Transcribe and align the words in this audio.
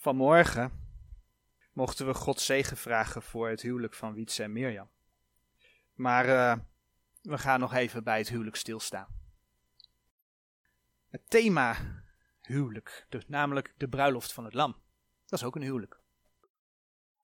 Vanmorgen 0.00 0.72
mochten 1.72 2.06
we 2.06 2.14
God 2.14 2.40
zegen 2.40 2.76
vragen 2.76 3.22
voor 3.22 3.48
het 3.48 3.60
huwelijk 3.60 3.94
van 3.94 4.14
Wietse 4.14 4.42
en 4.42 4.52
Mirjam. 4.52 4.90
Maar 5.94 6.26
uh, 6.26 6.56
we 7.22 7.38
gaan 7.38 7.60
nog 7.60 7.74
even 7.74 8.04
bij 8.04 8.18
het 8.18 8.28
huwelijk 8.28 8.56
stilstaan. 8.56 9.06
Het 11.08 11.30
thema 11.30 11.76
huwelijk, 12.40 13.06
dus 13.08 13.28
namelijk 13.28 13.74
de 13.76 13.88
bruiloft 13.88 14.32
van 14.32 14.44
het 14.44 14.54
lam. 14.54 14.76
Dat 15.26 15.38
is 15.38 15.46
ook 15.46 15.56
een 15.56 15.62
huwelijk. 15.62 16.00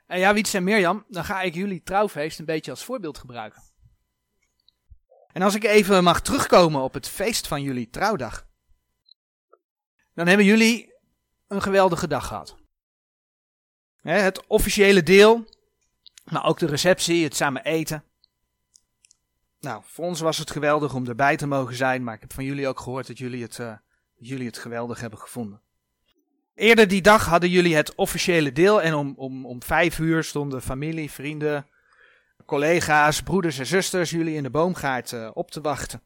En 0.07 0.19
ja, 0.19 0.35
Wietse 0.35 0.57
en 0.57 0.65
Mirjam, 0.65 1.05
dan 1.09 1.25
ga 1.25 1.43
ik 1.43 1.55
jullie 1.55 1.83
trouwfeest 1.83 2.39
een 2.39 2.45
beetje 2.45 2.71
als 2.71 2.85
voorbeeld 2.85 3.19
gebruiken. 3.19 3.63
En 5.33 5.43
als 5.43 5.55
ik 5.55 5.65
even 5.65 6.05
mag 6.05 6.21
terugkomen 6.21 6.81
op 6.81 6.95
het 6.95 7.09
feest 7.09 7.47
van 7.47 7.63
jullie 7.63 7.91
trouwdag, 7.91 8.47
dan 10.15 10.27
hebben 10.27 10.47
jullie 10.47 10.95
een 11.47 11.63
geweldige 11.63 12.09
dag 12.09 12.27
gehad. 12.27 12.65
Het 14.13 14.47
officiële 14.47 15.03
deel, 15.03 15.45
maar 16.25 16.45
ook 16.45 16.59
de 16.59 16.67
receptie, 16.67 17.25
het 17.25 17.37
samen 17.37 17.65
eten. 17.65 18.05
Nou, 19.61 19.83
voor 19.85 20.05
ons 20.05 20.21
was 20.21 20.39
het 20.39 20.51
geweldig 20.51 20.95
om 20.95 21.09
erbij 21.09 21.37
te 21.37 21.47
mogen 21.47 21.75
zijn, 21.75 22.05
maar 22.05 22.15
ik 22.15 22.21
heb 22.21 22.33
van 22.33 22.45
jullie 22.45 22.69
ook 22.69 22.81
gehoord 22.81 23.07
dat 23.07 23.19
jullie 23.19 23.43
het, 23.43 23.57
dat 23.57 23.79
jullie 24.17 24.47
het 24.47 24.59
geweldig 24.59 25.01
hebben 25.01 25.19
gevonden. 25.19 25.61
Eerder 26.55 26.89
die 26.89 27.03
dag 27.03 27.27
hadden 27.27 27.51
jullie 27.51 27.77
het 27.77 27.95
officiële 27.95 28.53
deel 28.53 28.83
en 28.83 28.95
om, 28.95 29.15
om, 29.17 29.47
om 29.47 29.63
vijf 29.63 29.99
uur 29.99 30.25
stonden 30.25 30.63
familie, 30.63 31.11
vrienden, 31.11 31.67
collega's, 32.45 33.23
broeders 33.23 33.59
en 33.59 33.67
zusters 33.67 34.11
jullie 34.11 34.35
in 34.35 34.43
de 34.43 34.51
boomgaard 34.51 35.13
uh, 35.13 35.31
op 35.35 35.51
te 35.51 35.61
wachten. 35.61 36.03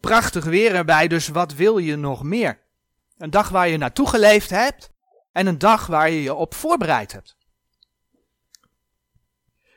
Prachtig 0.00 0.44
weer 0.44 0.74
erbij, 0.74 1.08
dus 1.08 1.28
wat 1.28 1.54
wil 1.54 1.78
je 1.78 1.96
nog 1.96 2.22
meer? 2.22 2.58
Een 3.18 3.30
dag 3.30 3.48
waar 3.48 3.68
je 3.68 3.76
naartoe 3.76 4.08
geleefd 4.08 4.50
hebt 4.50 4.90
en 5.32 5.46
een 5.46 5.58
dag 5.58 5.86
waar 5.86 6.10
je 6.10 6.22
je 6.22 6.34
op 6.34 6.54
voorbereid 6.54 7.12
hebt. 7.12 7.36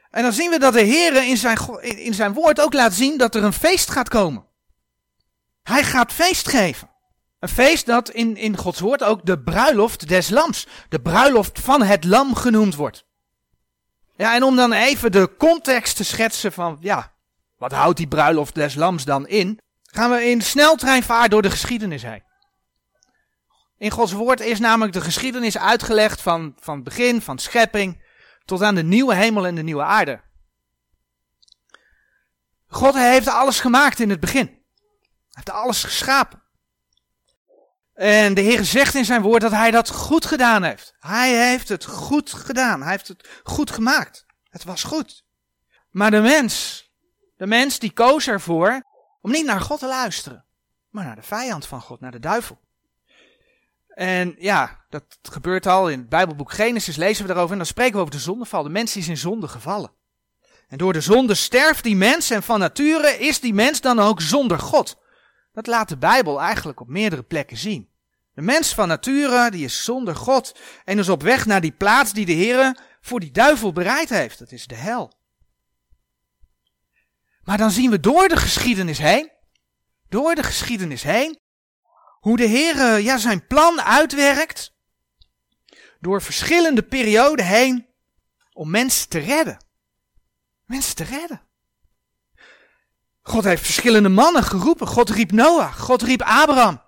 En 0.10 0.24
dan 0.24 0.34
zien 0.34 0.50
we 0.50 0.60
dat 0.60 0.74
de 0.74 0.82
Heer 0.82 1.28
in 1.28 1.38
zijn, 1.38 1.58
in 1.82 2.14
zijn 2.14 2.34
woord 2.34 2.62
ook 2.62 2.74
laat 2.74 2.94
zien 2.94 3.18
dat 3.18 3.36
er 3.36 3.44
een 3.44 3.54
feest 3.54 3.92
gaat 3.92 4.10
komen. 4.10 4.46
Hij 5.64 5.84
gaat 5.84 6.12
feest 6.12 6.50
geven. 6.50 6.90
Een 7.40 7.50
feest 7.50 7.86
dat 7.86 8.10
in, 8.10 8.38
in 8.38 8.58
Gods 8.58 8.80
woord 8.80 9.04
ook 9.04 9.26
de 9.26 9.40
bruiloft 9.40 10.08
des 10.08 10.30
lams, 10.30 10.68
de 10.90 11.00
bruiloft 11.00 11.60
van 11.60 11.82
het 11.82 12.04
lam 12.04 12.36
genoemd 12.36 12.76
wordt. 12.76 13.06
Ja, 14.16 14.36
en 14.36 14.44
om 14.44 14.56
dan 14.56 14.74
even 14.74 15.12
de 15.12 15.36
context 15.38 15.96
te 15.96 16.04
schetsen 16.04 16.52
van, 16.52 16.78
ja, 16.80 17.14
wat 17.58 17.72
houdt 17.72 17.98
die 17.98 18.08
bruiloft 18.08 18.56
des 18.56 18.76
lams 18.76 19.06
dan 19.06 19.28
in? 19.28 19.60
Gaan 19.84 20.12
we 20.12 20.26
in 20.26 20.42
sneltreinvaart 20.42 21.32
door 21.32 21.42
de 21.42 21.50
geschiedenis 21.50 22.02
heen. 22.02 22.24
In 23.78 23.92
Gods 23.92 24.12
woord 24.12 24.40
is 24.40 24.60
namelijk 24.60 24.94
de 24.94 25.02
geschiedenis 25.02 25.58
uitgelegd 25.58 26.22
van, 26.22 26.56
van 26.60 26.76
het 26.76 26.84
begin, 26.84 27.22
van 27.22 27.38
schepping, 27.38 28.02
tot 28.48 28.62
aan 28.62 28.76
de 28.76 28.84
nieuwe 28.84 29.16
hemel 29.16 29.48
en 29.48 29.56
de 29.56 29.62
nieuwe 29.62 29.84
aarde. 29.84 30.22
God 32.68 32.94
heeft 32.94 33.28
alles 33.28 33.60
gemaakt 33.60 34.00
in 34.00 34.10
het 34.10 34.20
begin. 34.20 34.46
Hij 34.46 34.56
heeft 35.30 35.50
alles 35.50 35.84
geschapen. 35.84 36.44
En 37.94 38.34
de 38.34 38.42
Heer 38.42 38.66
zegt 38.66 38.96
in 38.96 39.06
zijn 39.06 39.22
woord 39.22 39.42
dat 39.42 39.52
hij 39.52 39.72
dat 39.72 39.90
goed 39.90 40.26
gedaan 40.26 40.64
heeft. 40.64 40.96
Hij 41.00 41.50
heeft 41.50 41.70
het 41.70 41.86
goed 41.86 42.34
gedaan. 42.34 42.82
Hij 42.82 42.92
heeft 42.92 43.08
het 43.08 43.28
goed 43.44 43.72
gemaakt. 43.72 44.26
Het 44.50 44.64
was 44.64 44.84
goed. 44.84 45.26
Maar 45.90 46.12
de 46.12 46.22
mens, 46.22 46.86
de 47.38 47.48
mens 47.48 47.80
die 47.80 47.92
koos 47.92 48.28
ervoor 48.28 48.84
om 49.22 49.32
niet 49.32 49.46
naar 49.46 49.62
God 49.62 49.80
te 49.80 49.88
luisteren, 49.88 50.46
maar 50.90 51.06
naar 51.06 51.16
de 51.16 51.22
vijand 51.22 51.66
van 51.66 51.82
God, 51.82 52.00
naar 52.00 52.12
de 52.12 52.20
duivel. 52.20 52.60
En 53.98 54.36
ja, 54.40 54.86
dat 54.90 55.04
gebeurt 55.22 55.66
al 55.66 55.90
in 55.90 56.00
het 56.00 56.10
Bijbelboek 56.10 56.52
Genesis, 56.52 56.96
lezen 56.96 57.22
we 57.22 57.28
daarover 57.28 57.52
en 57.52 57.58
dan 57.58 57.68
spreken 57.68 57.94
we 57.94 58.00
over 58.00 58.12
de 58.12 58.20
zondeval. 58.20 58.64
De 58.64 58.70
mens 58.70 58.96
is 58.96 59.08
in 59.08 59.18
zonde 59.18 59.48
gevallen. 59.48 59.92
En 60.68 60.78
door 60.78 60.94
de 60.94 61.02
zonde 61.02 61.36
sterft 61.36 61.84
die 61.84 61.96
mens 61.96 62.30
en 62.30 62.44
van 62.44 62.60
nature 62.60 63.18
is 63.18 63.40
die 63.40 63.54
mens 63.54 63.82
dan 63.82 64.00
ook 64.00 64.22
zonder 64.22 64.60
God. 64.60 64.98
Dat 65.54 65.68
laat 65.68 65.90
de 65.90 65.98
Bijbel 65.98 66.42
eigenlijk 66.42 66.80
op 66.80 66.88
meerdere 66.88 67.24
plekken 67.24 67.58
zien. 67.58 67.90
De 68.34 68.42
mens 68.42 68.74
van 68.74 68.88
nature, 68.88 69.52
die 69.52 69.66
is 69.66 69.84
zonder 69.84 70.16
God 70.16 70.60
en 70.84 71.00
is 71.00 71.10
op 71.10 71.22
weg 71.22 71.46
naar 71.46 71.62
die 71.62 71.72
plaats 71.72 72.14
die 72.14 72.26
de 72.26 72.32
Heer 72.32 72.78
voor 73.02 73.20
die 73.20 73.32
duivel 73.32 73.74
bereid 73.74 74.10
heeft. 74.10 74.40
Dat 74.40 74.52
is 74.52 74.68
de 74.68 74.76
hel. 74.76 75.14
Maar 77.44 77.58
dan 77.58 77.72
zien 77.72 77.90
we 77.90 78.00
door 78.00 78.28
de 78.28 78.38
geschiedenis 78.38 78.98
heen, 78.98 79.32
door 80.10 80.36
de 80.36 80.44
geschiedenis 80.44 81.04
heen, 81.04 81.40
hoe 82.28 82.38
de 82.38 82.46
Heer 82.46 83.00
ja, 83.00 83.18
zijn 83.18 83.48
plan 83.48 83.82
uitwerkt 83.82 84.76
door 86.00 86.22
verschillende 86.22 86.84
perioden 86.84 87.46
heen 87.46 87.88
om 88.54 88.70
mensen 88.70 89.10
te 89.10 89.20
redden. 89.20 89.66
Mensen 90.66 90.96
te 90.96 91.04
redden. 91.04 91.42
God 93.22 93.44
heeft 93.44 93.64
verschillende 93.64 94.10
mannen 94.10 94.44
geroepen. 94.44 94.88
God 94.88 95.10
riep 95.10 95.32
Noach, 95.32 95.80
God 95.80 96.02
riep 96.02 96.22
Abraham. 96.22 96.82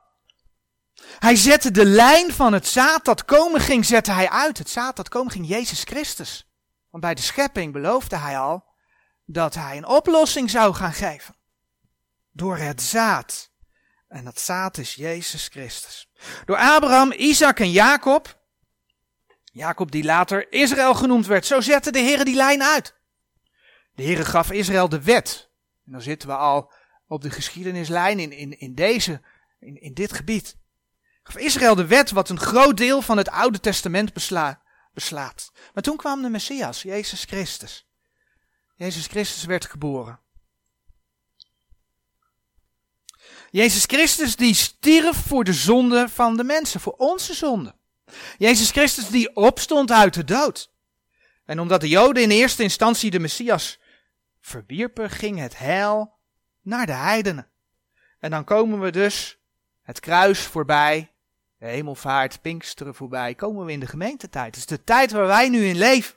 Hij 1.19 1.35
zette 1.35 1.71
de 1.71 1.85
lijn 1.85 2.33
van 2.33 2.53
het 2.53 2.67
zaad 2.67 3.05
dat 3.05 3.25
komen 3.25 3.61
ging, 3.61 3.85
zette 3.85 4.11
hij 4.11 4.29
uit. 4.29 4.57
Het 4.57 4.69
zaad 4.69 4.95
dat 4.95 5.09
komen 5.09 5.31
ging, 5.31 5.47
Jezus 5.47 5.83
Christus. 5.83 6.47
Want 6.89 7.03
bij 7.03 7.15
de 7.15 7.21
schepping 7.21 7.73
beloofde 7.73 8.15
hij 8.15 8.39
al 8.39 8.65
dat 9.25 9.55
hij 9.55 9.77
een 9.77 9.87
oplossing 9.87 10.49
zou 10.49 10.73
gaan 10.73 10.93
geven. 10.93 11.35
Door 12.31 12.57
het 12.57 12.81
zaad. 12.81 13.49
En 14.09 14.23
dat 14.23 14.39
zaad 14.39 14.77
is 14.77 14.95
Jezus 14.95 15.47
Christus. 15.47 16.09
Door 16.45 16.57
Abraham, 16.57 17.11
Isaac 17.11 17.59
en 17.59 17.71
Jacob. 17.71 18.39
Jacob 19.43 19.91
die 19.91 20.03
later 20.03 20.51
Israël 20.51 20.93
genoemd 20.93 21.25
werd. 21.25 21.45
Zo 21.45 21.61
zette 21.61 21.91
de 21.91 21.99
Heer 21.99 22.25
die 22.25 22.35
lijn 22.35 22.63
uit. 22.63 22.95
De 23.95 24.03
Heer 24.03 24.25
gaf 24.25 24.51
Israël 24.51 24.89
de 24.89 25.01
wet. 25.01 25.49
En 25.85 25.91
dan 25.91 26.01
zitten 26.01 26.29
we 26.29 26.35
al 26.35 26.71
op 27.07 27.21
de 27.21 27.29
geschiedenislijn 27.29 28.19
in, 28.19 28.31
in, 28.31 28.59
in 28.59 28.75
deze, 28.75 29.21
in, 29.59 29.81
in 29.81 29.93
dit 29.93 30.13
gebied. 30.13 30.57
Gaf 31.23 31.37
Israël 31.37 31.75
de 31.75 31.85
wet 31.87 32.11
wat 32.11 32.29
een 32.29 32.39
groot 32.39 32.77
deel 32.77 33.01
van 33.01 33.17
het 33.17 33.29
Oude 33.29 33.59
Testament 33.59 34.13
besla, 34.13 34.61
beslaat. 34.93 35.51
Maar 35.73 35.83
toen 35.83 35.97
kwam 35.97 36.21
de 36.21 36.29
Messias, 36.29 36.81
Jezus 36.81 37.23
Christus. 37.23 37.87
Jezus 38.75 39.07
Christus 39.07 39.43
werd 39.45 39.65
geboren. 39.65 40.19
Jezus 43.51 43.83
Christus 43.85 44.35
die 44.35 44.53
stierf 44.53 45.17
voor 45.27 45.43
de 45.43 45.53
zonde 45.53 46.09
van 46.09 46.37
de 46.37 46.43
mensen, 46.43 46.79
voor 46.79 46.93
onze 46.97 47.33
zonde. 47.33 47.75
Jezus 48.37 48.71
Christus 48.71 49.07
die 49.07 49.35
opstond 49.35 49.91
uit 49.91 50.13
de 50.13 50.23
dood. 50.23 50.71
En 51.45 51.59
omdat 51.59 51.81
de 51.81 51.87
Joden 51.87 52.23
in 52.23 52.29
eerste 52.29 52.63
instantie 52.63 53.11
de 53.11 53.19
Messias 53.19 53.79
verwierpen, 54.41 55.09
ging 55.09 55.39
het 55.39 55.57
heil 55.57 56.13
naar 56.61 56.85
de 56.85 56.93
heidenen. 56.93 57.47
En 58.19 58.31
dan 58.31 58.43
komen 58.43 58.79
we 58.79 58.91
dus 58.91 59.37
het 59.81 59.99
kruis 59.99 60.39
voorbij, 60.39 61.11
de 61.57 61.65
hemelvaart, 61.65 62.41
Pinksteren 62.41 62.95
voorbij, 62.95 63.35
komen 63.35 63.65
we 63.65 63.71
in 63.71 63.79
de 63.79 63.87
gemeentetijd. 63.87 64.55
Is 64.55 64.65
de 64.65 64.83
tijd 64.83 65.11
waar 65.11 65.27
wij 65.27 65.49
nu 65.49 65.65
in 65.65 65.77
leven. 65.77 66.15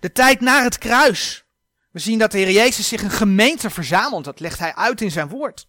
De 0.00 0.12
tijd 0.12 0.40
naar 0.40 0.62
het 0.62 0.78
kruis. 0.78 1.44
We 1.90 1.98
zien 1.98 2.18
dat 2.18 2.30
de 2.30 2.38
Heer 2.38 2.50
Jezus 2.50 2.88
zich 2.88 3.02
een 3.02 3.10
gemeente 3.10 3.70
verzamelt, 3.70 4.24
dat 4.24 4.40
legt 4.40 4.58
hij 4.58 4.74
uit 4.74 5.00
in 5.00 5.10
zijn 5.10 5.28
woord. 5.28 5.68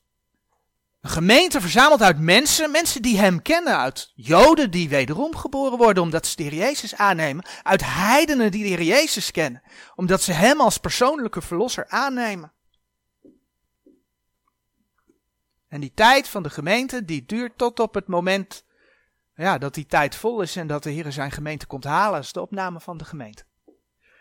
Een 1.01 1.09
gemeente 1.09 1.61
verzameld 1.61 2.01
uit 2.01 2.19
mensen, 2.19 2.71
mensen 2.71 3.01
die 3.01 3.17
hem 3.17 3.41
kennen, 3.41 3.77
uit 3.77 4.11
Joden 4.15 4.71
die 4.71 4.89
wederom 4.89 5.35
geboren 5.35 5.77
worden 5.77 6.03
omdat 6.03 6.27
ze 6.27 6.35
de 6.35 6.43
Heer 6.43 6.53
Jezus 6.53 6.95
aannemen, 6.95 7.45
uit 7.63 7.83
heidenen 7.85 8.51
die 8.51 8.63
de 8.63 8.69
Heer 8.69 8.81
Jezus 8.81 9.31
kennen, 9.31 9.63
omdat 9.95 10.21
ze 10.21 10.31
hem 10.31 10.61
als 10.61 10.77
persoonlijke 10.77 11.41
verlosser 11.41 11.87
aannemen. 11.87 12.51
En 15.67 15.79
die 15.79 15.91
tijd 15.93 16.27
van 16.27 16.43
de 16.43 16.49
gemeente, 16.49 17.05
die 17.05 17.25
duurt 17.25 17.57
tot 17.57 17.79
op 17.79 17.93
het 17.93 18.07
moment 18.07 18.65
ja, 19.35 19.57
dat 19.57 19.73
die 19.73 19.85
tijd 19.85 20.15
vol 20.15 20.41
is 20.41 20.55
en 20.55 20.67
dat 20.67 20.83
de 20.83 20.89
Heer 20.89 21.11
zijn 21.11 21.31
gemeente 21.31 21.65
komt 21.65 21.83
halen. 21.83 22.19
Is 22.19 22.33
de 22.33 22.41
opname 22.41 22.79
van 22.79 22.97
de 22.97 23.05
gemeente. 23.05 23.45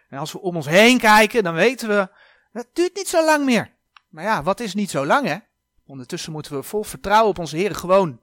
En 0.09 0.19
als 0.19 0.33
we 0.33 0.41
om 0.41 0.57
ons 0.57 0.67
heen 0.67 0.99
kijken, 0.99 1.43
dan 1.43 1.55
weten 1.55 1.89
we, 1.89 2.09
dat 2.53 2.67
duurt 2.73 2.97
niet 2.97 3.09
zo 3.09 3.25
lang 3.25 3.45
meer. 3.45 3.75
Maar 4.09 4.25
ja, 4.25 4.43
wat 4.43 4.61
is 4.61 4.75
niet 4.75 4.91
zo 4.91 5.07
lang 5.07 5.27
hè? 5.27 5.39
Ondertussen 5.87 6.33
moeten 6.33 6.57
we 6.57 6.63
vol 6.63 6.83
vertrouwen 6.83 7.29
op 7.29 7.39
onze 7.39 7.57
Heer 7.57 7.75
gewoon 7.75 8.21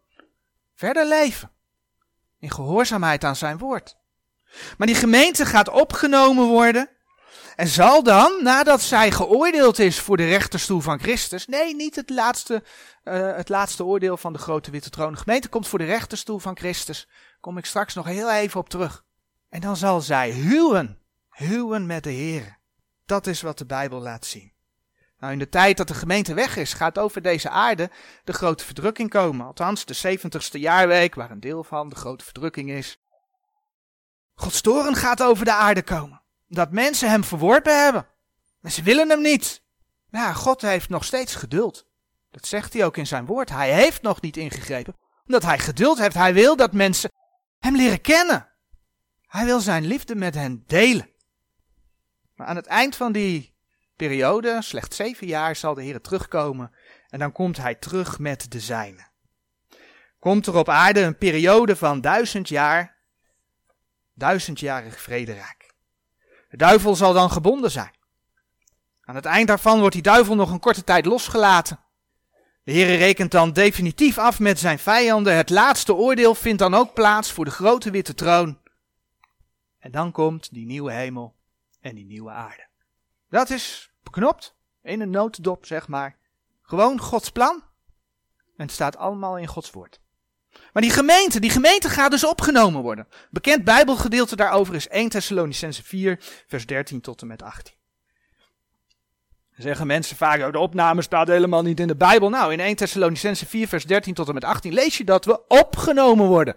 verder 0.75 1.07
leven. 1.07 1.51
In 2.39 2.51
gehoorzaamheid 2.51 3.23
aan 3.23 3.35
zijn 3.35 3.57
woord. 3.57 3.97
Maar 4.77 4.87
die 4.87 4.95
gemeente 4.95 5.45
gaat 5.45 5.69
opgenomen 5.69 6.47
worden. 6.47 6.89
En 7.55 7.67
zal 7.67 8.03
dan, 8.03 8.39
nadat 8.41 8.81
zij 8.81 9.11
geoordeeld 9.11 9.79
is 9.79 9.99
voor 9.99 10.17
de 10.17 10.25
rechterstoel 10.25 10.79
van 10.79 10.99
Christus. 10.99 11.47
Nee, 11.47 11.75
niet 11.75 11.95
het 11.95 12.09
laatste, 12.09 12.63
uh, 13.03 13.35
het 13.35 13.49
laatste 13.49 13.83
oordeel 13.83 14.17
van 14.17 14.33
de 14.33 14.39
grote 14.39 14.71
witte 14.71 14.89
troon. 14.89 15.11
De 15.11 15.17
gemeente 15.17 15.49
komt 15.49 15.67
voor 15.67 15.79
de 15.79 15.85
rechterstoel 15.85 16.39
van 16.39 16.57
Christus. 16.57 17.07
Kom 17.39 17.57
ik 17.57 17.65
straks 17.65 17.93
nog 17.93 18.05
heel 18.05 18.31
even 18.31 18.59
op 18.59 18.69
terug. 18.69 19.03
En 19.49 19.61
dan 19.61 19.77
zal 19.77 20.01
zij 20.01 20.31
huwen. 20.31 20.99
Huwen 21.29 21.85
met 21.85 22.03
de 22.03 22.09
Heer. 22.09 22.57
Dat 23.05 23.27
is 23.27 23.41
wat 23.41 23.57
de 23.57 23.65
Bijbel 23.65 24.01
laat 24.01 24.25
zien. 24.25 24.52
Nou, 25.23 25.35
in 25.35 25.41
de 25.41 25.49
tijd 25.49 25.77
dat 25.77 25.87
de 25.87 25.93
gemeente 25.93 26.33
weg 26.33 26.55
is, 26.55 26.73
gaat 26.73 26.99
over 26.99 27.21
deze 27.21 27.49
aarde 27.49 27.89
de 28.23 28.33
grote 28.33 28.65
verdrukking 28.65 29.09
komen. 29.09 29.45
Althans, 29.45 29.85
de 29.85 30.17
70ste 30.19 30.59
jaarweek, 30.59 31.15
waar 31.15 31.31
een 31.31 31.39
deel 31.39 31.63
van 31.63 31.89
de 31.89 31.95
grote 31.95 32.23
verdrukking 32.23 32.69
is. 32.69 32.99
Gods 34.33 34.61
toren 34.61 34.95
gaat 34.95 35.23
over 35.23 35.45
de 35.45 35.53
aarde 35.53 35.83
komen. 35.83 36.21
Dat 36.47 36.71
mensen 36.71 37.09
hem 37.09 37.23
verworpen 37.23 37.83
hebben. 37.83 38.07
En 38.61 38.71
ze 38.71 38.81
willen 38.83 39.09
hem 39.09 39.21
niet. 39.21 39.63
Ja, 40.11 40.33
God 40.33 40.61
heeft 40.61 40.89
nog 40.89 41.03
steeds 41.03 41.35
geduld. 41.35 41.87
Dat 42.31 42.47
zegt 42.47 42.73
hij 42.73 42.85
ook 42.85 42.97
in 42.97 43.07
zijn 43.07 43.25
woord. 43.25 43.49
Hij 43.49 43.73
heeft 43.73 44.01
nog 44.01 44.21
niet 44.21 44.37
ingegrepen. 44.37 44.95
Omdat 45.25 45.43
hij 45.43 45.59
geduld 45.59 45.97
heeft. 45.97 46.15
Hij 46.15 46.33
wil 46.33 46.55
dat 46.55 46.73
mensen 46.73 47.11
hem 47.59 47.75
leren 47.75 48.01
kennen. 48.01 48.49
Hij 49.25 49.45
wil 49.45 49.59
zijn 49.59 49.85
liefde 49.85 50.15
met 50.15 50.35
hen 50.35 50.63
delen. 50.67 51.09
Maar 52.35 52.47
aan 52.47 52.55
het 52.55 52.67
eind 52.67 52.95
van 52.95 53.11
die 53.11 53.52
periode, 54.07 54.61
slechts 54.61 54.95
zeven 54.95 55.27
jaar, 55.27 55.55
zal 55.55 55.73
de 55.73 55.83
Heer 55.83 56.01
terugkomen. 56.01 56.71
En 57.09 57.19
dan 57.19 57.31
komt 57.31 57.57
hij 57.57 57.75
terug 57.75 58.19
met 58.19 58.51
de 58.51 58.59
zijnen. 58.59 59.11
Komt 60.19 60.47
er 60.47 60.55
op 60.55 60.69
aarde 60.69 60.99
een 60.99 61.17
periode 61.17 61.75
van 61.75 62.01
duizend 62.01 62.49
jaar, 62.49 62.95
duizendjarig 64.13 65.01
vrederijk. 65.01 65.73
De 66.49 66.57
duivel 66.57 66.95
zal 66.95 67.13
dan 67.13 67.31
gebonden 67.31 67.71
zijn. 67.71 67.91
Aan 69.01 69.15
het 69.15 69.25
eind 69.25 69.47
daarvan 69.47 69.79
wordt 69.79 69.93
die 69.93 70.03
duivel 70.03 70.35
nog 70.35 70.51
een 70.51 70.59
korte 70.59 70.83
tijd 70.83 71.05
losgelaten. 71.05 71.79
De 72.63 72.71
Heer 72.71 72.97
rekent 72.97 73.31
dan 73.31 73.53
definitief 73.53 74.17
af 74.17 74.39
met 74.39 74.59
zijn 74.59 74.79
vijanden. 74.79 75.35
Het 75.35 75.49
laatste 75.49 75.93
oordeel 75.93 76.35
vindt 76.35 76.59
dan 76.59 76.73
ook 76.73 76.93
plaats 76.93 77.31
voor 77.31 77.45
de 77.45 77.51
grote 77.51 77.91
witte 77.91 78.13
troon. 78.13 78.59
En 79.79 79.91
dan 79.91 80.11
komt 80.11 80.53
die 80.53 80.65
nieuwe 80.65 80.91
hemel 80.91 81.35
en 81.81 81.95
die 81.95 82.05
nieuwe 82.05 82.31
aarde. 82.31 82.67
Dat 83.29 83.49
is 83.49 83.92
beknopt, 84.03 84.55
in 84.81 85.01
een 85.01 85.09
notendop 85.09 85.65
zeg 85.65 85.87
maar. 85.87 86.17
Gewoon 86.61 86.99
Gods 86.99 87.29
plan. 87.29 87.63
En 88.57 88.65
het 88.65 88.71
staat 88.71 88.97
allemaal 88.97 89.37
in 89.37 89.47
Gods 89.47 89.71
woord. 89.71 90.01
Maar 90.73 90.81
die 90.81 90.91
gemeente, 90.91 91.39
die 91.39 91.49
gemeente 91.49 91.89
gaat 91.89 92.11
dus 92.11 92.25
opgenomen 92.25 92.81
worden. 92.81 93.07
Bekend 93.29 93.63
Bijbelgedeelte 93.63 94.35
daarover 94.35 94.75
is 94.75 94.87
1 94.87 95.09
Thessalonicense 95.09 95.83
4, 95.83 96.19
vers 96.47 96.65
13 96.65 97.01
tot 97.01 97.21
en 97.21 97.27
met 97.27 97.41
18. 97.41 97.73
Dan 99.55 99.61
zeggen 99.61 99.87
mensen 99.87 100.17
vaak, 100.17 100.41
oh, 100.41 100.51
de 100.51 100.59
opname 100.59 101.01
staat 101.01 101.27
helemaal 101.27 101.61
niet 101.61 101.79
in 101.79 101.87
de 101.87 101.95
Bijbel. 101.95 102.29
Nou, 102.29 102.53
in 102.53 102.59
1 102.59 102.75
Thessalonicense 102.75 103.45
4, 103.45 103.67
vers 103.67 103.85
13 103.85 104.13
tot 104.13 104.27
en 104.27 104.33
met 104.33 104.43
18 104.43 104.73
lees 104.73 104.97
je 104.97 105.03
dat 105.03 105.25
we 105.25 105.47
opgenomen 105.47 106.27
worden. 106.27 106.55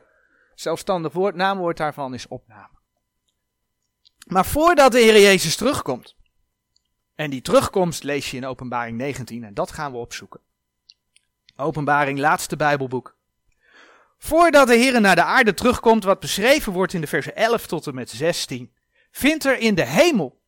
Zelfstandig 0.54 1.12
woord, 1.12 1.34
naamwoord 1.34 1.76
daarvan 1.76 2.14
is 2.14 2.28
opname. 2.28 2.78
Maar 4.26 4.46
voordat 4.46 4.92
de 4.92 4.98
Heer 4.98 5.20
Jezus 5.20 5.56
terugkomt, 5.56 6.16
en 7.16 7.30
die 7.30 7.40
terugkomst 7.40 8.02
lees 8.02 8.30
je 8.30 8.36
in 8.36 8.46
Openbaring 8.46 8.98
19 8.98 9.44
en 9.44 9.54
dat 9.54 9.70
gaan 9.70 9.92
we 9.92 9.98
opzoeken. 9.98 10.40
Openbaring, 11.56 12.18
laatste 12.18 12.56
Bijbelboek. 12.56 13.16
Voordat 14.18 14.66
de 14.66 14.74
Heer 14.74 15.00
naar 15.00 15.14
de 15.14 15.22
aarde 15.22 15.54
terugkomt, 15.54 16.04
wat 16.04 16.20
beschreven 16.20 16.72
wordt 16.72 16.92
in 16.92 17.00
de 17.00 17.06
versen 17.06 17.36
11 17.36 17.66
tot 17.66 17.86
en 17.86 17.94
met 17.94 18.10
16, 18.10 18.74
vindt 19.10 19.44
er 19.44 19.58
in 19.58 19.74
de 19.74 19.86
hemel, 19.86 20.40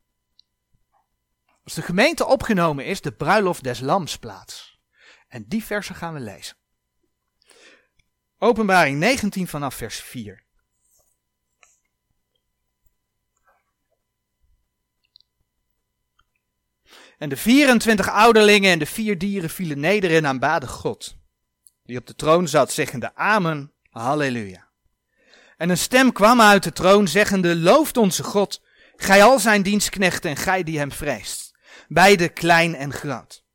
als 1.64 1.74
de 1.74 1.82
gemeente 1.82 2.26
opgenomen 2.26 2.84
is, 2.84 3.00
de 3.00 3.12
bruiloft 3.12 3.64
des 3.64 3.80
lams 3.80 4.18
plaats. 4.18 4.80
En 5.28 5.44
die 5.48 5.64
versen 5.64 5.94
gaan 5.94 6.14
we 6.14 6.20
lezen. 6.20 6.56
Openbaring 8.38 8.98
19 8.98 9.48
vanaf 9.48 9.74
vers 9.74 10.00
4. 10.00 10.44
En 17.18 17.28
de 17.28 17.36
24 17.36 18.10
ouderlingen 18.10 18.72
en 18.72 18.78
de 18.78 18.86
vier 18.86 19.18
dieren 19.18 19.50
vielen 19.50 19.80
neder 19.80 20.16
en 20.16 20.26
aanbaden 20.26 20.68
God, 20.68 21.16
die 21.84 21.98
op 21.98 22.06
de 22.06 22.14
troon 22.14 22.48
zat, 22.48 22.72
zeggende 22.72 23.14
Amen, 23.14 23.72
Halleluja. 23.90 24.68
En 25.56 25.70
een 25.70 25.78
stem 25.78 26.12
kwam 26.12 26.40
uit 26.40 26.62
de 26.62 26.72
troon, 26.72 27.08
zeggende, 27.08 27.56
Looft 27.56 27.96
onze 27.96 28.22
God, 28.22 28.62
gij 28.96 29.22
al 29.22 29.38
zijn 29.38 29.62
dienstknechten 29.62 30.30
en 30.30 30.36
gij 30.36 30.62
die 30.62 30.78
hem 30.78 30.92
vreest, 30.92 31.52
beide 31.88 32.28
klein 32.28 32.74
en 32.74 32.92
groot. 32.92 33.46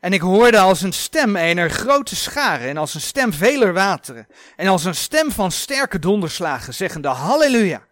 En 0.00 0.12
ik 0.12 0.20
hoorde 0.20 0.58
als 0.58 0.82
een 0.82 0.92
stem 0.92 1.36
eener 1.36 1.70
grote 1.70 2.16
scharen 2.16 2.68
en 2.68 2.76
als 2.76 2.94
een 2.94 3.00
stem 3.00 3.32
veler 3.32 3.72
wateren 3.72 4.26
en 4.56 4.68
als 4.68 4.84
een 4.84 4.94
stem 4.94 5.30
van 5.32 5.52
sterke 5.52 5.98
donderslagen, 5.98 6.74
zeggende 6.74 7.08
Halleluja. 7.08 7.86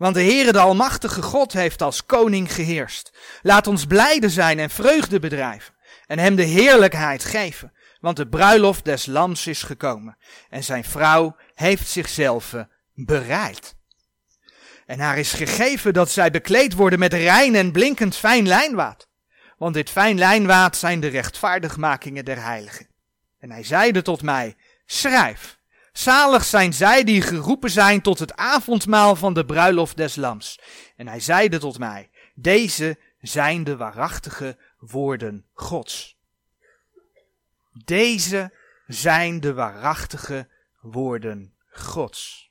Want 0.00 0.14
de 0.14 0.22
Heere 0.22 0.52
de 0.52 0.58
Almachtige 0.58 1.22
God 1.22 1.52
heeft 1.52 1.82
als 1.82 2.06
koning 2.06 2.52
geheerst. 2.52 3.12
Laat 3.42 3.66
ons 3.66 3.86
blijde 3.86 4.30
zijn 4.30 4.58
en 4.58 4.70
vreugde 4.70 5.18
bedrijven 5.18 5.74
en 6.06 6.18
hem 6.18 6.36
de 6.36 6.42
heerlijkheid 6.42 7.24
geven. 7.24 7.72
Want 7.98 8.16
de 8.16 8.28
bruiloft 8.28 8.84
des 8.84 9.06
lams 9.06 9.46
is 9.46 9.62
gekomen 9.62 10.16
en 10.48 10.64
zijn 10.64 10.84
vrouw 10.84 11.36
heeft 11.54 11.88
zichzelf 11.88 12.54
bereid. 12.94 13.76
En 14.86 15.00
haar 15.00 15.18
is 15.18 15.32
gegeven 15.32 15.92
dat 15.92 16.10
zij 16.10 16.30
bekleed 16.30 16.74
worden 16.74 16.98
met 16.98 17.12
rein 17.12 17.54
en 17.54 17.72
blinkend 17.72 18.16
fijn 18.16 18.46
lijnwaad. 18.46 19.08
Want 19.58 19.74
dit 19.74 19.90
fijn 19.90 20.18
lijnwaad 20.18 20.76
zijn 20.76 21.00
de 21.00 21.08
rechtvaardigmakingen 21.08 22.24
der 22.24 22.42
heiligen. 22.42 22.88
En 23.38 23.50
hij 23.50 23.64
zeide 23.64 24.02
tot 24.02 24.22
mij, 24.22 24.56
schrijf, 24.86 25.59
Zalig 25.92 26.44
zijn 26.44 26.72
zij 26.72 27.04
die 27.04 27.22
geroepen 27.22 27.70
zijn 27.70 28.00
tot 28.00 28.18
het 28.18 28.36
avondmaal 28.36 29.16
van 29.16 29.34
de 29.34 29.44
bruiloft 29.44 29.96
des 29.96 30.16
lams. 30.16 30.60
En 30.96 31.08
hij 31.08 31.20
zeide 31.20 31.58
tot 31.58 31.78
mij, 31.78 32.10
deze 32.34 32.98
zijn 33.20 33.64
de 33.64 33.76
waarachtige 33.76 34.58
woorden 34.78 35.46
Gods. 35.52 36.18
Deze 37.84 38.52
zijn 38.86 39.40
de 39.40 39.54
waarachtige 39.54 40.48
woorden 40.80 41.54
Gods. 41.70 42.50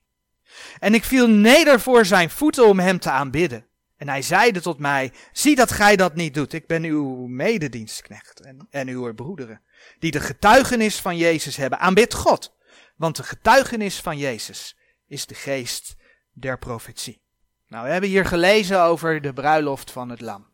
En 0.79 0.93
ik 0.93 1.03
viel 1.03 1.27
neder 1.29 1.79
voor 1.79 2.05
zijn 2.05 2.29
voeten 2.29 2.67
om 2.67 2.79
hem 2.79 2.99
te 2.99 3.09
aanbidden. 3.09 3.67
En 3.97 4.09
hij 4.09 4.21
zeide 4.21 4.61
tot 4.61 4.79
mij, 4.79 5.11
zie 5.31 5.55
dat 5.55 5.71
gij 5.71 5.95
dat 5.95 6.15
niet 6.15 6.33
doet. 6.33 6.53
Ik 6.53 6.67
ben 6.67 6.83
uw 6.83 7.27
mededienstknecht 7.27 8.39
en, 8.41 8.67
en 8.69 8.87
uw 8.87 9.13
broederen, 9.13 9.61
die 9.99 10.11
de 10.11 10.19
getuigenis 10.19 10.99
van 10.99 11.17
Jezus 11.17 11.55
hebben. 11.55 11.79
Aanbid 11.79 12.13
God. 12.13 12.57
Want 12.99 13.15
de 13.15 13.23
getuigenis 13.23 13.99
van 13.99 14.17
Jezus 14.17 14.75
is 15.07 15.25
de 15.25 15.35
geest 15.35 15.95
der 16.33 16.57
profetie. 16.57 17.21
Nou, 17.67 17.85
we 17.85 17.91
hebben 17.91 18.09
hier 18.09 18.25
gelezen 18.25 18.81
over 18.81 19.21
de 19.21 19.33
bruiloft 19.33 19.91
van 19.91 20.09
het 20.09 20.21
lam. 20.21 20.47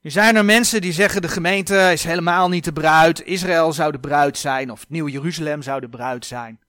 Nu 0.00 0.10
zijn 0.10 0.36
er 0.36 0.44
mensen 0.44 0.80
die 0.80 0.92
zeggen 0.92 1.22
de 1.22 1.28
gemeente 1.28 1.90
is 1.92 2.04
helemaal 2.04 2.48
niet 2.48 2.64
de 2.64 2.72
bruid, 2.72 3.20
Israël 3.20 3.72
zou 3.72 3.92
de 3.92 4.00
bruid 4.00 4.38
zijn 4.38 4.70
of 4.70 4.88
Nieuw 4.88 5.08
Jeruzalem 5.08 5.62
zou 5.62 5.80
de 5.80 5.88
bruid 5.88 6.26
zijn. 6.26 6.60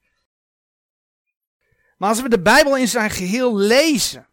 Maar 1.98 2.10
als 2.10 2.22
we 2.22 2.30
de 2.30 2.42
Bijbel 2.42 2.78
in 2.78 2.88
zijn 2.88 3.10
geheel 3.10 3.58
lezen, 3.58 4.28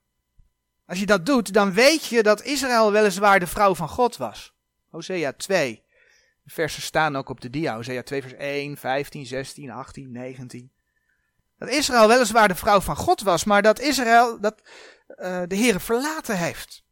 als 0.86 0.98
je 0.98 1.06
dat 1.06 1.26
doet, 1.26 1.52
dan 1.52 1.72
weet 1.72 2.06
je 2.06 2.22
dat 2.22 2.42
Israël 2.42 2.92
weliswaar 2.92 3.40
de 3.40 3.46
vrouw 3.46 3.74
van 3.74 3.88
God 3.88 4.16
was. 4.16 4.54
Hosea 4.88 5.32
2, 5.32 5.84
versen 6.50 6.82
staan 6.82 7.16
ook 7.16 7.28
op 7.28 7.40
de 7.40 7.50
dia. 7.50 7.74
Hosea 7.74 8.02
2 8.02 8.22
vers 8.22 8.34
1, 8.34 8.76
15, 8.76 9.26
16, 9.26 9.70
18, 9.70 10.12
19. 10.12 10.72
Dat 11.58 11.68
Israël 11.68 12.08
weliswaar 12.08 12.48
de 12.48 12.54
vrouw 12.54 12.80
van 12.80 12.96
God 12.96 13.20
was, 13.20 13.44
maar 13.44 13.62
dat 13.62 13.80
Israël 13.80 14.40
dat, 14.40 14.62
uh, 15.08 15.42
de 15.46 15.56
Heere 15.56 15.80
verlaten 15.80 16.38
heeft. 16.38 16.84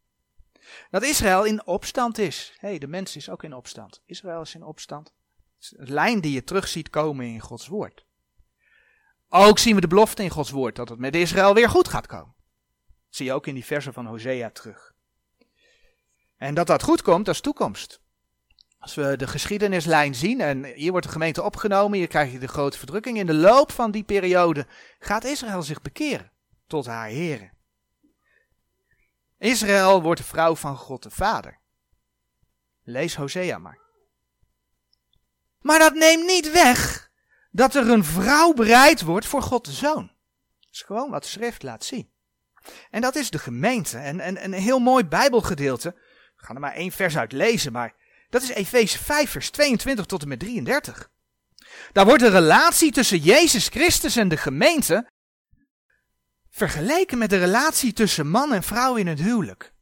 Dat 0.91 1.03
Israël 1.03 1.45
in 1.45 1.67
opstand 1.67 2.19
is. 2.19 2.53
Hé, 2.59 2.69
hey, 2.69 2.79
de 2.79 2.87
mens 2.87 3.17
is 3.17 3.31
ook 3.31 3.43
in 3.43 3.55
opstand. 3.55 4.03
Israël 4.07 4.41
is 4.41 4.55
in 4.55 4.63
opstand. 4.63 5.13
Het 5.59 5.75
een 5.77 5.93
lijn 5.93 6.21
die 6.21 6.33
je 6.33 6.45
terug 6.45 6.69
ziet 6.69 6.91
komen 6.91 7.27
in 7.27 7.41
Gods 7.41 7.67
woord. 7.67 8.07
Ook 9.29 9.59
zien 9.59 9.75
we 9.75 9.81
de 9.81 9.87
belofte 9.89 10.23
in 10.23 10.31
Gods 10.31 10.51
woord 10.51 10.77
dat 10.77 10.89
het 10.89 10.99
met 10.99 11.17
Israël 11.17 11.55
weer 11.55 11.69
goed 11.69 11.89
gaat 11.89 12.07
komen. 12.07 12.35
Dat 13.07 13.17
zie 13.17 13.27
je 13.27 13.33
ook 13.33 13.47
in 13.47 13.55
die 13.55 13.65
versen 13.65 13.93
van 13.93 14.07
Hosea 14.07 14.51
terug. 14.51 14.95
En 16.37 16.55
dat 16.55 16.67
dat 16.67 16.83
goed 16.83 17.03
komt, 17.03 17.27
dat 17.27 17.35
is 17.35 17.41
toekomst. 17.41 18.01
Als 18.79 18.95
we 18.95 19.17
de 19.17 19.27
geschiedenislijn 19.27 20.15
zien 20.15 20.41
en 20.41 20.65
hier 20.65 20.91
wordt 20.91 21.07
de 21.07 21.13
gemeente 21.13 21.43
opgenomen, 21.43 21.99
hier 21.99 22.09
krijg 22.09 22.33
je 22.33 22.39
de 22.39 22.49
grote 22.49 22.79
verdrukking. 22.79 23.19
In 23.19 23.27
de 23.27 23.35
loop 23.35 23.73
van 23.73 23.91
die 23.91 24.05
periode 24.05 24.67
gaat 24.99 25.25
Israël 25.25 25.63
zich 25.63 25.83
bekeren 25.83 26.33
tot 26.67 26.87
haar 26.87 27.09
heren. 27.09 27.53
Israël 29.39 30.03
wordt 30.03 30.21
de 30.21 30.27
vrouw 30.27 30.57
van 30.57 30.77
God 30.77 31.03
de 31.03 31.11
Vader. 31.11 31.59
Lees 32.83 33.17
Hosea 33.17 33.59
maar. 33.59 33.79
Maar 35.61 35.79
dat 35.79 35.95
neemt 35.95 36.27
niet 36.27 36.53
weg 36.53 37.11
dat 37.51 37.75
er 37.75 37.91
een 37.91 38.05
vrouw 38.05 38.53
bereid 38.53 39.03
wordt 39.03 39.27
voor 39.27 39.43
God 39.43 39.65
de 39.65 39.73
Zoon. 39.73 40.07
Dat 40.61 40.71
is 40.71 40.83
gewoon 40.83 41.11
wat 41.11 41.23
de 41.23 41.29
schrift 41.29 41.63
laat 41.63 41.85
zien. 41.85 42.11
En 42.91 43.01
dat 43.01 43.15
is 43.15 43.31
de 43.31 43.39
gemeente. 43.39 43.99
En, 43.99 44.21
en, 44.21 44.45
een 44.45 44.53
heel 44.53 44.79
mooi 44.79 45.05
Bijbelgedeelte. 45.05 45.91
We 46.37 46.45
gaan 46.45 46.55
er 46.55 46.61
maar 46.61 46.75
één 46.75 46.93
vers 46.93 47.17
uit 47.17 47.33
lezen, 47.33 47.73
maar 47.73 47.95
dat 48.29 48.43
is 48.43 48.49
Efeze 48.49 48.99
5, 48.99 49.31
vers 49.31 49.51
22 49.51 50.07
tot 50.07 50.23
en 50.23 50.29
met 50.29 50.39
33. 50.39 51.11
Daar 51.93 52.05
wordt 52.05 52.23
de 52.23 52.31
relatie 52.31 52.93
tussen 52.93 53.19
Jezus 53.19 53.69
Christus 53.69 54.17
en 54.17 54.29
de 54.29 54.37
gemeente 54.37 55.11
vergeleken 56.51 57.19
met 57.19 57.31
de 57.31 57.39
relatie 57.39 57.93
tussen 57.93 58.31
man 58.31 58.53
en 58.53 58.63
vrouw 58.63 58.97
in 58.97 59.07
het 59.07 59.21
huwelijk. 59.21 59.73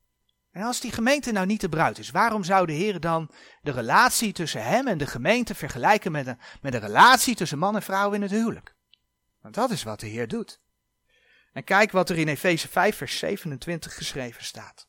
En 0.51 0.63
als 0.63 0.81
die 0.81 0.93
gemeente 0.93 1.33
nou 1.33 1.47
niet 1.47 1.61
de 1.61 1.69
bruid 1.69 1.99
is, 1.99 2.11
waarom 2.11 2.45
zou 2.45 2.67
de 2.67 2.73
Heer 2.73 3.01
dan 3.01 3.31
de 3.63 3.71
relatie 3.71 4.33
tussen 4.33 4.65
hem 4.65 4.87
en 4.87 4.99
de 4.99 5.07
gemeente 5.07 5.55
vergelijken 5.55 6.13
met 6.13 6.25
de, 6.25 6.37
met 6.61 6.73
de 6.73 6.79
relatie 6.79 7.35
tussen 7.35 7.59
man 7.59 7.75
en 7.75 7.83
vrouw 7.83 8.13
in 8.13 8.23
het 8.23 8.31
huwelijk? 8.31 8.75
Want 9.41 9.55
dat 9.55 9.71
is 9.71 9.83
wat 9.83 10.01
de 10.01 10.07
Heer 10.07 10.29
doet. 10.29 10.61
En 11.53 11.65
kijk 11.65 11.93
wat 11.93 12.11
er 12.11 12.19
in 12.19 12.29
Efeze 12.29 12.69
5, 12.69 12.97
vers 12.97 13.19
27 13.19 13.95
geschreven 13.95 14.45
staat. 14.45 14.89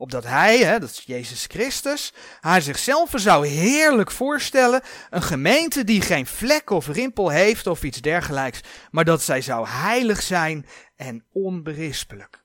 Opdat 0.00 0.24
hij, 0.24 0.58
hè, 0.58 0.78
dat 0.78 0.90
is 0.90 1.02
Jezus 1.06 1.44
Christus, 1.48 2.12
haar 2.40 2.62
zichzelf 2.62 3.10
zou 3.14 3.46
heerlijk 3.46 4.10
voorstellen, 4.10 4.82
een 5.10 5.22
gemeente 5.22 5.84
die 5.84 6.00
geen 6.00 6.26
vlek 6.26 6.70
of 6.70 6.86
rimpel 6.86 7.28
heeft 7.28 7.66
of 7.66 7.82
iets 7.82 8.00
dergelijks, 8.00 8.60
maar 8.90 9.04
dat 9.04 9.22
zij 9.22 9.40
zou 9.40 9.68
heilig 9.68 10.22
zijn 10.22 10.66
en 10.96 11.24
onberispelijk. 11.32 12.44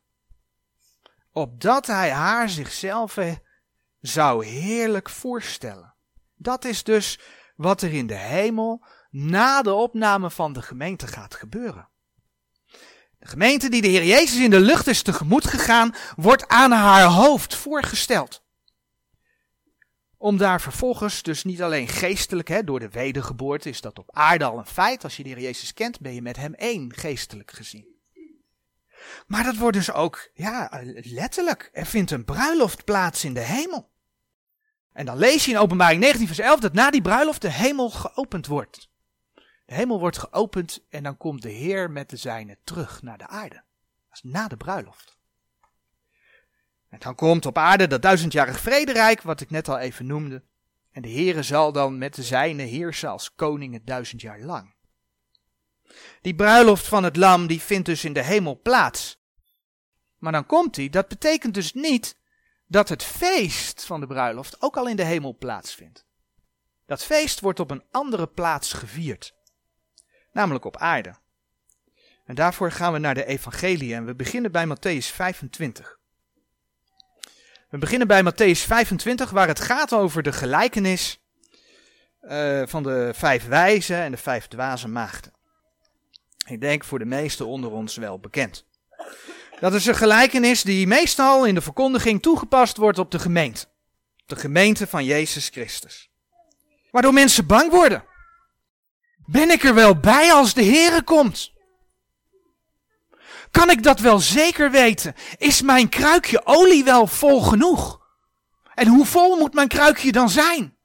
Opdat 1.32 1.88
hij 1.88 2.12
haar 2.12 2.50
zichzelf 2.50 3.18
zou 4.02 4.46
heerlijk 4.46 5.10
voorstellen. 5.10 5.94
Dat 6.36 6.66
is 6.66 6.84
dus 6.84 7.20
wat 7.56 7.82
er 7.82 7.94
in 7.94 8.08
de 8.08 8.18
hemel 8.18 8.86
na 9.10 9.62
de 9.62 9.74
opname 9.74 10.32
van 10.32 10.54
de 10.54 10.62
gemeente 10.62 11.08
gaat 11.08 11.36
gebeuren. 11.36 11.90
De 13.26 13.32
gemeente 13.32 13.70
die 13.70 13.82
de 13.82 13.88
Heer 13.88 14.06
Jezus 14.06 14.40
in 14.40 14.50
de 14.50 14.60
lucht 14.60 14.88
is 14.88 15.02
tegemoet 15.02 15.48
gegaan, 15.48 15.96
wordt 16.16 16.48
aan 16.48 16.72
haar 16.72 17.04
hoofd 17.04 17.56
voorgesteld. 17.56 18.44
Om 20.18 20.38
daar 20.38 20.62
vervolgens 20.62 21.24
dus 21.24 21.44
niet 21.44 21.62
alleen 21.62 21.88
geestelijk, 21.88 22.48
hè, 22.48 22.64
door 22.64 22.80
de 22.80 22.90
wedergeboorte 22.90 23.70
is 23.70 23.82
dat 23.82 24.00
op 24.00 24.16
aarde 24.16 24.46
al 24.46 24.58
een 24.58 24.66
feit. 24.66 25.04
Als 25.04 25.18
je 25.18 25.24
de 25.24 25.30
Heer 25.30 25.40
Jezus 25.40 25.74
kent, 25.74 26.00
ben 26.00 26.14
je 26.14 26.22
met 26.22 26.38
hem 26.38 26.54
één 26.54 26.94
geestelijk 26.94 27.52
gezien. 27.52 27.86
Maar 29.28 29.44
dat 29.44 29.56
wordt 29.56 29.78
dus 29.78 29.92
ook, 29.92 30.30
ja, 30.34 30.82
letterlijk. 30.94 31.70
Er 31.74 31.86
vindt 31.86 32.12
een 32.12 32.26
bruiloft 32.26 32.84
plaats 32.84 33.24
in 33.24 33.34
de 33.34 33.44
hemel. 33.44 33.90
En 34.94 35.06
dan 35.06 35.18
lees 35.18 35.46
je 35.46 35.52
in 35.52 35.58
openbaring 35.58 36.02
19 36.02 36.28
vers 36.28 36.40
11 36.40 36.60
dat 36.60 36.74
na 36.74 36.92
die 36.92 37.02
bruiloft 37.02 37.42
de 37.42 37.52
hemel 37.52 37.90
geopend 37.90 38.48
wordt. 38.48 38.90
De 39.66 39.74
hemel 39.74 40.00
wordt 40.00 40.18
geopend 40.18 40.82
en 40.90 41.04
dan 41.04 41.18
komt 41.18 41.42
de 41.42 41.50
Heer 41.50 41.92
met 41.92 42.10
de 42.10 42.18
zijnen 42.18 42.58
terug 42.64 43.02
naar 43.02 43.18
de 43.18 43.28
aarde. 43.28 43.64
Dat 44.10 44.24
is 44.24 44.24
na 44.24 44.48
de 44.48 44.58
bruiloft. 44.58 45.18
En 46.90 47.00
dan 47.00 47.16
komt 47.16 47.46
op 47.46 47.58
aarde 47.58 47.88
dat 47.88 48.02
duizendjarig 48.02 48.60
vrederijk, 48.60 49.22
wat 49.22 49.42
ik 49.42 49.50
net 49.50 49.68
al 49.68 49.78
even 49.78 50.06
noemde. 50.06 50.44
En 50.92 51.02
de 51.02 51.10
Heere 51.10 51.44
zal 51.44 51.72
dan 51.72 51.98
met 51.98 52.16
de 52.16 52.24
zijnen 52.24 52.66
heersen 52.66 53.10
als 53.10 53.36
koning 53.36 53.74
het 53.74 53.88
duizend 53.88 54.22
jaar 54.22 54.40
lang. 54.40 54.74
Die 56.22 56.36
bruiloft 56.36 56.88
van 56.88 57.04
het 57.04 57.16
lam, 57.16 57.48
die 57.48 57.62
vindt 57.62 57.86
dus 57.86 58.04
in 58.04 58.14
de 58.14 58.24
hemel 58.24 58.60
plaats. 58.62 59.24
Maar 60.18 60.32
dan 60.32 60.46
komt 60.46 60.76
hij, 60.76 60.90
dat 60.90 61.08
betekent 61.08 61.54
dus 61.54 61.74
niet 61.74 62.18
dat 62.68 62.90
het 62.90 63.04
feest 63.04 63.86
van 63.86 64.00
de 64.00 64.08
bruiloft 64.08 64.62
ook 64.62 64.78
al 64.78 64.88
in 64.88 64.96
de 64.96 65.04
hemel 65.04 65.36
plaatsvindt. 65.38 66.06
Dat 66.86 67.04
feest 67.04 67.40
wordt 67.40 67.60
op 67.60 67.72
een 67.72 67.84
andere 67.92 68.28
plaats 68.28 68.74
gevierd 68.74 69.34
namelijk 70.36 70.66
op 70.66 70.78
aarde. 70.78 71.14
En 72.26 72.36
daarvoor 72.36 72.72
gaan 72.72 72.94
we 72.94 73.00
naar 73.00 73.14
de 73.14 73.26
evangelie 73.26 73.94
en 73.94 74.06
we 74.06 74.16
beginnen 74.16 74.52
bij 74.52 74.66
Matthäus 74.68 75.14
25. 75.14 75.98
We 77.70 77.78
beginnen 77.78 78.08
bij 78.08 78.24
Matthäus 78.24 78.60
25 78.60 79.30
waar 79.30 79.48
het 79.48 79.60
gaat 79.60 79.94
over 79.94 80.24
de 80.24 80.34
gelijkenis 80.34 81.20
uh, 82.22 82.62
van 82.66 82.84
de 82.84 83.12
vijf 83.16 83.48
wijzen 83.48 83.98
en 83.98 84.12
de 84.12 84.18
vijf 84.18 84.48
dwaze 84.48 84.88
maagden. 84.88 85.34
Ik 86.48 86.62
denk 86.62 86.84
voor 86.84 87.00
de 87.00 87.06
meesten 87.06 87.48
onder 87.48 87.72
ons 87.72 87.96
wel 87.96 88.20
bekend. 88.20 88.66
Dat 89.60 89.74
is 89.74 89.86
een 89.86 89.96
gelijkenis 89.96 90.64
die 90.64 90.88
meestal 90.88 91.46
in 91.46 91.56
de 91.56 91.62
verkondiging 91.62 92.22
toegepast 92.22 92.78
wordt 92.78 93.00
op 93.00 93.12
de 93.12 93.20
gemeente. 93.20 93.66
De 94.26 94.36
gemeente 94.36 94.88
van 94.88 95.06
Jezus 95.06 95.50
Christus. 95.50 96.10
Waardoor 96.92 97.14
mensen 97.14 97.46
bang 97.46 97.72
worden. 97.72 98.04
Ben 99.26 99.52
ik 99.52 99.64
er 99.64 99.74
wel 99.74 100.00
bij 100.00 100.34
als 100.34 100.54
de 100.54 100.64
Heere 100.64 101.04
komt? 101.04 101.54
Kan 103.52 103.70
ik 103.70 103.84
dat 103.84 104.00
wel 104.00 104.20
zeker 104.20 104.72
weten? 104.72 105.16
Is 105.38 105.62
mijn 105.62 105.90
kruikje 105.90 106.46
olie 106.46 106.84
wel 106.84 107.08
vol 107.08 107.42
genoeg? 107.42 108.00
En 108.74 108.88
hoe 108.88 109.06
vol 109.06 109.38
moet 109.38 109.54
mijn 109.54 109.68
kruikje 109.68 110.12
dan 110.12 110.30
zijn? 110.30 110.76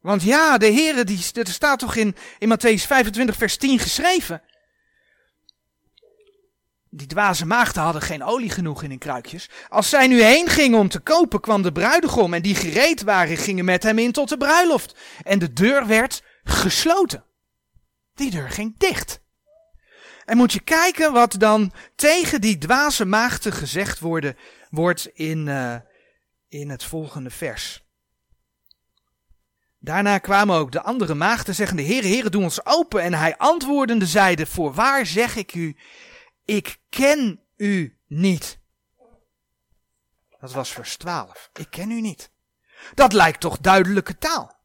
Want 0.00 0.22
ja, 0.22 0.58
de 0.58 0.72
Heere, 0.72 1.04
die, 1.04 1.24
er 1.32 1.46
staat 1.46 1.78
toch 1.78 1.94
in, 1.94 2.16
in 2.38 2.48
Matthäus 2.48 2.86
25 2.86 3.36
vers 3.36 3.56
10 3.56 3.78
geschreven. 3.78 4.42
Die 6.90 7.06
dwaze 7.06 7.46
maagden 7.46 7.82
hadden 7.82 8.02
geen 8.02 8.22
olie 8.24 8.50
genoeg 8.50 8.82
in 8.82 8.90
hun 8.90 8.98
kruikjes. 8.98 9.50
Als 9.68 9.88
zij 9.88 10.06
nu 10.06 10.22
heen 10.22 10.48
gingen 10.48 10.78
om 10.78 10.88
te 10.88 11.00
kopen, 11.00 11.40
kwam 11.40 11.62
de 11.62 11.72
bruidegom 11.72 12.34
en 12.34 12.42
die 12.42 12.54
gereed 12.54 13.02
waren, 13.02 13.36
gingen 13.36 13.64
met 13.64 13.82
hem 13.82 13.98
in 13.98 14.12
tot 14.12 14.28
de 14.28 14.36
bruiloft. 14.36 14.94
En 15.22 15.38
de 15.38 15.52
deur 15.52 15.86
werd 15.86 16.22
gesloten. 16.44 17.24
Die 18.14 18.30
deur 18.30 18.50
ging 18.50 18.74
dicht. 18.78 19.20
En 20.24 20.36
moet 20.36 20.52
je 20.52 20.60
kijken 20.60 21.12
wat 21.12 21.34
dan 21.38 21.72
tegen 21.94 22.40
die 22.40 22.58
dwaze 22.58 23.04
maagden 23.04 23.52
gezegd 23.52 23.98
worden, 23.98 24.36
wordt 24.70 25.06
in, 25.06 25.46
uh, 25.46 25.76
in 26.48 26.70
het 26.70 26.84
volgende 26.84 27.30
vers. 27.30 27.84
Daarna 29.78 30.18
kwamen 30.18 30.56
ook 30.56 30.72
de 30.72 30.82
andere 30.82 31.14
maagden 31.14 31.54
zeggende, 31.54 31.84
Heere, 31.84 32.06
Heere, 32.06 32.30
doe 32.30 32.42
ons 32.42 32.66
open. 32.66 33.02
En 33.02 33.14
hij 33.14 33.36
antwoordende 33.36 34.06
zeide, 34.06 34.46
voorwaar 34.46 35.06
zeg 35.06 35.36
ik 35.36 35.54
u, 35.54 35.76
ik 36.44 36.78
ken 36.88 37.40
u 37.56 37.98
niet. 38.06 38.58
Dat 40.40 40.52
was 40.52 40.72
vers 40.72 40.96
12. 40.96 41.50
Ik 41.52 41.70
ken 41.70 41.90
u 41.90 42.00
niet. 42.00 42.30
Dat 42.94 43.12
lijkt 43.12 43.40
toch 43.40 43.58
duidelijke 43.58 44.18
taal. 44.18 44.61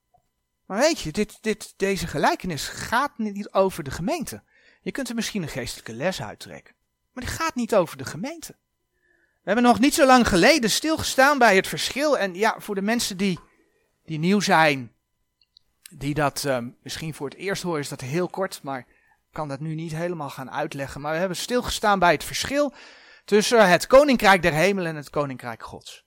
Maar 0.68 0.80
weet 0.80 1.00
je, 1.00 1.12
dit, 1.12 1.38
dit, 1.42 1.74
deze 1.78 2.08
gelijkenis 2.08 2.68
gaat 2.68 3.18
niet 3.18 3.54
over 3.54 3.84
de 3.84 3.92
gemeente. 3.92 4.44
Je 4.82 4.92
kunt 4.92 5.10
er 5.10 5.16
misschien 5.16 5.42
een 5.42 5.50
geestelijke 5.50 5.94
les 5.94 6.22
uittrekken. 6.22 6.76
Maar 7.14 7.24
die 7.24 7.34
gaat 7.34 7.56
niet 7.56 7.76
over 7.76 7.98
de 7.98 8.06
gemeente. 8.06 8.56
We 9.48 9.54
hebben 9.54 9.64
nog 9.64 9.80
niet 9.80 9.94
zo 9.94 10.06
lang 10.06 10.28
geleden 10.28 10.70
stilgestaan 10.70 11.38
bij 11.38 11.56
het 11.56 11.68
verschil. 11.68 12.18
En 12.18 12.34
ja, 12.34 12.56
voor 12.58 12.76
de 12.76 12.82
mensen 12.82 13.18
die, 13.18 13.40
die 14.06 14.20
nieuw 14.20 14.40
zijn, 14.40 14.94
die 15.92 16.14
dat 16.14 16.44
um, 16.44 16.78
misschien 16.84 17.14
voor 17.14 17.30
het 17.30 17.38
eerst 17.38 17.64
horen, 17.64 17.80
is 17.80 17.90
dat 17.90 18.02
heel 18.02 18.30
kort. 18.30 18.60
Maar 18.64 18.80
ik 18.80 18.86
kan 19.32 19.48
dat 19.48 19.60
nu 19.60 19.76
niet 19.76 19.92
helemaal 19.92 20.30
gaan 20.30 20.52
uitleggen. 20.52 21.02
Maar 21.02 21.14
we 21.14 21.20
hebben 21.20 21.38
stilgestaan 21.38 22.00
bij 22.00 22.12
het 22.12 22.24
verschil 22.24 22.74
tussen 23.26 23.70
het 23.70 23.88
koninkrijk 23.88 24.42
der 24.42 24.54
hemelen 24.54 24.90
en 24.90 24.96
het 24.96 25.10
koninkrijk 25.10 25.64
gods. 25.64 26.06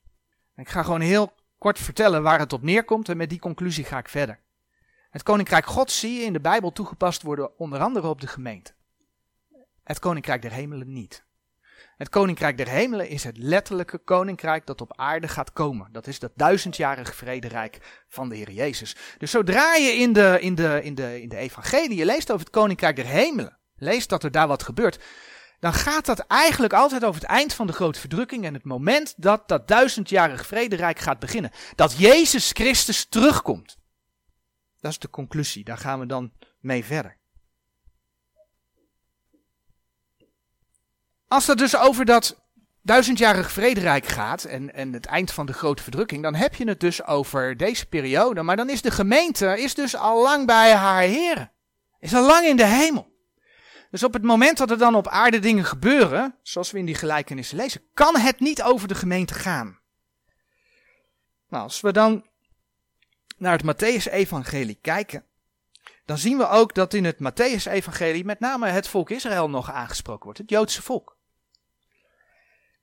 Ik 0.57 0.69
ga 0.69 0.83
gewoon 0.83 1.01
heel 1.01 1.33
kort 1.59 1.79
vertellen 1.79 2.23
waar 2.23 2.39
het 2.39 2.53
op 2.53 2.63
neerkomt 2.63 3.09
en 3.09 3.17
met 3.17 3.31
die 3.31 3.39
conclusie 3.39 3.85
ga 3.85 3.99
ik 3.99 4.09
verder. 4.09 4.41
Het 5.11 5.23
koninkrijk 5.23 5.67
God 5.67 5.91
zie 5.91 6.15
je 6.15 6.25
in 6.25 6.33
de 6.33 6.41
Bijbel 6.41 6.73
toegepast 6.73 7.23
worden 7.23 7.59
onder 7.59 7.81
andere 7.81 8.09
op 8.09 8.21
de 8.21 8.27
gemeente. 8.27 8.73
Het 9.85 9.99
koninkrijk 9.99 10.43
der 10.43 10.53
hemelen 10.53 10.93
niet. 10.93 11.25
Het 11.97 12.09
koninkrijk 12.09 12.57
der 12.57 12.69
hemelen 12.69 13.09
is 13.09 13.25
het 13.25 13.37
letterlijke 13.37 13.99
koninkrijk 13.99 14.67
dat 14.67 14.81
op 14.81 14.97
aarde 14.97 15.29
gaat 15.29 15.53
komen. 15.53 15.89
Dat 15.93 16.07
is 16.07 16.19
dat 16.19 16.33
duizendjarige 16.35 17.13
vrederijk 17.13 18.05
van 18.09 18.29
de 18.29 18.37
Heer 18.37 18.51
Jezus. 18.51 18.97
Dus 19.19 19.31
zodra 19.31 19.75
je 19.75 19.93
in 19.93 20.13
de, 20.13 20.39
in 20.41 20.55
de, 20.55 20.81
in 20.83 20.95
de, 20.95 21.23
in 21.23 21.29
de 21.29 21.37
evangelie 21.37 22.05
leest 22.05 22.31
over 22.31 22.45
het 22.45 22.55
koninkrijk 22.55 22.97
der 22.97 23.07
hemelen, 23.07 23.59
leest 23.77 24.09
dat 24.09 24.25
er 24.25 24.31
daar 24.31 24.49
wat 24.49 24.63
gebeurt, 24.63 25.05
dan 25.59 25.73
gaat 25.73 26.07
dat 26.07 26.19
eigenlijk 26.19 26.73
altijd 26.73 27.05
over 27.05 27.21
het 27.21 27.31
eind 27.31 27.55
van 27.55 27.67
de 27.67 27.73
grote 27.73 28.01
verdrukking 28.01 28.45
en 28.45 28.55
het 28.55 28.65
moment 28.65 29.15
dat 29.17 29.49
dat 29.49 29.69
duizendjarige 29.69 30.45
vrederijk 30.45 30.99
gaat 30.99 31.19
beginnen. 31.19 31.51
Dat 31.75 31.99
Jezus 31.99 32.51
Christus 32.53 33.05
terugkomt. 33.05 33.80
Dat 34.81 34.91
is 34.91 34.99
de 34.99 35.11
conclusie, 35.11 35.65
daar 35.65 35.79
gaan 35.79 36.01
we 36.01 36.07
dan 36.07 36.33
mee 36.61 36.85
verder. 36.85 37.19
Als 41.29 41.47
het 41.47 41.59
dus 41.59 41.77
over 41.77 42.05
dat 42.05 42.41
duizendjarig 42.83 43.53
vrederijk 43.53 44.07
gaat 44.07 44.45
en, 44.45 44.75
en 44.75 44.93
het 44.93 45.07
eind 45.07 45.33
van 45.33 45.47
de 45.47 45.53
grote 45.53 45.83
verdrukking, 45.83 46.23
dan 46.23 46.35
heb 46.35 46.55
je 46.55 46.69
het 46.69 46.81
dus 46.81 47.05
over 47.05 47.57
deze 47.57 47.87
periode. 47.87 48.43
Maar 48.43 48.57
dan 48.57 48.71
is 48.71 48.83
de 48.83 48.91
gemeente 48.91 49.61
is 49.61 49.75
dus 49.75 49.97
al 49.97 50.23
lang 50.23 50.47
bij 50.47 50.75
haar 50.75 51.03
heren. 51.03 51.53
Is 51.99 52.15
al 52.15 52.27
lang 52.27 52.47
in 52.47 52.57
de 52.57 52.67
hemel. 52.67 53.09
Dus 53.91 54.03
op 54.03 54.13
het 54.13 54.23
moment 54.23 54.59
dat 54.59 54.71
er 54.71 54.79
dan 54.79 54.95
op 54.95 55.09
aarde 55.09 55.39
dingen 55.39 55.65
gebeuren, 55.65 56.35
zoals 56.43 56.71
we 56.71 56.79
in 56.79 56.85
die 56.85 56.95
gelijkenissen 56.95 57.57
lezen, 57.57 57.83
kan 57.95 58.17
het 58.17 58.41
niet 58.41 58.63
over 58.63 58.89
de 58.89 58.95
gemeente 58.95 59.35
gaan. 59.35 59.79
Nou, 61.49 61.63
als 61.63 61.81
we 61.81 61.93
dan 61.93 62.30
naar 63.41 63.59
het 63.59 63.65
Matthäus-evangelie 63.65 64.79
kijken, 64.81 65.25
dan 66.05 66.19
zien 66.19 66.39
we 66.39 66.49
ook 66.49 66.75
dat 66.75 66.95
in 66.95 67.05
het 67.05 67.17
Matthäus-evangelie 67.17 68.25
met 68.25 68.41
name 68.41 68.69
het 68.69 68.89
volk 68.89 69.11
Israël 69.11 69.51
nog 69.51 69.71
aangesproken 69.71 70.25
wordt, 70.25 70.39
het 70.39 70.51
Joodse 70.51 70.83
volk. 70.83 71.17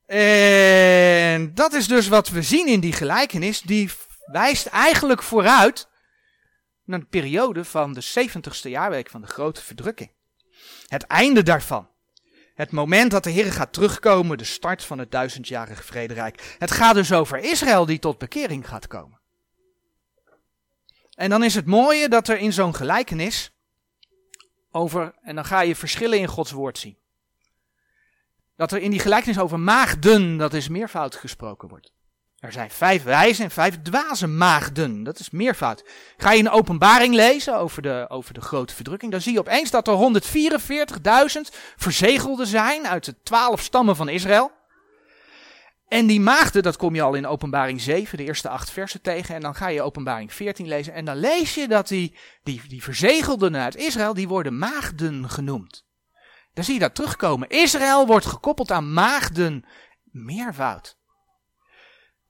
En 0.05 1.53
dat 1.53 1.73
is 1.73 1.87
dus 1.87 2.07
wat 2.07 2.29
we 2.29 2.41
zien 2.41 2.67
in 2.67 2.79
die 2.79 2.93
gelijkenis, 2.93 3.61
die 3.61 3.91
wijst 4.25 4.65
eigenlijk 4.65 5.23
vooruit 5.23 5.87
naar 6.83 6.99
de 6.99 7.05
periode 7.05 7.65
van 7.65 7.93
de 7.93 8.03
70ste 8.03 8.69
jaarweek 8.69 9.09
van 9.09 9.21
de 9.21 9.27
grote 9.27 9.61
verdrukking. 9.61 10.11
Het 10.87 11.03
einde 11.03 11.43
daarvan. 11.43 11.89
Het 12.55 12.71
moment 12.71 13.11
dat 13.11 13.23
de 13.23 13.29
Heer 13.29 13.51
gaat 13.51 13.73
terugkomen, 13.73 14.37
de 14.37 14.43
start 14.43 14.83
van 14.83 14.97
het 14.97 15.11
duizendjarige 15.11 15.83
vrederijk. 15.83 16.55
Het 16.57 16.71
gaat 16.71 16.95
dus 16.95 17.13
over 17.13 17.37
Israël 17.37 17.85
die 17.85 17.99
tot 17.99 18.17
bekering 18.17 18.67
gaat 18.67 18.87
komen. 18.87 19.19
En 21.17 21.29
dan 21.29 21.43
is 21.43 21.55
het 21.55 21.65
mooie 21.65 22.09
dat 22.09 22.27
er 22.27 22.37
in 22.37 22.53
zo'n 22.53 22.75
gelijkenis 22.75 23.51
over, 24.71 25.15
en 25.21 25.35
dan 25.35 25.45
ga 25.45 25.61
je 25.61 25.75
verschillen 25.75 26.19
in 26.19 26.27
Gods 26.27 26.51
woord 26.51 26.77
zien. 26.77 26.97
Dat 28.55 28.71
er 28.71 28.81
in 28.81 28.91
die 28.91 28.99
gelijkenis 28.99 29.39
over 29.39 29.59
maagden, 29.59 30.37
dat 30.37 30.53
is 30.53 30.67
meervoud 30.67 31.15
gesproken 31.15 31.67
wordt. 31.67 31.91
Er 32.39 32.51
zijn 32.51 32.71
vijf 32.71 33.03
wijze 33.03 33.43
en 33.43 33.51
vijf 33.51 33.81
dwaze 33.81 34.27
maagden. 34.27 35.03
Dat 35.03 35.19
is 35.19 35.29
meervoud. 35.29 35.83
Ga 36.17 36.31
je 36.31 36.39
een 36.39 36.49
openbaring 36.49 37.15
lezen 37.15 37.57
over 37.57 37.81
de, 37.81 38.05
over 38.09 38.33
de 38.33 38.41
grote 38.41 38.75
verdrukking, 38.75 39.11
dan 39.11 39.21
zie 39.21 39.33
je 39.33 39.39
opeens 39.39 39.71
dat 39.71 39.87
er 39.87 40.21
144.000 41.51 41.55
verzegelden 41.75 42.47
zijn 42.47 42.87
uit 42.87 43.05
de 43.05 43.15
twaalf 43.23 43.61
stammen 43.61 43.95
van 43.95 44.09
Israël. 44.09 44.51
En 45.87 46.07
die 46.07 46.19
maagden, 46.19 46.63
dat 46.63 46.77
kom 46.77 46.95
je 46.95 47.01
al 47.01 47.13
in 47.13 47.27
openbaring 47.27 47.81
7, 47.81 48.17
de 48.17 48.23
eerste 48.23 48.49
acht 48.49 48.69
versen 48.69 49.01
tegen. 49.01 49.35
En 49.35 49.41
dan 49.41 49.55
ga 49.55 49.67
je 49.67 49.81
openbaring 49.81 50.33
14 50.33 50.67
lezen. 50.67 50.93
En 50.93 51.05
dan 51.05 51.17
lees 51.17 51.55
je 51.55 51.67
dat 51.67 51.87
die, 51.87 52.17
die, 52.43 52.61
die 52.67 52.83
verzegelden 52.83 53.55
uit 53.55 53.75
Israël, 53.75 54.13
die 54.13 54.27
worden 54.27 54.57
maagden 54.57 55.29
genoemd. 55.29 55.85
Dan 56.53 56.63
zie 56.63 56.73
je 56.73 56.79
dat 56.79 56.95
terugkomen. 56.95 57.49
Israël 57.49 58.05
wordt 58.05 58.25
gekoppeld 58.25 58.71
aan 58.71 58.93
maagden 58.93 59.65
meervoud. 60.03 60.97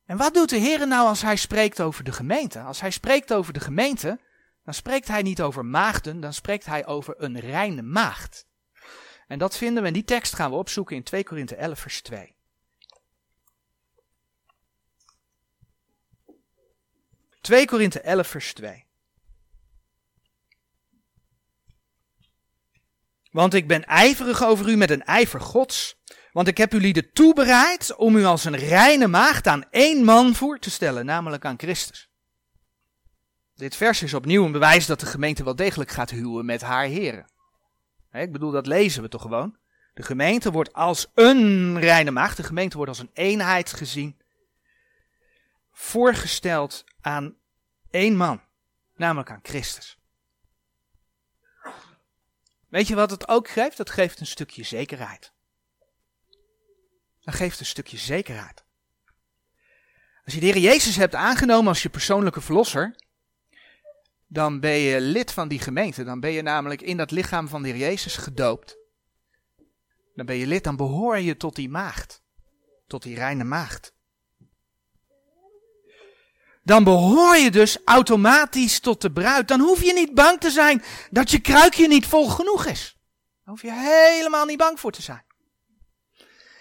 En 0.05 0.17
wat 0.17 0.33
doet 0.33 0.49
de 0.49 0.57
Heer 0.57 0.87
nou 0.87 1.07
als 1.07 1.21
hij 1.21 1.35
spreekt 1.35 1.81
over 1.81 2.03
de 2.03 2.11
gemeente? 2.11 2.59
Als 2.59 2.81
hij 2.81 2.91
spreekt 2.91 3.33
over 3.33 3.53
de 3.53 3.59
gemeente, 3.59 4.19
dan 4.63 4.73
spreekt 4.73 5.07
hij 5.07 5.21
niet 5.21 5.41
over 5.41 5.65
maagden, 5.65 6.19
dan 6.19 6.33
spreekt 6.33 6.65
hij 6.65 6.85
over 6.85 7.13
een 7.17 7.39
reine 7.39 7.81
maagd. 7.81 8.47
En 9.27 9.39
dat 9.39 9.57
vinden 9.57 9.81
we, 9.81 9.87
en 9.87 9.93
die 9.93 10.03
tekst 10.03 10.35
gaan 10.35 10.49
we 10.49 10.57
opzoeken 10.57 10.95
in 10.95 11.03
2 11.03 11.23
Korinthe 11.23 11.55
11 11.55 11.79
vers 11.79 12.01
2. 12.01 12.36
2 17.47 17.65
Korinthe 17.65 18.01
11 18.01 18.27
vers 18.27 18.53
2. 18.53 18.85
Want 23.31 23.53
ik 23.53 23.67
ben 23.67 23.85
ijverig 23.85 24.43
over 24.43 24.69
u 24.69 24.75
met 24.75 24.89
een 24.89 25.03
ijver 25.03 25.41
gods, 25.41 25.95
want 26.31 26.47
ik 26.47 26.57
heb 26.57 26.73
u 26.73 26.79
lieden 26.79 27.11
toebereid 27.13 27.95
om 27.95 28.15
u 28.15 28.25
als 28.25 28.45
een 28.45 28.55
reine 28.55 29.07
maagd 29.07 29.47
aan 29.47 29.69
één 29.69 30.03
man 30.03 30.35
voor 30.35 30.59
te 30.59 30.69
stellen, 30.69 31.05
namelijk 31.05 31.45
aan 31.45 31.59
Christus. 31.59 32.09
Dit 33.55 33.75
vers 33.75 34.03
is 34.03 34.13
opnieuw 34.13 34.45
een 34.45 34.51
bewijs 34.51 34.85
dat 34.85 34.99
de 34.99 35.05
gemeente 35.05 35.43
wel 35.43 35.55
degelijk 35.55 35.91
gaat 35.91 36.09
huwen 36.09 36.45
met 36.45 36.61
haar 36.61 36.85
heren. 36.85 37.31
Ik 38.11 38.31
bedoel, 38.31 38.51
dat 38.51 38.67
lezen 38.67 39.01
we 39.01 39.09
toch 39.09 39.21
gewoon. 39.21 39.57
De 39.93 40.03
gemeente 40.03 40.51
wordt 40.51 40.73
als 40.73 41.07
een 41.13 41.79
reine 41.79 42.11
maagd, 42.11 42.37
de 42.37 42.43
gemeente 42.43 42.75
wordt 42.75 42.91
als 42.91 42.99
een 42.99 43.11
eenheid 43.13 43.73
gezien, 43.73 44.17
voorgesteld 45.71 46.83
aan 47.07 47.35
één 47.89 48.15
man, 48.15 48.41
namelijk 48.95 49.31
aan 49.31 49.39
Christus. 49.43 49.97
Weet 52.69 52.87
je 52.87 52.95
wat 52.95 53.11
het 53.11 53.27
ook 53.27 53.49
geeft? 53.49 53.77
Dat 53.77 53.89
geeft 53.89 54.19
een 54.19 54.25
stukje 54.25 54.63
zekerheid 54.63 55.35
dan 57.27 57.35
geeft 57.35 57.59
een 57.59 57.65
stukje 57.65 57.97
zekerheid. 57.97 58.65
Als 60.25 60.33
je 60.33 60.39
de 60.39 60.45
Heer 60.45 60.57
Jezus 60.57 60.95
hebt 60.95 61.15
aangenomen 61.15 61.67
als 61.67 61.83
je 61.83 61.89
persoonlijke 61.89 62.41
verlosser, 62.41 62.95
dan 64.27 64.59
ben 64.59 64.75
je 64.77 65.01
lid 65.01 65.31
van 65.31 65.47
die 65.47 65.59
gemeente. 65.59 66.03
Dan 66.03 66.19
ben 66.19 66.31
je 66.31 66.41
namelijk 66.41 66.81
in 66.81 66.97
dat 66.97 67.11
lichaam 67.11 67.47
van 67.47 67.61
de 67.61 67.69
Heer 67.69 67.77
Jezus 67.77 68.17
gedoopt. 68.17 68.77
Dan 70.15 70.25
ben 70.25 70.35
je 70.35 70.47
lid, 70.47 70.63
dan 70.63 70.75
behoor 70.75 71.17
je 71.19 71.37
tot 71.37 71.55
die 71.55 71.69
maagd. 71.69 72.21
Tot 72.85 73.03
die 73.03 73.15
reine 73.15 73.43
maagd. 73.43 73.93
Dan 76.67 76.83
behoor 76.83 77.37
je 77.37 77.51
dus 77.51 77.77
automatisch 77.85 78.79
tot 78.79 79.01
de 79.01 79.11
bruid. 79.11 79.47
Dan 79.47 79.59
hoef 79.59 79.83
je 79.83 79.93
niet 79.93 80.13
bang 80.13 80.39
te 80.39 80.49
zijn 80.49 80.83
dat 81.09 81.31
je 81.31 81.39
kruikje 81.39 81.87
niet 81.87 82.07
vol 82.07 82.29
genoeg 82.29 82.65
is. 82.65 82.97
Daar 83.43 83.53
hoef 83.53 83.61
je 83.61 83.73
helemaal 83.73 84.45
niet 84.45 84.57
bang 84.57 84.79
voor 84.79 84.91
te 84.91 85.01
zijn. 85.01 85.23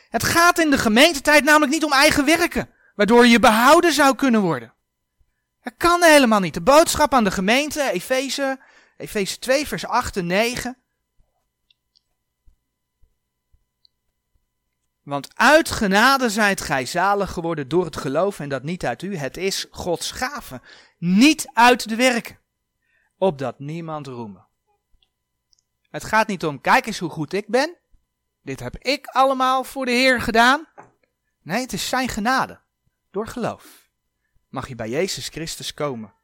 Het 0.09 0.25
gaat 0.25 0.59
in 0.59 0.71
de 0.71 0.79
gemeentetijd 0.79 1.45
namelijk 1.45 1.73
niet 1.73 1.85
om 1.85 1.93
eigen 1.93 2.25
werken, 2.25 2.71
waardoor 2.95 3.27
je 3.27 3.39
behouden 3.39 3.93
zou 3.93 4.15
kunnen 4.15 4.41
worden. 4.41 4.75
Dat 5.63 5.75
kan 5.77 6.03
helemaal 6.03 6.41
niet. 6.41 6.55
De 6.55 6.63
boodschap 6.63 7.15
aan 7.15 7.25
de 7.25 7.31
gemeente, 7.31 7.91
Efeze, 7.91 8.59
Efeze 8.97 9.39
2, 9.39 9.67
vers 9.67 9.87
8 9.87 10.17
en 10.17 10.27
9. 10.27 10.77
Want 15.07 15.29
uit 15.35 15.71
genade 15.71 16.31
zijt 16.31 16.61
gij 16.61 16.87
zalig 16.87 17.31
geworden 17.31 17.69
door 17.69 17.85
het 17.85 17.97
geloof 17.97 18.41
en 18.41 18.49
dat 18.49 18.63
niet 18.63 18.87
uit 18.87 19.03
u. 19.03 19.17
Het 19.17 19.37
is 19.37 19.67
Gods 19.71 20.11
gave. 20.11 20.61
Niet 20.99 21.51
uit 21.53 21.89
de 21.89 21.97
werken. 21.97 22.39
Opdat 23.19 23.59
niemand 23.59 24.07
roemen. 24.07 24.47
Het 25.91 26.05
gaat 26.05 26.27
niet 26.27 26.45
om, 26.45 26.61
kijk 26.61 26.87
eens 26.87 26.99
hoe 26.99 27.11
goed 27.11 27.33
ik 27.33 27.49
ben. 27.49 27.77
Dit 28.43 28.61
heb 28.61 28.77
ik 28.79 29.07
allemaal 29.07 29.65
voor 29.65 29.85
de 29.85 29.91
Heer 29.91 30.21
gedaan. 30.21 30.67
Nee, 31.43 31.61
het 31.61 31.73
is 31.73 31.89
zijn 31.89 32.09
genade. 32.09 32.61
Door 33.11 33.27
geloof 33.27 33.89
mag 34.49 34.69
je 34.69 34.75
bij 34.75 34.89
Jezus 34.89 35.29
Christus 35.29 35.75
komen. 35.75 36.15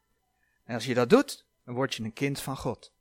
En 0.65 0.75
als 0.75 0.85
je 0.85 0.93
dat 0.93 1.09
doet, 1.09 1.45
dan 1.65 1.75
word 1.75 1.95
je 1.95 2.03
een 2.03 2.13
kind 2.13 2.39
van 2.39 2.57
God. 2.57 2.93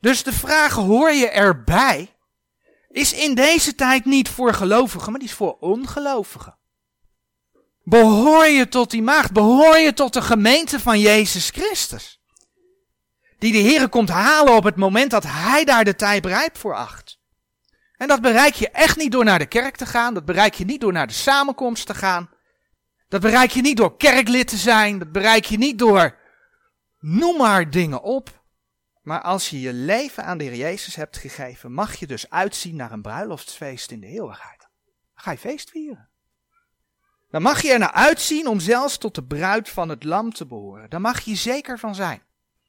Dus 0.00 0.22
de 0.22 0.32
vraag, 0.32 0.72
hoor 0.72 1.10
je 1.10 1.28
erbij, 1.28 2.13
is 2.94 3.12
in 3.12 3.34
deze 3.34 3.74
tijd 3.74 4.04
niet 4.04 4.28
voor 4.28 4.54
gelovigen, 4.54 5.10
maar 5.10 5.20
die 5.20 5.28
is 5.28 5.34
voor 5.34 5.56
ongelovigen. 5.60 6.56
Behoor 7.82 8.46
je 8.46 8.68
tot 8.68 8.90
die 8.90 9.02
maagd, 9.02 9.32
behoor 9.32 9.78
je 9.78 9.92
tot 9.92 10.12
de 10.12 10.22
gemeente 10.22 10.80
van 10.80 11.00
Jezus 11.00 11.50
Christus. 11.50 12.20
Die 13.38 13.52
de 13.52 13.58
Heer 13.58 13.88
komt 13.88 14.08
halen 14.08 14.56
op 14.56 14.64
het 14.64 14.76
moment 14.76 15.10
dat 15.10 15.24
Hij 15.26 15.64
daar 15.64 15.84
de 15.84 15.96
tijd 15.96 16.26
rijp 16.26 16.58
voor 16.58 16.74
acht. 16.74 17.18
En 17.96 18.08
dat 18.08 18.20
bereik 18.20 18.54
je 18.54 18.70
echt 18.70 18.96
niet 18.96 19.12
door 19.12 19.24
naar 19.24 19.38
de 19.38 19.46
kerk 19.46 19.76
te 19.76 19.86
gaan. 19.86 20.14
Dat 20.14 20.24
bereik 20.24 20.54
je 20.54 20.64
niet 20.64 20.80
door 20.80 20.92
naar 20.92 21.06
de 21.06 21.12
samenkomst 21.12 21.86
te 21.86 21.94
gaan. 21.94 22.30
Dat 23.08 23.20
bereik 23.20 23.50
je 23.50 23.60
niet 23.60 23.76
door 23.76 23.96
kerklid 23.96 24.48
te 24.48 24.56
zijn. 24.56 24.98
Dat 24.98 25.12
bereik 25.12 25.44
je 25.44 25.58
niet 25.58 25.78
door. 25.78 26.18
Noem 26.98 27.36
maar 27.36 27.70
dingen 27.70 28.02
op. 28.02 28.43
Maar 29.04 29.20
als 29.20 29.50
je 29.50 29.60
je 29.60 29.72
leven 29.72 30.24
aan 30.24 30.38
de 30.38 30.44
Heer 30.44 30.56
Jezus 30.56 30.94
hebt 30.94 31.16
gegeven, 31.16 31.72
mag 31.72 31.94
je 31.94 32.06
dus 32.06 32.30
uitzien 32.30 32.76
naar 32.76 32.92
een 32.92 33.02
bruiloftsfeest 33.02 33.90
in 33.90 34.00
de 34.00 34.06
eeuwigheid. 34.06 34.58
Dan 34.58 35.24
ga 35.24 35.30
je 35.30 35.38
feest 35.38 35.70
vieren. 35.70 36.08
Dan 37.30 37.42
mag 37.42 37.62
je 37.62 37.72
er 37.72 37.78
naar 37.78 37.92
uitzien 37.92 38.46
om 38.46 38.60
zelfs 38.60 38.98
tot 38.98 39.14
de 39.14 39.24
bruid 39.24 39.68
van 39.68 39.88
het 39.88 40.04
lam 40.04 40.32
te 40.32 40.46
behoren. 40.46 40.90
Daar 40.90 41.00
mag 41.00 41.20
je 41.20 41.34
zeker 41.34 41.78
van 41.78 41.94
zijn. 41.94 42.22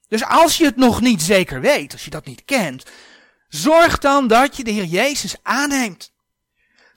Dus 0.08 0.26
als 0.26 0.58
je 0.58 0.65
het 0.65 0.76
nog 0.76 1.02
niet 1.02 1.21
zeker 1.21 1.62
weet, 1.62 1.91
als 1.91 2.04
je 2.04 2.10
dat 2.10 2.26
niet 2.26 2.45
kent, 2.45 2.84
Zorg 3.56 3.98
dan 3.98 4.28
dat 4.28 4.58
je 4.58 4.63
de 4.63 4.71
Heer 4.71 4.86
Jezus 4.86 5.36
aanneemt. 5.43 6.13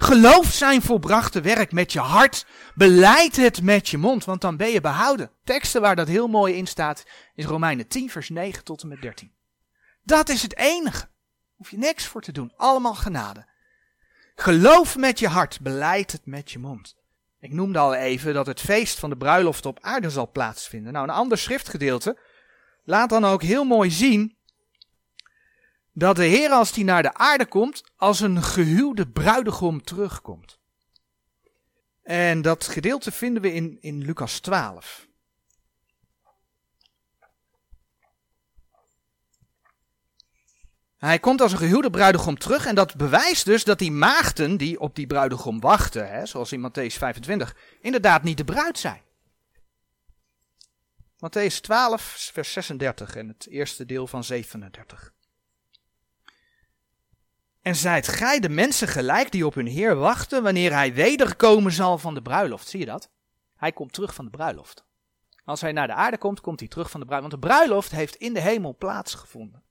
Geloof 0.00 0.52
zijn 0.52 0.82
volbrachte 0.82 1.40
werk 1.40 1.72
met 1.72 1.92
je 1.92 1.98
hart. 1.98 2.46
Beleid 2.74 3.37
het 3.37 3.62
met 3.62 3.88
je 3.88 3.98
mond, 3.98 4.24
want 4.24 4.40
dan 4.40 4.56
ben 4.56 4.68
je 4.68 4.80
behouden. 4.80 5.30
Teksten 5.44 5.80
waar 5.80 5.96
dat 5.96 6.08
heel 6.08 6.28
mooi 6.28 6.54
in 6.54 6.66
staat 6.66 7.04
is 7.34 7.44
Romeinen 7.44 7.88
10, 7.88 8.11
vers 8.11 8.28
9 8.28 8.64
tot 8.64 8.82
en 8.82 8.88
met 8.88 9.02
13. 9.02 9.32
Dat 10.02 10.28
is 10.28 10.42
het 10.42 10.56
enige. 10.56 11.08
Hoef 11.56 11.70
je 11.70 11.78
niks 11.78 12.06
voor 12.06 12.20
te 12.20 12.32
doen. 12.32 12.52
Allemaal 12.56 12.94
genade. 12.94 13.46
Geloof 14.34 14.96
met 14.96 15.18
je 15.18 15.28
hart, 15.28 15.61
beleid 15.61 16.12
het 16.12 16.26
met 16.26 16.50
je 16.50 16.58
mond. 16.58 16.96
Ik 17.40 17.52
noemde 17.52 17.78
al 17.78 17.94
even 17.94 18.34
dat 18.34 18.46
het 18.46 18.61
feest 18.61 18.98
van 18.98 19.11
de 19.11 19.16
bruiloft 19.16 19.66
op 19.66 19.78
aarde 19.80 20.11
zal 20.11 20.30
plaatsvinden. 20.30 20.92
Nou, 20.92 21.08
een 21.08 21.14
ander 21.14 21.38
schriftgedeelte 21.38 22.18
laat 22.84 23.08
dan 23.08 23.24
ook 23.24 23.42
heel 23.42 23.64
mooi 23.64 23.90
zien 23.90 24.38
dat 25.98 26.16
de 26.16 26.24
Heer 26.24 26.50
als 26.50 26.74
hij 26.74 26.84
naar 26.84 27.02
de 27.02 27.14
aarde 27.14 27.46
komt, 27.46 27.82
als 27.96 28.20
een 28.20 28.42
gehuwde 28.42 29.08
bruidegom 29.08 29.82
terugkomt. 29.82 30.58
En 32.02 32.42
dat 32.42 32.66
gedeelte 32.66 33.12
vinden 33.12 33.42
we 33.42 33.52
in, 33.52 33.78
in 33.80 34.04
Lucas 34.04 34.40
12. 34.40 35.06
Hij 40.96 41.18
komt 41.18 41.40
als 41.40 41.52
een 41.52 41.58
gehuwde 41.58 41.90
bruidegom 41.90 42.38
terug 42.38 42.66
en 42.66 42.74
dat 42.74 42.96
bewijst 42.96 43.44
dus 43.44 43.64
dat 43.64 43.78
die 43.78 43.92
maagden 43.92 44.56
die 44.56 44.80
op 44.80 44.94
die 44.94 45.06
bruidegom 45.06 45.61
wachten, 45.61 46.11
hè, 46.11 46.26
zoals 46.26 46.52
in 46.52 46.70
Matthäus 46.70 46.98
25, 46.98 47.56
inderdaad 47.80 48.22
niet 48.22 48.37
de 48.37 48.44
bruid 48.44 48.78
zijn. 48.78 49.02
Matthäus 51.16 51.61
12, 51.61 52.30
vers 52.32 52.52
36 52.52 53.16
en 53.16 53.28
het 53.28 53.46
eerste 53.46 53.87
deel 53.87 54.06
van 54.06 54.24
37. 54.24 55.12
En 57.68 57.76
zijt 57.76 58.09
gij 58.09 58.40
de 58.40 58.48
mensen 58.48 58.88
gelijk 58.88 59.33
die 59.33 59.46
op 59.46 59.54
hun 59.54 59.66
Heer 59.66 59.96
wachten 59.96 60.42
wanneer 60.42 60.72
hij 60.72 60.94
wederkomen 60.94 61.72
zal 61.72 61.98
van 61.98 62.14
de 62.14 62.22
bruiloft. 62.22 62.68
Zie 62.68 62.81
je 62.81 62.87
dat? 62.87 63.11
Hij 63.57 63.72
komt 63.72 63.92
terug 63.92 64.14
van 64.14 64.24
de 64.24 64.31
bruiloft. 64.31 64.85
Als 65.44 65.61
hij 65.61 65.72
naar 65.72 65.87
de 65.87 65.92
aarde 65.92 66.18
komt, 66.18 66.40
komt 66.40 66.61
hij 66.61 66.68
terug 66.68 66.90
van 66.90 67.00
de 67.00 67.07
bruiloft. 67.07 67.33
Want 67.33 67.42
de 67.42 67.48
bruiloft 67.48 67.90
heeft 67.90 68.14
in 68.14 68.35
de 68.35 68.40
hemel 68.40 68.76
plaatsgevonden. 68.76 69.62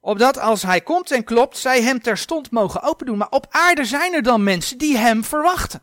Opdat 0.00 0.38
als 0.38 0.62
hij 0.62 0.80
komt 0.80 1.10
en 1.10 1.24
klopt, 1.24 1.58
zij 1.58 1.82
hem 1.82 2.00
terstond 2.00 2.50
mogen 2.50 2.82
open 2.82 3.06
doen. 3.06 3.18
Maar 3.18 3.30
op 3.30 3.46
aarde 3.50 3.84
zijn 3.84 4.14
er 4.14 4.22
dan 4.22 4.42
mensen 4.42 4.78
die 4.78 4.96
hem 4.96 5.24
verwachten. 5.24 5.82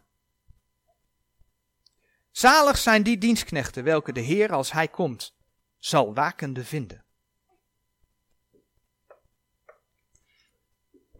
Zalig 2.31 2.77
zijn 2.77 3.03
die 3.03 3.17
dienstknechten, 3.17 3.83
welke 3.83 4.11
de 4.11 4.21
Heer 4.21 4.51
als 4.51 4.71
hij 4.71 4.87
komt, 4.87 5.35
zal 5.77 6.13
wakende 6.13 6.65
vinden. 6.65 7.03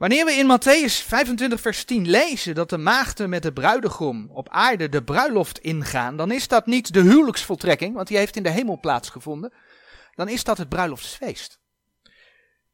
Wanneer 0.02 0.26
we 0.26 0.32
in 0.32 0.48
Matthäus 0.48 1.06
25 1.08 1.62
vers 1.62 1.84
10 1.84 2.10
lezen 2.10 2.56
dat 2.56 2.70
de 2.70 2.78
maagden 2.78 3.30
met 3.30 3.44
de 3.44 3.54
bruidegom 3.54 4.30
op 4.32 4.50
aarde 4.50 4.90
de 4.90 5.04
bruiloft 5.04 5.60
ingaan, 5.60 6.18
dan 6.18 6.32
is 6.32 6.48
dat 6.48 6.66
niet 6.66 6.94
de 6.94 7.02
huwelijksvoltrekking, 7.02 7.96
want 7.96 8.08
die 8.08 8.18
heeft 8.18 8.36
in 8.36 8.44
de 8.44 8.50
hemel 8.50 8.80
plaatsgevonden. 8.80 9.54
Dan 10.16 10.30
is 10.30 10.44
dat 10.44 10.58
het 10.58 10.70
bruiloftsfeest. 10.70 11.60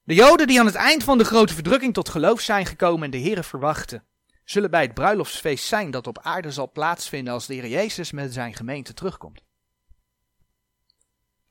De 0.04 0.14
Joden 0.14 0.48
die 0.48 0.60
aan 0.60 0.66
het 0.66 0.76
eind 0.76 1.04
van 1.04 1.18
de 1.18 1.24
grote 1.24 1.54
verdrukking 1.54 1.94
tot 1.94 2.10
geloof 2.10 2.42
zijn 2.42 2.66
gekomen 2.66 3.04
en 3.04 3.12
de 3.12 3.30
Here 3.30 3.44
verwachten, 3.44 4.04
zullen 4.44 4.72
bij 4.72 4.82
het 4.82 4.94
bruiloftsfeest 4.94 5.66
zijn 5.66 5.92
dat 5.92 6.08
op 6.08 6.20
aarde 6.22 6.52
zal 6.52 6.72
plaatsvinden 6.72 7.34
als 7.34 7.46
de 7.46 7.54
Heer 7.54 7.68
Jezus 7.68 8.12
met 8.12 8.34
zijn 8.34 8.54
gemeente 8.54 8.94
terugkomt. 8.94 9.42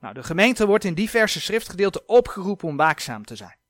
Nou, 0.01 0.15
de 0.15 0.23
gemeente 0.23 0.67
wordt 0.67 0.85
in 0.85 0.95
diverse 0.95 1.41
schriftgedeelten 1.41 2.09
opgeroepen 2.09 2.69
om 2.69 2.77
waakzaam 2.77 3.25
te 3.25 3.37
zijn. 3.37 3.65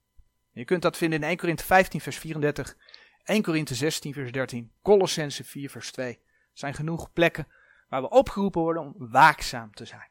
Je 0.56 0.64
kunt 0.64 0.82
dat 0.82 0.96
vinden 0.96 1.22
in 1.22 1.28
1 1.28 1.36
Korinthe 1.36 1.64
15 1.64 2.00
vers 2.00 2.18
34, 2.18 2.76
1 3.24 3.42
Korinthe 3.42 3.74
16 3.74 4.12
vers 4.12 4.32
13, 4.32 4.72
Colossense 4.82 5.44
4 5.44 5.70
vers 5.70 5.92
2. 5.92 6.08
Er 6.08 6.18
zijn 6.52 6.74
genoeg 6.74 7.12
plekken 7.12 7.48
waar 7.88 8.02
we 8.02 8.08
opgeroepen 8.08 8.60
worden 8.60 8.82
om 8.82 8.94
waakzaam 8.98 9.74
te 9.74 9.84
zijn. 9.84 10.10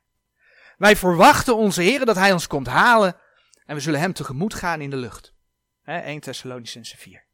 Wij 0.77 0.95
verwachten 0.95 1.55
onze 1.55 1.81
Heer 1.81 2.05
dat 2.05 2.15
Hij 2.15 2.31
ons 2.31 2.47
komt 2.47 2.67
halen 2.67 3.15
en 3.65 3.75
we 3.75 3.81
zullen 3.81 3.99
Hem 3.99 4.13
tegemoet 4.13 4.53
gaan 4.53 4.81
in 4.81 4.89
de 4.89 4.95
lucht. 4.95 5.33
1 5.83 6.19
Thessalonicense 6.19 6.97
4. 6.97 7.25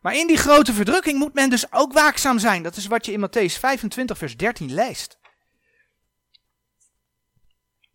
Maar 0.00 0.16
in 0.16 0.26
die 0.26 0.36
grote 0.36 0.72
verdrukking 0.72 1.18
moet 1.18 1.34
men 1.34 1.50
dus 1.50 1.72
ook 1.72 1.92
waakzaam 1.92 2.38
zijn. 2.38 2.62
Dat 2.62 2.76
is 2.76 2.86
wat 2.86 3.06
je 3.06 3.12
in 3.12 3.28
Matthäus 3.28 3.58
25 3.58 4.18
vers 4.18 4.36
13 4.36 4.74
leest. 4.74 5.18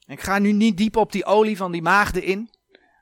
Ik 0.06 0.22
ga 0.22 0.40
nu 0.40 0.52
niet 0.52 0.78
diep 0.78 0.96
op 0.96 1.12
die 1.12 1.26
olie 1.26 1.58
van 1.58 1.72
die 1.72 1.82
maagden 1.82 2.24
in. 2.24 2.55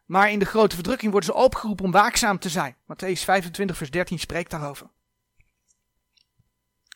Maar 0.06 0.32
in 0.32 0.40
de 0.40 0.46
grote 0.46 0.76
verdrukking 0.76 1.12
worden 1.12 1.30
ze 1.34 1.38
opgeroepen 1.38 1.86
om 1.86 1.92
waakzaam 1.92 2.40
te 2.40 2.50
zijn. 2.50 2.76
Matthäus 2.76 3.24
25, 3.24 3.78
vers 3.78 3.92
13 3.92 4.20
spreekt 4.20 4.52
daarover. 4.52 4.90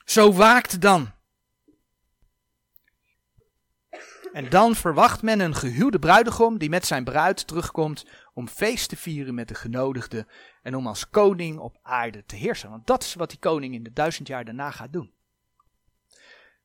Zo 0.05 0.33
waakt 0.33 0.81
dan. 0.81 1.11
En 4.33 4.49
dan 4.49 4.75
verwacht 4.75 5.21
men 5.21 5.39
een 5.39 5.55
gehuwde 5.55 5.99
bruidegom 5.99 6.57
die 6.57 6.69
met 6.69 6.85
zijn 6.85 7.03
bruid 7.03 7.47
terugkomt 7.47 8.05
om 8.33 8.47
feest 8.47 8.89
te 8.89 8.97
vieren 8.97 9.35
met 9.35 9.47
de 9.47 9.55
genodigden 9.55 10.27
en 10.61 10.75
om 10.75 10.87
als 10.87 11.09
koning 11.09 11.59
op 11.59 11.77
aarde 11.81 12.25
te 12.25 12.35
heersen. 12.35 12.69
Want 12.69 12.87
dat 12.87 13.03
is 13.03 13.13
wat 13.13 13.29
die 13.29 13.39
koning 13.39 13.73
in 13.73 13.83
de 13.83 13.93
duizend 13.93 14.27
jaar 14.27 14.45
daarna 14.45 14.71
gaat 14.71 14.93
doen. 14.93 15.13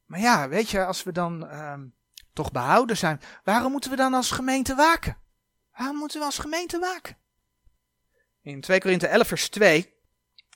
Maar 0.06 0.20
ja, 0.20 0.48
weet 0.48 0.70
je, 0.70 0.84
als 0.84 1.02
we 1.02 1.12
dan 1.12 1.48
ehm, 1.48 1.86
toch 2.32 2.52
behouden 2.52 2.96
zijn, 2.96 3.20
waarom 3.44 3.72
moeten 3.72 3.90
we 3.90 3.96
dan 3.96 4.14
als 4.14 4.30
gemeente 4.30 4.74
waken? 4.74 5.16
Waarom 5.82 6.00
moeten 6.00 6.18
we 6.18 6.26
als 6.26 6.38
gemeente 6.38 6.78
waken? 6.78 7.16
In 8.42 8.60
2 8.60 8.80
Korinthe 8.80 9.06
11 9.06 9.28
vers 9.28 9.48
2 9.48 9.94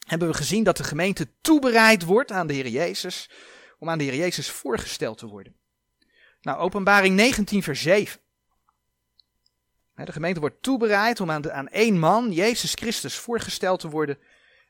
hebben 0.06 0.28
we 0.28 0.34
gezien 0.34 0.64
dat 0.64 0.76
de 0.76 0.84
gemeente 0.84 1.28
toebereid 1.40 2.04
wordt 2.04 2.32
aan 2.32 2.46
de 2.46 2.54
Heer 2.54 2.68
Jezus, 2.68 3.30
om 3.78 3.90
aan 3.90 3.98
de 3.98 4.04
Heer 4.04 4.14
Jezus 4.14 4.50
voorgesteld 4.50 5.18
te 5.18 5.26
worden. 5.26 5.56
Nou, 6.40 6.58
openbaring 6.58 7.14
19 7.14 7.62
vers 7.62 7.82
7. 7.82 8.20
De 9.94 10.12
gemeente 10.12 10.40
wordt 10.40 10.62
toebereid 10.62 11.20
om 11.20 11.30
aan, 11.30 11.52
aan 11.52 11.68
één 11.68 11.98
man, 11.98 12.32
Jezus 12.32 12.72
Christus, 12.72 13.16
voorgesteld 13.16 13.80
te 13.80 13.88
worden. 13.88 14.18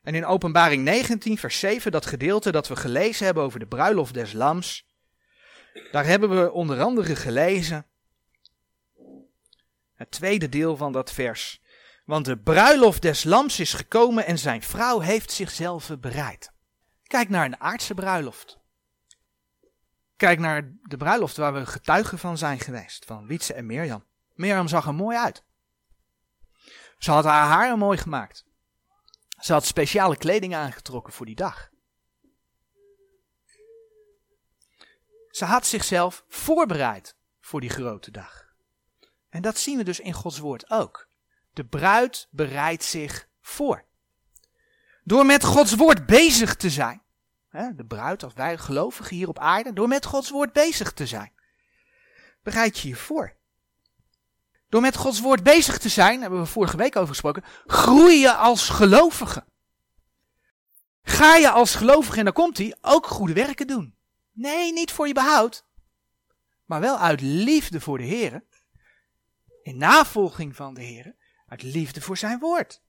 En 0.03 0.15
in 0.15 0.25
openbaring 0.25 0.83
19 0.83 1.37
vers 1.37 1.59
7, 1.59 1.91
dat 1.91 2.05
gedeelte 2.05 2.51
dat 2.51 2.67
we 2.67 2.75
gelezen 2.75 3.25
hebben 3.25 3.43
over 3.43 3.59
de 3.59 3.67
bruiloft 3.67 4.13
des 4.13 4.33
lams, 4.33 4.87
daar 5.91 6.05
hebben 6.05 6.29
we 6.29 6.51
onder 6.51 6.81
andere 6.81 7.15
gelezen 7.15 7.85
het 9.97 10.11
tweede 10.11 10.49
deel 10.49 10.77
van 10.77 10.91
dat 10.91 11.11
vers. 11.11 11.61
Want 12.05 12.25
de 12.25 12.37
bruiloft 12.37 13.01
des 13.01 13.23
lams 13.23 13.59
is 13.59 13.73
gekomen 13.73 14.25
en 14.25 14.39
zijn 14.39 14.61
vrouw 14.61 14.99
heeft 14.99 15.31
zichzelf 15.31 15.91
bereid. 15.99 16.51
Kijk 17.03 17.29
naar 17.29 17.45
een 17.45 17.59
aardse 17.59 17.93
bruiloft. 17.93 18.59
Kijk 20.15 20.39
naar 20.39 20.71
de 20.83 20.97
bruiloft 20.97 21.37
waar 21.37 21.53
we 21.53 21.65
getuigen 21.65 22.17
van 22.17 22.37
zijn 22.37 22.59
geweest, 22.59 23.05
van 23.05 23.27
Wietse 23.27 23.53
en 23.53 23.65
Mirjam. 23.65 24.05
Mirjam 24.33 24.67
zag 24.67 24.85
er 24.85 24.95
mooi 24.95 25.17
uit. 25.17 25.43
Ze 26.97 27.11
had 27.11 27.23
haar 27.23 27.47
haar 27.47 27.77
mooi 27.77 27.97
gemaakt. 27.97 28.45
Ze 29.39 29.53
had 29.53 29.65
speciale 29.65 30.17
kleding 30.17 30.55
aangetrokken 30.55 31.13
voor 31.13 31.25
die 31.25 31.35
dag. 31.35 31.69
Ze 35.29 35.45
had 35.45 35.65
zichzelf 35.65 36.23
voorbereid 36.27 37.15
voor 37.39 37.61
die 37.61 37.69
grote 37.69 38.11
dag. 38.11 38.46
En 39.37 39.43
dat 39.43 39.57
zien 39.57 39.77
we 39.77 39.83
dus 39.83 39.99
in 39.99 40.13
Gods 40.13 40.37
woord 40.37 40.69
ook. 40.69 41.07
De 41.53 41.65
bruid 41.65 42.27
bereidt 42.31 42.83
zich 42.83 43.27
voor. 43.41 43.85
Door 45.03 45.25
met 45.25 45.43
Gods 45.43 45.75
woord 45.75 46.05
bezig 46.05 46.55
te 46.55 46.69
zijn. 46.69 47.01
De 47.51 47.85
bruid, 47.87 48.23
als 48.23 48.33
wij 48.33 48.57
gelovigen 48.57 49.15
hier 49.15 49.27
op 49.27 49.39
aarde, 49.39 49.73
door 49.73 49.87
met 49.87 50.05
Gods 50.05 50.29
woord 50.29 50.53
bezig 50.53 50.93
te 50.93 51.05
zijn. 51.05 51.33
Bereid 52.43 52.79
je 52.79 52.87
je 52.87 52.95
voor. 52.95 53.35
Door 54.69 54.81
met 54.81 54.95
Gods 54.95 55.19
woord 55.19 55.43
bezig 55.43 55.77
te 55.77 55.89
zijn, 55.89 56.21
hebben 56.21 56.39
we 56.39 56.45
vorige 56.45 56.77
week 56.77 56.95
over 56.95 57.09
gesproken, 57.09 57.43
groei 57.65 58.19
je 58.19 58.33
als 58.33 58.69
gelovige. 58.69 59.45
Ga 61.01 61.35
je 61.35 61.49
als 61.49 61.75
gelovige, 61.75 62.17
en 62.17 62.23
dan 62.23 62.33
komt 62.33 62.57
hij, 62.57 62.75
ook 62.81 63.07
goede 63.07 63.33
werken 63.33 63.67
doen. 63.67 63.95
Nee, 64.31 64.73
niet 64.73 64.91
voor 64.91 65.07
je 65.07 65.13
behoud, 65.13 65.65
maar 66.65 66.79
wel 66.79 66.97
uit 66.97 67.21
liefde 67.21 67.81
voor 67.81 67.97
de 67.97 68.03
Heer 68.03 68.45
in 69.67 69.77
navolging 69.77 70.55
van 70.55 70.73
de 70.73 70.81
Heer, 70.81 71.15
uit 71.47 71.63
liefde 71.63 72.01
voor 72.01 72.17
zijn 72.17 72.39
woord. 72.39 72.81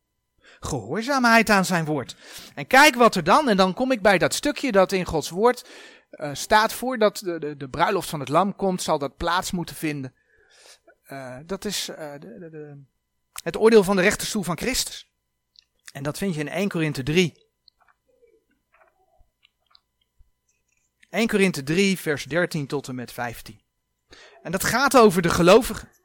Gehoorzaamheid 0.60 1.50
aan 1.50 1.64
zijn 1.64 1.84
woord. 1.84 2.16
En 2.54 2.66
kijk 2.66 2.94
wat 2.94 3.14
er 3.14 3.24
dan, 3.24 3.48
en 3.48 3.56
dan 3.56 3.74
kom 3.74 3.92
ik 3.92 4.02
bij 4.02 4.18
dat 4.18 4.34
stukje 4.34 4.72
dat 4.72 4.92
in 4.92 5.04
Gods 5.04 5.28
woord 5.28 5.68
uh, 6.10 6.34
staat 6.34 6.72
voordat 6.72 7.18
de, 7.18 7.38
de, 7.38 7.56
de, 7.56 7.68
bruiloft 7.68 8.08
van 8.08 8.20
het 8.20 8.28
lam 8.28 8.56
komt, 8.56 8.82
zal 8.82 8.98
dat 8.98 9.16
plaats 9.16 9.50
moeten 9.50 9.76
vinden. 9.76 10.14
Uh, 11.08 11.36
dat 11.46 11.64
is 11.64 11.88
uh, 11.88 11.96
de, 11.96 12.48
de, 12.50 12.82
het 13.42 13.56
oordeel 13.56 13.84
van 13.84 13.96
de 13.96 14.02
rechterstoel 14.02 14.42
van 14.42 14.58
Christus. 14.58 15.10
En 15.92 16.02
dat 16.02 16.18
vind 16.18 16.34
je 16.34 16.40
in 16.40 16.48
1 16.48 16.68
Korinthe 16.68 17.02
3. 17.02 17.46
1 21.10 21.26
Korinthe 21.28 21.62
3, 21.62 21.98
vers 21.98 22.24
13 22.24 22.66
tot 22.66 22.88
en 22.88 22.94
met 22.94 23.12
15. 23.12 23.60
En 24.42 24.52
dat 24.52 24.64
gaat 24.64 24.96
over 24.96 25.22
de 25.22 25.30
gelovigen. 25.30 25.96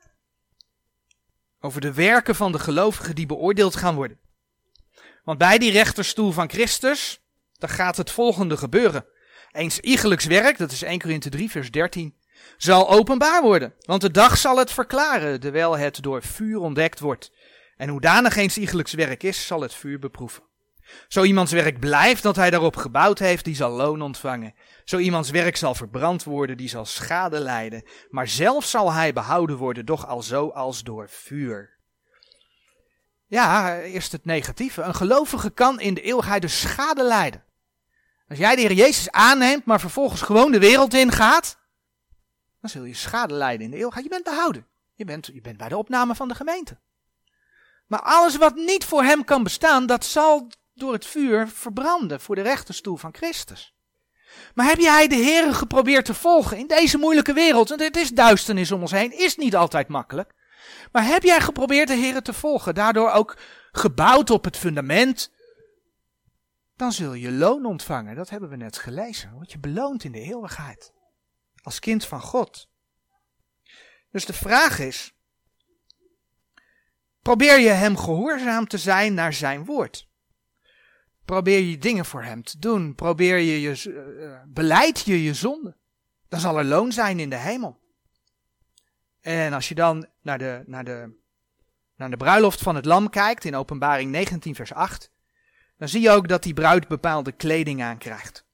Over 1.65 1.81
de 1.81 1.93
werken 1.93 2.35
van 2.35 2.51
de 2.51 2.59
gelovigen 2.59 3.15
die 3.15 3.25
beoordeeld 3.25 3.75
gaan 3.75 3.95
worden. 3.95 4.19
Want 5.23 5.37
bij 5.37 5.57
die 5.57 5.71
rechterstoel 5.71 6.31
van 6.31 6.49
Christus, 6.49 7.21
dan 7.57 7.69
gaat 7.69 7.97
het 7.97 8.11
volgende 8.11 8.57
gebeuren. 8.57 9.05
Eens 9.51 9.79
iegelijks 9.79 10.25
werk, 10.25 10.57
dat 10.57 10.71
is 10.71 10.81
1 10.81 10.99
Korinthe 10.99 11.29
3 11.29 11.49
vers 11.49 11.71
13, 11.71 12.15
zal 12.57 12.89
openbaar 12.89 13.41
worden. 13.41 13.73
Want 13.79 14.01
de 14.01 14.11
dag 14.11 14.37
zal 14.37 14.57
het 14.57 14.71
verklaren, 14.71 15.39
terwijl 15.39 15.77
het 15.77 16.01
door 16.01 16.23
vuur 16.23 16.59
ontdekt 16.59 16.99
wordt. 16.99 17.31
En 17.77 17.89
hoedanig 17.89 18.35
eens 18.35 18.57
iegelijks 18.57 18.93
werk 18.93 19.23
is, 19.23 19.47
zal 19.47 19.61
het 19.61 19.73
vuur 19.73 19.99
beproeven. 19.99 20.43
Zo 21.07 21.23
iemands 21.23 21.51
werk 21.51 21.79
blijft 21.79 22.23
dat 22.23 22.35
hij 22.35 22.49
daarop 22.49 22.75
gebouwd 22.75 23.19
heeft, 23.19 23.45
die 23.45 23.55
zal 23.55 23.71
loon 23.71 24.01
ontvangen. 24.01 24.53
Zo 24.83 24.97
iemands 24.97 25.29
werk 25.29 25.57
zal 25.57 25.75
verbrand 25.75 26.23
worden, 26.23 26.57
die 26.57 26.69
zal 26.69 26.85
schade 26.85 27.39
lijden. 27.39 27.83
Maar 28.09 28.27
zelf 28.27 28.65
zal 28.65 28.93
hij 28.93 29.13
behouden 29.13 29.57
worden, 29.57 29.85
doch 29.85 30.07
al 30.07 30.21
zo 30.21 30.49
als 30.49 30.83
door 30.83 31.09
vuur. 31.09 31.77
Ja, 33.27 33.79
eerst 33.79 34.11
het 34.11 34.25
negatieve. 34.25 34.81
Een 34.81 34.95
gelovige 34.95 35.49
kan 35.49 35.79
in 35.79 35.93
de 35.93 36.01
eeuwigheid 36.01 36.41
dus 36.41 36.59
schade 36.59 37.03
lijden. 37.03 37.43
Als 38.27 38.37
jij 38.37 38.55
de 38.55 38.61
Heer 38.61 38.73
Jezus 38.73 39.11
aanneemt, 39.11 39.65
maar 39.65 39.79
vervolgens 39.79 40.21
gewoon 40.21 40.51
de 40.51 40.59
wereld 40.59 40.93
ingaat, 40.93 41.57
dan 42.61 42.69
zul 42.69 42.83
je 42.83 42.93
schade 42.93 43.33
lijden 43.33 43.65
in 43.65 43.71
de 43.71 43.77
eeuwigheid. 43.77 44.05
Je 44.05 44.11
bent 44.11 44.23
behouden. 44.23 44.67
Je 44.95 45.05
bent, 45.05 45.25
je 45.33 45.41
bent 45.41 45.57
bij 45.57 45.69
de 45.69 45.77
opname 45.77 46.15
van 46.15 46.27
de 46.27 46.35
gemeente. 46.35 46.77
Maar 47.87 48.01
alles 48.01 48.37
wat 48.37 48.55
niet 48.55 48.85
voor 48.85 49.03
hem 49.03 49.23
kan 49.23 49.43
bestaan, 49.43 49.85
dat 49.85 50.05
zal 50.05 50.51
door 50.73 50.93
het 50.93 51.05
vuur 51.05 51.47
verbranden 51.47 52.21
voor 52.21 52.35
de 52.35 52.41
rechterstoel 52.41 52.95
van 52.95 53.13
Christus. 53.13 53.73
Maar 54.53 54.67
heb 54.67 54.79
jij 54.79 55.07
de 55.07 55.15
Heer 55.15 55.53
geprobeerd 55.53 56.05
te 56.05 56.13
volgen 56.13 56.57
in 56.57 56.67
deze 56.67 56.97
moeilijke 56.97 57.33
wereld? 57.33 57.69
Want 57.69 57.81
het 57.81 57.97
is 57.97 58.09
duisternis 58.09 58.71
om 58.71 58.81
ons 58.81 58.91
heen, 58.91 59.19
is 59.19 59.35
niet 59.35 59.55
altijd 59.55 59.87
makkelijk. 59.87 60.33
Maar 60.91 61.05
heb 61.05 61.23
jij 61.23 61.41
geprobeerd 61.41 61.87
de 61.87 61.93
Heer 61.93 62.21
te 62.21 62.33
volgen, 62.33 62.75
daardoor 62.75 63.11
ook 63.11 63.37
gebouwd 63.71 64.29
op 64.29 64.43
het 64.43 64.57
fundament? 64.57 65.31
Dan 66.75 66.91
zul 66.91 67.13
je 67.13 67.31
loon 67.31 67.65
ontvangen, 67.65 68.15
dat 68.15 68.29
hebben 68.29 68.49
we 68.49 68.55
net 68.55 68.77
gelezen. 68.77 69.31
Word 69.33 69.51
je 69.51 69.59
beloond 69.59 70.03
in 70.03 70.11
de 70.11 70.19
eeuwigheid. 70.19 70.93
Als 71.61 71.79
kind 71.79 72.05
van 72.05 72.21
God. 72.21 72.69
Dus 74.11 74.25
de 74.25 74.33
vraag 74.33 74.79
is, 74.79 75.13
probeer 77.21 77.59
je 77.59 77.69
hem 77.69 77.97
gehoorzaam 77.97 78.67
te 78.67 78.77
zijn 78.77 79.13
naar 79.13 79.33
zijn 79.33 79.65
woord? 79.65 80.07
Probeer 81.25 81.59
je 81.59 81.77
dingen 81.77 82.05
voor 82.05 82.23
hem 82.23 82.43
te 82.43 82.59
doen. 82.59 82.95
Probeer 82.95 83.37
je 83.37 83.61
je, 83.61 83.89
uh, 83.89 84.41
beleid 84.47 84.99
je 84.99 85.23
je 85.23 85.33
zonde. 85.33 85.77
Dan 86.27 86.39
zal 86.39 86.57
er 86.57 86.65
loon 86.65 86.91
zijn 86.91 87.19
in 87.19 87.29
de 87.29 87.37
hemel. 87.37 87.81
En 89.21 89.53
als 89.53 89.67
je 89.67 89.75
dan 89.75 90.07
naar 90.21 90.37
de, 90.37 90.63
naar 90.65 90.83
de 90.83 91.21
naar 91.95 92.09
de 92.09 92.17
bruiloft 92.17 92.61
van 92.61 92.75
het 92.75 92.85
lam 92.85 93.09
kijkt, 93.09 93.45
in 93.45 93.55
openbaring 93.55 94.11
19 94.11 94.55
vers 94.55 94.73
8, 94.73 95.11
dan 95.77 95.87
zie 95.87 96.01
je 96.01 96.09
ook 96.09 96.27
dat 96.27 96.43
die 96.43 96.53
bruid 96.53 96.87
bepaalde 96.87 97.31
kleding 97.31 97.81
aankrijgt. 97.83 98.45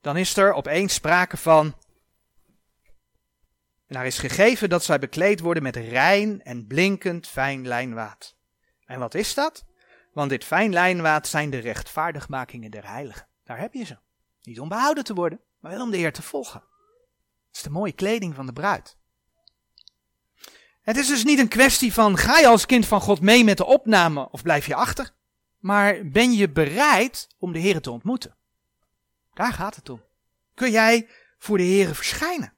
Dan 0.00 0.16
is 0.16 0.36
er 0.36 0.52
opeens 0.52 0.94
sprake 0.94 1.36
van, 1.36 1.78
en 3.86 4.04
is 4.04 4.18
gegeven 4.18 4.68
dat 4.68 4.84
zij 4.84 4.98
bekleed 4.98 5.40
worden 5.40 5.62
met 5.62 5.76
rein 5.76 6.42
en 6.42 6.66
blinkend 6.66 7.28
fijn 7.28 7.66
lijnwaad. 7.66 8.33
En 8.86 8.98
wat 8.98 9.14
is 9.14 9.34
dat? 9.34 9.64
Want 10.12 10.30
dit 10.30 10.44
fijn 10.44 10.72
lijnwaad 10.72 11.28
zijn 11.28 11.50
de 11.50 11.58
rechtvaardigmakingen 11.58 12.70
der 12.70 12.86
heiligen. 12.86 13.26
Daar 13.44 13.58
heb 13.58 13.74
je 13.74 13.84
ze. 13.84 13.96
Niet 14.42 14.60
om 14.60 14.68
behouden 14.68 15.04
te 15.04 15.14
worden, 15.14 15.40
maar 15.60 15.72
wel 15.72 15.82
om 15.82 15.90
de 15.90 15.96
Heer 15.96 16.12
te 16.12 16.22
volgen. 16.22 16.62
Het 17.46 17.56
is 17.56 17.62
de 17.62 17.70
mooie 17.70 17.92
kleding 17.92 18.34
van 18.34 18.46
de 18.46 18.52
bruid. 18.52 18.96
Het 20.82 20.96
is 20.96 21.06
dus 21.06 21.24
niet 21.24 21.38
een 21.38 21.48
kwestie 21.48 21.92
van 21.92 22.16
ga 22.18 22.38
je 22.38 22.46
als 22.46 22.66
kind 22.66 22.86
van 22.86 23.00
God 23.00 23.20
mee 23.20 23.44
met 23.44 23.56
de 23.56 23.64
opname 23.64 24.28
of 24.30 24.42
blijf 24.42 24.66
je 24.66 24.74
achter, 24.74 25.10
maar 25.58 26.08
ben 26.08 26.32
je 26.32 26.50
bereid 26.50 27.28
om 27.38 27.52
de 27.52 27.58
Heer 27.58 27.80
te 27.80 27.90
ontmoeten. 27.90 28.36
Daar 29.34 29.52
gaat 29.52 29.76
het 29.76 29.88
om. 29.88 30.02
Kun 30.54 30.70
jij 30.70 31.08
voor 31.38 31.56
de 31.56 31.62
Heer 31.62 31.94
verschijnen? 31.94 32.52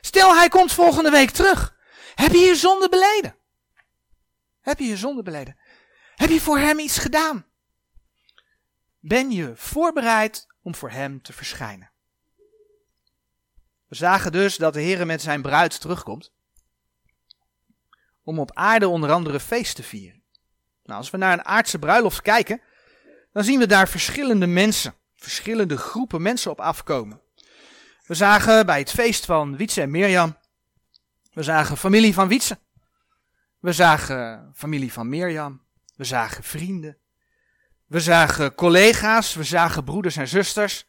Stel 0.00 0.34
hij 0.34 0.48
komt 0.48 0.72
volgende 0.72 1.10
week 1.10 1.30
terug. 1.30 1.76
Heb 2.14 2.32
je 2.32 2.38
je 2.38 2.54
zonde 2.54 2.88
beleden? 2.88 3.36
Heb 4.66 4.78
je 4.78 4.84
je 4.84 4.96
zonde 4.96 5.22
beleden? 5.22 5.56
Heb 6.14 6.28
je 6.28 6.40
voor 6.40 6.58
hem 6.58 6.78
iets 6.78 6.98
gedaan? 6.98 7.46
Ben 9.00 9.30
je 9.30 9.52
voorbereid 9.54 10.46
om 10.62 10.74
voor 10.74 10.90
hem 10.90 11.22
te 11.22 11.32
verschijnen? 11.32 11.90
We 13.88 13.94
zagen 13.94 14.32
dus 14.32 14.56
dat 14.56 14.74
de 14.74 14.80
Heer 14.80 15.06
met 15.06 15.22
zijn 15.22 15.42
bruid 15.42 15.80
terugkomt. 15.80 16.32
Om 18.22 18.38
op 18.38 18.50
aarde 18.54 18.88
onder 18.88 19.10
andere 19.10 19.40
feest 19.40 19.76
te 19.76 19.82
vieren. 19.82 20.22
Nou, 20.84 20.98
als 20.98 21.10
we 21.10 21.16
naar 21.16 21.32
een 21.32 21.44
aardse 21.44 21.78
bruiloft 21.78 22.22
kijken, 22.22 22.60
dan 23.32 23.44
zien 23.44 23.58
we 23.58 23.66
daar 23.66 23.88
verschillende 23.88 24.46
mensen, 24.46 24.94
verschillende 25.14 25.76
groepen 25.76 26.22
mensen 26.22 26.50
op 26.50 26.60
afkomen. 26.60 27.20
We 28.06 28.14
zagen 28.14 28.66
bij 28.66 28.78
het 28.78 28.90
feest 28.90 29.24
van 29.24 29.56
Wietse 29.56 29.80
en 29.80 29.90
Mirjam, 29.90 30.36
we 31.32 31.42
zagen 31.42 31.76
familie 31.76 32.14
van 32.14 32.28
Wietse. 32.28 32.58
We 33.58 33.72
zagen 33.72 34.50
familie 34.54 34.92
van 34.92 35.08
Mirjam. 35.08 35.62
We 35.96 36.04
zagen 36.04 36.44
vrienden. 36.44 36.98
We 37.86 38.00
zagen 38.00 38.54
collega's. 38.54 39.34
We 39.34 39.44
zagen 39.44 39.84
broeders 39.84 40.16
en 40.16 40.28
zusters. 40.28 40.86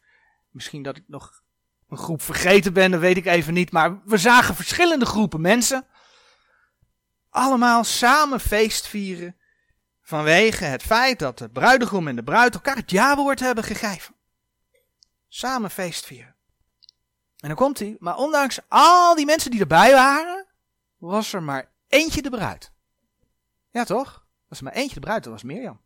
Misschien 0.50 0.82
dat 0.82 0.96
ik 0.96 1.04
nog 1.06 1.42
een 1.88 1.98
groep 1.98 2.22
vergeten 2.22 2.72
ben, 2.72 2.90
dat 2.90 3.00
weet 3.00 3.16
ik 3.16 3.26
even 3.26 3.54
niet. 3.54 3.72
Maar 3.72 4.02
we 4.04 4.16
zagen 4.16 4.54
verschillende 4.54 5.06
groepen 5.06 5.40
mensen. 5.40 5.86
Allemaal 7.30 7.84
samen 7.84 8.40
feest 8.40 8.86
vieren. 8.86 9.36
Vanwege 10.02 10.64
het 10.64 10.82
feit 10.82 11.18
dat 11.18 11.38
de 11.38 11.50
bruidegom 11.50 12.08
en 12.08 12.16
de 12.16 12.22
bruid 12.22 12.54
elkaar 12.54 12.76
het 12.76 12.90
jawoord 12.90 13.40
hebben 13.40 13.64
gegeven. 13.64 14.14
Samen 15.28 15.70
feest 15.70 16.06
vieren. 16.06 16.34
En 17.38 17.48
dan 17.48 17.56
komt 17.56 17.78
hij, 17.78 17.96
maar 17.98 18.16
ondanks 18.16 18.60
al 18.68 19.14
die 19.14 19.26
mensen 19.26 19.50
die 19.50 19.60
erbij 19.60 19.92
waren, 19.92 20.46
was 20.96 21.32
er 21.32 21.42
maar 21.42 21.70
eentje 21.88 22.22
de 22.22 22.30
bruid. 22.30 22.72
Ja 23.70 23.84
toch? 23.84 24.26
Was 24.48 24.60
maar 24.60 24.72
eentje 24.72 24.94
de 24.94 25.00
bruid, 25.00 25.24
dat 25.24 25.32
was 25.32 25.42
Mirjam. 25.42 25.80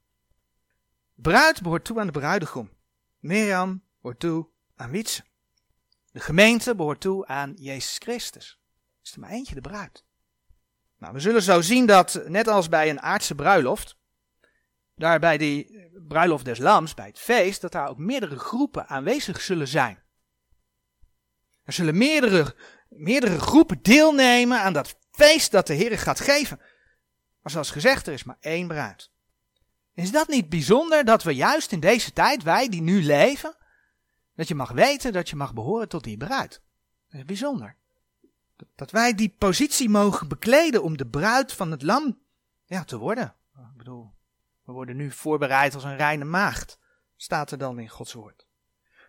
Bruid 1.15 1.63
behoort 1.63 1.85
toe 1.85 2.01
aan 2.01 2.07
de 2.07 2.13
bruidegom. 2.13 2.71
Mirjam 3.19 3.83
behoort 4.01 4.21
toe 4.21 4.49
aan 4.77 4.91
Wietse. 4.91 5.25
De 6.13 6.21
gemeente 6.21 6.75
behoort 6.75 7.01
toe 7.01 7.27
aan 7.27 7.53
Jezus 7.57 7.99
Christus. 7.99 8.59
Is 9.03 9.13
er 9.13 9.21
maar 9.21 9.31
eentje 9.31 9.55
de 9.55 9.61
bruid. 9.61 10.05
Nou, 10.99 11.15
we 11.15 11.21
zullen 11.21 11.43
zo 11.43 11.61
zien 11.61 11.87
dat, 11.87 12.23
net 12.27 12.49
als 12.49 12.69
bij 12.69 12.91
een 12.91 13.01
aardse 13.01 13.35
bruiloft, 13.35 13.97
daar 14.95 15.21
bij 15.21 15.39
die 15.39 15.89
bruiloft 16.09 16.45
des 16.45 16.59
lams, 16.59 16.95
bij 16.95 17.07
het 17.07 17.19
feest, 17.19 17.61
dat 17.61 17.73
daar 17.73 17.89
ook 17.89 17.99
meerdere 17.99 18.39
groepen 18.39 18.87
aanwezig 18.89 19.41
zullen 19.41 19.69
zijn. 19.69 20.03
Er 21.65 21.73
zullen 21.73 21.99
meerdere, 21.99 22.55
meerdere 22.89 23.41
groepen 23.41 23.83
deelnemen 23.83 24.61
aan 24.61 24.73
dat 24.73 24.99
feest 25.13 25.51
dat 25.51 25.67
de 25.67 25.75
Heer 25.75 25.99
gaat 25.99 26.21
geven. 26.21 26.61
Maar 27.43 27.53
zoals 27.53 27.71
gezegd, 27.71 28.07
er 28.07 28.13
is 28.13 28.25
maar 28.25 28.37
één 28.41 28.67
bruid. 28.67 29.11
Is 29.95 30.11
dat 30.11 30.29
niet 30.29 30.49
bijzonder 30.49 31.05
dat 31.05 31.23
we 31.23 31.35
juist 31.35 31.73
in 31.73 31.81
deze 31.81 32.13
tijd, 32.13 32.43
wij 32.43 32.69
die 32.69 32.83
nu 32.83 33.03
leven, 33.03 33.57
dat 34.35 34.49
je 34.49 34.55
mag 34.55 34.71
weten 34.71 35.13
dat 35.13 35.29
je 35.29 35.37
mag 35.37 35.55
behoren 35.55 35.89
tot 35.89 36.05
die 36.05 36.17
bruid? 36.17 36.63
Dat 37.09 37.21
is 37.21 37.25
bijzonder. 37.27 37.77
Dat 38.75 38.91
wij 38.91 39.15
die 39.15 39.35
positie 39.39 39.89
mogen 39.89 40.29
bekleden 40.29 40.83
om 40.83 40.97
de 40.97 41.07
bruid 41.07 41.53
van 41.53 41.71
het 41.71 41.83
lam 41.83 42.19
ja, 42.65 42.85
te 42.85 42.99
worden. 42.99 43.35
Ik 43.55 43.77
bedoel, 43.77 44.15
we 44.65 44.73
worden 44.73 44.97
nu 44.97 45.11
voorbereid 45.11 45.75
als 45.75 45.85
een 45.85 45.97
reine 45.97 46.25
maagd, 46.25 46.79
staat 47.17 47.51
er 47.51 47.59
dan 47.59 47.79
in 47.79 47.89
Gods 47.89 48.13
woord. 48.13 48.47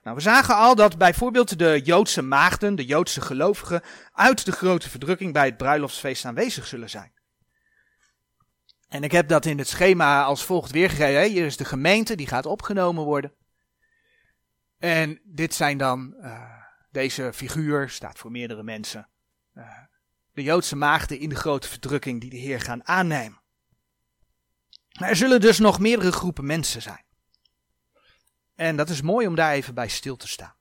Nou, 0.04 0.16
we 0.16 0.22
zagen 0.22 0.56
al 0.56 0.76
dat 0.76 0.98
bijvoorbeeld 0.98 1.60
de 1.60 1.82
Joodse 1.84 2.22
maagden, 2.22 2.76
de 2.76 2.86
Joodse 2.86 3.22
gelovigen, 3.22 3.82
uit 4.12 4.46
de 4.46 4.52
grote 4.52 4.90
verdrukking 4.90 5.34
bij 5.34 5.46
het 5.46 5.58
bruiloftsfeest 5.58 6.26
aanwezig 6.26 6.68
zullen 6.68 6.90
zijn. 6.90 7.14
En 8.88 9.04
ik 9.04 9.12
heb 9.12 9.28
dat 9.28 9.46
in 9.46 9.58
het 9.58 9.68
schema 9.68 10.24
als 10.24 10.46
volgt 10.46 10.72
weergegeven. 10.72 11.32
Hier 11.32 11.46
is 11.46 11.58
de 11.58 11.66
gemeente, 11.66 12.16
die 12.16 12.28
gaat 12.28 12.46
opgenomen 12.46 13.04
worden. 13.04 13.34
En 14.78 15.22
dit 15.24 15.54
zijn 15.54 15.78
dan, 15.78 16.16
uh, 16.20 16.42
deze 16.92 17.32
figuur 17.34 17.90
staat 17.90 18.18
voor 18.18 18.32
meerdere 18.32 18.64
mensen. 18.64 19.10
Uh, 19.54 19.64
de 20.32 20.44
Joodse 20.44 20.76
maagden 20.76 21.20
in 21.20 21.30
de 21.30 21.36
grote 21.36 21.68
verdrukking 21.68 22.22
die 22.22 22.30
de 22.30 22.38
Heer 22.38 22.62
gaan 22.62 22.88
aannemen. 22.88 23.42
Er 24.90 25.16
zullen 25.16 25.42
dus 25.42 25.60
nog 25.60 25.80
meerdere 25.80 26.12
groepen 26.12 26.46
mensen 26.46 26.82
zijn. 26.82 27.06
En 28.56 28.76
dat 28.76 28.90
is 28.90 29.02
mooi 29.02 29.28
om 29.28 29.36
daar 29.36 29.52
even 29.52 29.74
bij 29.74 29.88
stil 29.88 30.16
te 30.16 30.28
staan. 30.28 30.56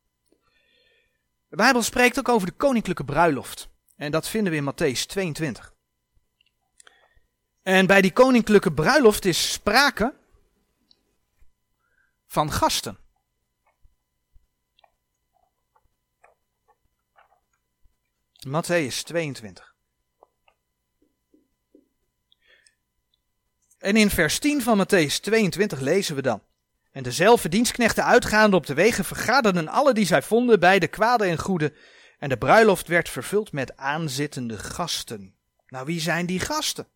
De 1.48 1.56
Bijbel 1.56 1.82
spreekt 1.82 2.18
ook 2.18 2.28
over 2.28 2.46
de 2.46 2.54
koninklijke 2.54 3.04
bruiloft. 3.04 3.68
En 3.96 4.10
dat 4.10 4.28
vinden 4.28 4.52
we 4.52 4.58
in 4.58 4.72
Matthäus 4.72 5.06
22. 5.06 5.74
En 7.62 7.86
bij 7.86 8.00
die 8.00 8.12
koninklijke 8.12 8.72
bruiloft 8.72 9.24
is 9.24 9.52
sprake 9.52 10.14
van 12.26 12.52
gasten. 12.52 12.98
Matthäus 18.48 19.02
22. 19.02 19.74
En 23.78 23.96
in 23.96 24.10
vers 24.10 24.38
10 24.38 24.62
van 24.62 24.86
Matthäus 24.86 25.20
22 25.20 25.80
lezen 25.80 26.14
we 26.14 26.22
dan. 26.22 26.42
En 26.92 27.02
dezelfde 27.02 27.48
dienstknechten 27.48 28.04
uitgaande 28.04 28.56
op 28.56 28.66
de 28.66 28.74
wegen 28.74 29.04
vergaderden 29.04 29.68
alle 29.68 29.94
die 29.94 30.06
zij 30.06 30.22
vonden 30.22 30.60
bij 30.60 30.78
de 30.78 30.88
kwade 30.88 31.24
en 31.24 31.38
goede. 31.38 31.72
En 32.18 32.28
de 32.28 32.36
bruiloft 32.36 32.88
werd 32.88 33.08
vervuld 33.08 33.52
met 33.52 33.76
aanzittende 33.76 34.58
gasten. 34.58 35.34
Nou, 35.66 35.86
wie 35.86 36.00
zijn 36.00 36.26
die 36.26 36.40
gasten? 36.40 36.86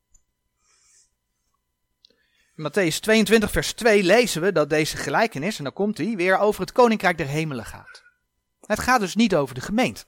In 2.57 2.71
Matthäus 2.71 3.01
22, 3.01 3.51
vers 3.51 3.73
2 3.73 4.03
lezen 4.03 4.43
we 4.43 4.53
dat 4.53 4.71
deze 4.71 4.97
gelijkenis, 4.97 5.59
en 5.59 5.65
dan 5.65 5.73
komt 5.73 5.99
hij, 5.99 6.17
weer 6.17 6.39
over 6.39 6.61
het 6.61 6.73
koninkrijk 6.73 7.19
der 7.19 7.27
hemelen 7.27 7.65
gaat. 7.65 8.03
Het 8.61 8.81
gaat 8.81 9.01
dus 9.01 9.15
niet 9.15 9.35
over 9.35 9.55
de 9.55 9.61
gemeente, 9.61 10.05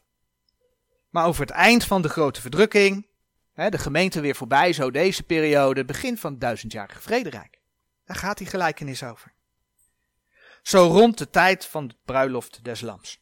maar 1.11 1.27
over 1.27 1.41
het 1.41 1.51
eind 1.51 1.85
van 1.85 2.03
de 2.03 2.09
grote 2.09 2.41
verdrukking, 2.41 3.07
de 3.55 3.79
gemeente 3.79 4.21
weer 4.21 4.35
voorbij, 4.35 4.73
zo 4.73 4.91
deze 4.91 5.23
periode, 5.23 5.85
begin 5.85 6.19
van 6.19 6.31
het 6.31 6.41
duizendjarige 6.41 7.01
vrederijk. 7.01 7.61
Daar 8.05 8.17
gaat 8.17 8.39
die 8.39 8.47
gelijkenis 8.47 9.03
over. 9.03 9.33
Zo 10.63 10.87
rond 10.87 11.19
de 11.19 11.31
tijd 11.31 11.67
van 11.67 11.89
de 11.89 11.95
bruiloft 12.05 12.65
des 12.65 12.81
lams. 12.81 13.21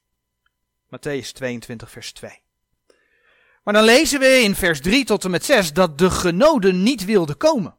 Matthäus 0.87 1.33
22, 1.33 1.91
vers 1.91 2.13
2. 2.13 2.43
Maar 3.63 3.75
dan 3.75 3.85
lezen 3.85 4.21
we 4.21 4.27
in 4.27 4.55
vers 4.55 4.81
3 4.81 5.05
tot 5.05 5.25
en 5.25 5.31
met 5.31 5.45
6 5.45 5.73
dat 5.73 5.99
de 5.99 6.11
genoden 6.11 6.83
niet 6.83 7.05
wilden 7.05 7.37
komen. 7.37 7.77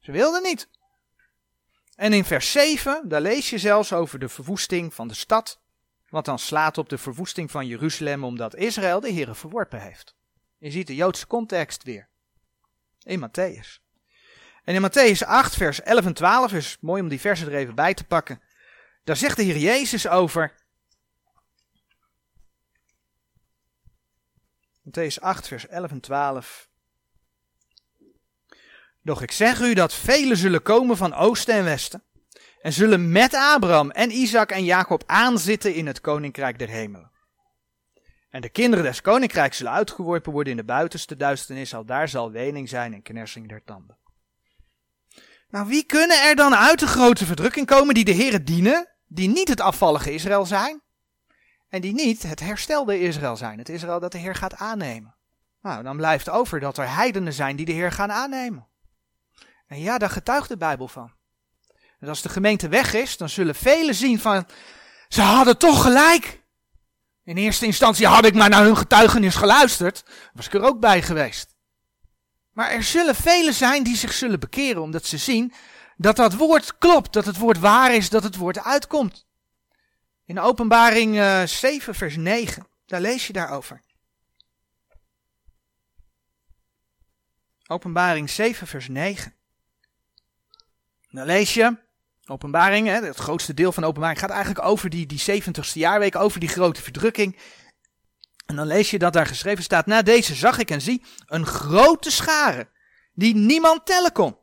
Ze 0.00 0.12
wilden 0.12 0.42
niet. 0.42 0.68
En 1.96 2.12
in 2.12 2.24
vers 2.24 2.52
7, 2.52 3.08
daar 3.08 3.20
lees 3.20 3.50
je 3.50 3.58
zelfs 3.58 3.92
over 3.92 4.18
de 4.18 4.28
verwoesting 4.28 4.94
van 4.94 5.08
de 5.08 5.14
stad, 5.14 5.60
wat 6.08 6.24
dan 6.24 6.38
slaat 6.38 6.78
op 6.78 6.88
de 6.88 6.98
verwoesting 6.98 7.50
van 7.50 7.66
Jeruzalem, 7.66 8.24
omdat 8.24 8.56
Israël 8.56 9.00
de 9.00 9.10
Heeren 9.10 9.36
verworpen 9.36 9.80
heeft. 9.80 10.14
Je 10.58 10.70
ziet 10.70 10.86
de 10.86 10.94
Joodse 10.94 11.26
context 11.26 11.82
weer. 11.82 12.08
In 13.02 13.28
Matthäus. 13.28 13.82
En 14.64 14.74
in 14.74 14.90
Matthäus 14.90 15.26
8, 15.26 15.54
vers 15.54 15.82
11 15.82 16.04
en 16.04 16.14
12 16.14 16.52
is 16.52 16.76
mooi 16.80 17.02
om 17.02 17.08
die 17.08 17.20
versen 17.20 17.46
er 17.46 17.54
even 17.54 17.74
bij 17.74 17.94
te 17.94 18.04
pakken. 18.04 18.40
Daar 19.04 19.16
zegt 19.16 19.36
de 19.36 19.42
Heer 19.42 19.58
Jezus 19.58 20.08
over. 20.08 20.54
Matthäus 24.82 25.20
8, 25.20 25.48
vers 25.48 25.66
11 25.66 25.90
en 25.90 26.00
12. 26.00 26.68
Doch 29.02 29.22
ik 29.22 29.32
zeg 29.32 29.60
u 29.60 29.74
dat 29.74 29.94
velen 29.94 30.36
zullen 30.36 30.62
komen 30.62 30.96
van 30.96 31.14
oosten 31.14 31.54
en 31.54 31.64
westen. 31.64 32.02
En 32.60 32.72
zullen 32.72 33.12
met 33.12 33.34
Abraham 33.34 33.90
en 33.90 34.10
Isaac 34.10 34.50
en 34.50 34.64
Jacob 34.64 35.02
aanzitten 35.06 35.74
in 35.74 35.86
het 35.86 36.00
koninkrijk 36.00 36.58
der 36.58 36.68
hemelen. 36.68 37.10
En 38.30 38.40
de 38.40 38.48
kinderen 38.48 38.84
des 38.84 39.00
koninkrijks 39.00 39.56
zullen 39.56 39.72
uitgeworpen 39.72 40.32
worden 40.32 40.50
in 40.50 40.56
de 40.56 40.64
buitenste 40.64 41.16
duisternis, 41.16 41.74
al 41.74 41.84
daar 41.84 42.08
zal 42.08 42.30
wening 42.30 42.68
zijn 42.68 42.94
en 42.94 43.02
knersing 43.02 43.48
der 43.48 43.64
tanden. 43.64 43.98
Nou, 45.48 45.66
wie 45.66 45.84
kunnen 45.84 46.22
er 46.22 46.36
dan 46.36 46.54
uit 46.54 46.78
de 46.78 46.86
grote 46.86 47.26
verdrukking 47.26 47.66
komen 47.66 47.94
die 47.94 48.04
de 48.04 48.12
Heren 48.12 48.44
dienen, 48.44 48.93
die 49.14 49.28
niet 49.28 49.48
het 49.48 49.60
afvallige 49.60 50.12
Israël 50.12 50.46
zijn, 50.46 50.82
en 51.68 51.80
die 51.80 51.92
niet 51.92 52.22
het 52.22 52.40
herstelde 52.40 53.00
Israël 53.00 53.36
zijn, 53.36 53.58
het 53.58 53.68
Israël 53.68 54.00
dat 54.00 54.12
de 54.12 54.18
Heer 54.18 54.34
gaat 54.34 54.56
aannemen? 54.56 55.14
Nou, 55.62 55.82
dan 55.82 55.96
blijft 55.96 56.28
over 56.28 56.60
dat 56.60 56.78
er 56.78 56.94
heidenen 56.94 57.32
zijn 57.32 57.56
die 57.56 57.66
de 57.66 57.72
Heer 57.72 57.92
gaan 57.92 58.12
aannemen. 58.12 58.68
En 59.66 59.80
ja, 59.80 59.98
daar 59.98 60.10
getuigt 60.10 60.48
de 60.48 60.56
Bijbel 60.56 60.88
van. 60.88 61.12
En 61.98 62.08
als 62.08 62.22
de 62.22 62.28
gemeente 62.28 62.68
weg 62.68 62.94
is, 62.94 63.16
dan 63.16 63.28
zullen 63.28 63.54
velen 63.54 63.94
zien 63.94 64.20
van, 64.20 64.46
ze 65.08 65.22
hadden 65.22 65.58
toch 65.58 65.82
gelijk. 65.82 66.42
In 67.24 67.36
eerste 67.36 67.66
instantie 67.66 68.06
had 68.06 68.24
ik 68.24 68.34
maar 68.34 68.48
naar 68.48 68.64
hun 68.64 68.76
getuigenis 68.76 69.34
geluisterd, 69.34 70.04
was 70.32 70.46
ik 70.46 70.54
er 70.54 70.62
ook 70.62 70.80
bij 70.80 71.02
geweest. 71.02 71.54
Maar 72.52 72.70
er 72.70 72.82
zullen 72.82 73.14
velen 73.14 73.54
zijn 73.54 73.82
die 73.82 73.96
zich 73.96 74.12
zullen 74.12 74.40
bekeren, 74.40 74.82
omdat 74.82 75.06
ze 75.06 75.18
zien 75.18 75.52
dat 75.96 76.16
dat 76.16 76.34
woord 76.34 76.78
klopt, 76.78 77.12
dat 77.12 77.24
het 77.24 77.38
woord 77.38 77.58
waar 77.58 77.94
is, 77.94 78.10
dat 78.10 78.22
het 78.22 78.36
woord 78.36 78.64
uitkomt. 78.64 79.26
In 80.24 80.40
openbaring 80.40 81.14
uh, 81.14 81.42
eh, 81.42 81.48
7 81.48 81.94
vers 81.94 82.16
9, 82.16 82.66
daar 82.86 83.00
lees 83.00 83.26
je 83.26 83.32
daarover. 83.32 83.82
Openbaring 87.66 88.30
7 88.30 88.66
vers 88.66 88.88
9. 88.88 89.34
Dan 91.10 91.26
lees 91.26 91.54
je, 91.54 91.76
openbaring, 92.26 92.86
hè, 92.86 93.04
het 93.04 93.16
grootste 93.16 93.54
deel 93.54 93.72
van 93.72 93.84
openbaring 93.84 94.18
gaat 94.18 94.30
eigenlijk 94.30 94.66
over 94.66 94.90
die, 94.90 95.06
die 95.06 95.42
70ste 95.42 95.72
jaarweek, 95.72 96.16
over 96.16 96.40
die 96.40 96.48
grote 96.48 96.82
verdrukking. 96.82 97.38
En 98.46 98.56
dan 98.56 98.66
lees 98.66 98.90
je 98.90 98.98
dat 98.98 99.12
daar 99.12 99.26
geschreven 99.26 99.64
staat, 99.64 99.86
na 99.86 100.02
deze 100.02 100.34
zag 100.34 100.58
ik 100.58 100.70
en 100.70 100.80
zie 100.80 101.04
een 101.26 101.46
grote 101.46 102.10
schare, 102.10 102.68
die 103.12 103.34
niemand 103.34 103.86
tellen 103.86 104.12
kon. 104.12 104.36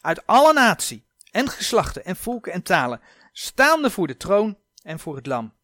Uit 0.00 0.26
alle 0.26 0.52
natie 0.52 1.04
en 1.30 1.48
geslachten 1.48 2.04
en 2.04 2.16
volken 2.16 2.52
en 2.52 2.62
talen, 2.62 3.00
staande 3.32 3.90
voor 3.90 4.06
de 4.06 4.16
troon 4.16 4.58
en 4.82 4.98
voor 4.98 5.16
het 5.16 5.26
lam. 5.26 5.54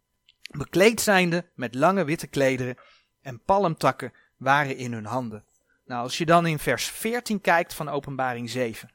Bekleed 0.50 1.00
zijnde 1.00 1.50
met 1.54 1.74
lange 1.74 2.04
witte 2.04 2.26
klederen 2.26 2.76
en 3.22 3.42
palmtakken 3.42 4.12
waren 4.36 4.76
in 4.76 4.92
hun 4.92 5.06
handen. 5.06 5.44
Nou, 5.84 6.02
als 6.02 6.18
je 6.18 6.26
dan 6.26 6.46
in 6.46 6.58
vers 6.58 6.86
14 6.86 7.40
kijkt 7.40 7.74
van 7.74 7.88
openbaring 7.88 8.50
7, 8.50 8.92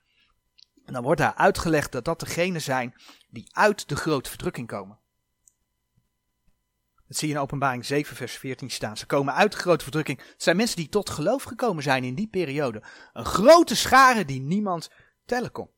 en 0.86 0.94
dan 0.94 1.04
wordt 1.04 1.22
daar 1.22 1.36
uitgelegd 1.36 1.92
dat 1.92 2.06
dat 2.06 2.20
degenen 2.20 2.62
zijn 2.62 2.94
die 3.30 3.50
uit 3.52 3.90
de 3.90 3.96
grote 3.96 4.30
verdrukking 4.30 4.68
komen. 4.68 5.00
Dat 7.08 7.18
zie 7.18 7.28
je 7.28 7.34
in 7.34 7.40
openbaring 7.40 7.86
7 7.86 8.16
vers 8.16 8.38
14 8.38 8.70
staan. 8.70 8.98
Ze 8.98 9.06
komen 9.06 9.34
uit 9.34 9.52
de 9.52 9.58
grote 9.58 9.84
verdrukking. 9.84 10.20
Het 10.20 10.44
zijn 10.44 10.56
mensen 10.56 10.76
die 10.76 10.90
tot 10.90 11.10
geloof 11.10 11.44
gekomen 11.44 11.84
zijn 11.84 12.04
in 12.04 12.16
die 12.16 12.28
periode. 12.28 12.84
Een 13.14 13.26
grote 13.26 13.76
schare 13.76 14.26
die 14.26 14.42
niemand 14.42 14.90
tellen 15.30 15.52
kon. 15.52 15.70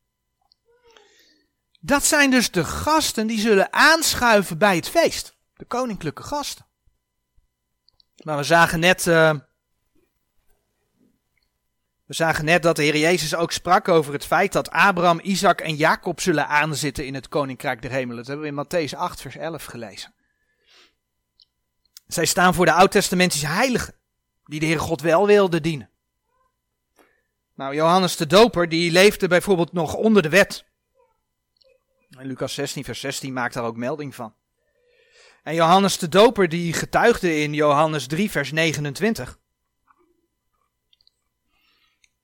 Dat 1.80 2.04
zijn 2.06 2.32
dus 2.32 2.52
de 2.52 2.64
gasten 2.64 3.28
die 3.28 3.40
zullen 3.40 3.74
aanschuiven 3.74 4.58
bij 4.58 4.76
het 4.76 4.90
feest. 4.90 5.36
De 5.56 5.66
koninklijke 5.66 6.24
gasten. 6.24 6.66
Maar 8.24 8.38
we 8.38 8.44
zagen 8.44 8.80
net 8.80 9.06
uh, 9.06 9.34
we 12.06 12.18
zagen 12.18 12.46
net 12.46 12.64
dat 12.64 12.76
de 12.76 12.84
Heer 12.84 12.98
Jezus 12.98 13.36
ook 13.36 13.52
sprak 13.52 13.88
over 13.88 14.14
het 14.14 14.26
feit 14.26 14.52
dat 14.52 14.72
Abraham, 14.72 15.20
Isaac 15.24 15.62
en 15.62 15.76
Jacob 15.76 16.20
zullen 16.20 16.48
aanzitten 16.48 17.06
in 17.06 17.14
het 17.14 17.28
koninkrijk 17.28 17.82
der 17.82 17.92
hemelen. 17.92 18.18
Dat 18.18 18.28
hebben 18.28 18.46
we 18.46 18.52
in 18.52 18.90
Matthäus 18.90 18.98
8, 18.98 19.22
vers 19.22 19.36
11 19.36 19.66
gelezen. 19.66 20.14
Zij 22.08 22.26
staan 22.26 22.54
voor 22.54 22.66
de 22.66 22.74
oud-testamentische 22.74 23.48
heiligen, 23.48 23.96
die 24.46 24.60
de 24.60 24.66
Heer 24.66 24.80
God 24.80 25.02
wel 25.02 25.28
wilde 25.28 25.62
dienen. 25.62 25.90
Nou, 27.62 27.76
Johannes 27.76 28.15
de 28.15 28.28
Doper, 28.28 28.69
die 28.69 28.91
leefde 28.91 29.28
bijvoorbeeld 29.28 29.74
nog 29.74 29.93
onder 29.93 30.21
de 30.21 30.30
wet. 30.30 30.65
En 32.17 32.26
Lucas 32.26 32.54
16, 32.54 32.84
vers 32.84 33.00
16 33.00 33.34
maakt 33.34 33.54
daar 33.54 33.63
ook 33.63 33.78
melding 33.78 34.15
van. 34.15 34.34
En 35.43 35.54
Johannes 35.54 35.97
de 35.97 36.10
Doper, 36.10 36.50
die 36.50 36.74
getuigde 36.74 37.39
in 37.39 37.54
Johannes 37.54 38.08
3, 38.08 38.32
vers 38.32 38.52
29 38.52 39.39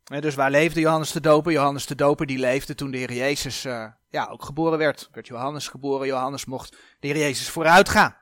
dus 0.04 0.36
waar 0.36 0.52
leefde 0.52 0.80
Johannes 0.80 1.12
de 1.12 1.22
Doper? 1.22 1.52
Johannes 1.52 1.86
de 1.86 1.96
Doper 1.96 2.26
die 2.26 2.38
leefde 2.38 2.76
toen 2.76 2.92
de 2.92 2.98
Heer 2.98 3.14
Jezus 3.14 3.66
uh, 3.66 3.88
ja, 4.10 4.28
ook 4.32 4.44
geboren 4.44 4.78
werd. 4.78 5.10
Werd 5.12 5.28
Johannes 5.28 5.68
geboren. 5.68 6.08
Johannes 6.08 6.46
mocht 6.46 6.76
de 7.00 7.08
Heer 7.08 7.18
Jezus 7.18 7.50
vooruit 7.50 7.90
gaan. 7.90 8.16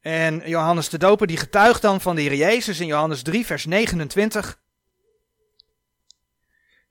En 0.00 0.42
Johannes 0.48 0.88
de 0.88 0.98
Doper 0.98 1.26
die 1.26 1.36
getuigt 1.36 1.82
dan 1.82 2.00
van 2.00 2.14
de 2.14 2.22
Heer 2.22 2.34
Jezus 2.34 2.80
in 2.80 2.86
Johannes 2.86 3.22
3 3.22 3.46
vers 3.46 3.64
29. 3.64 4.64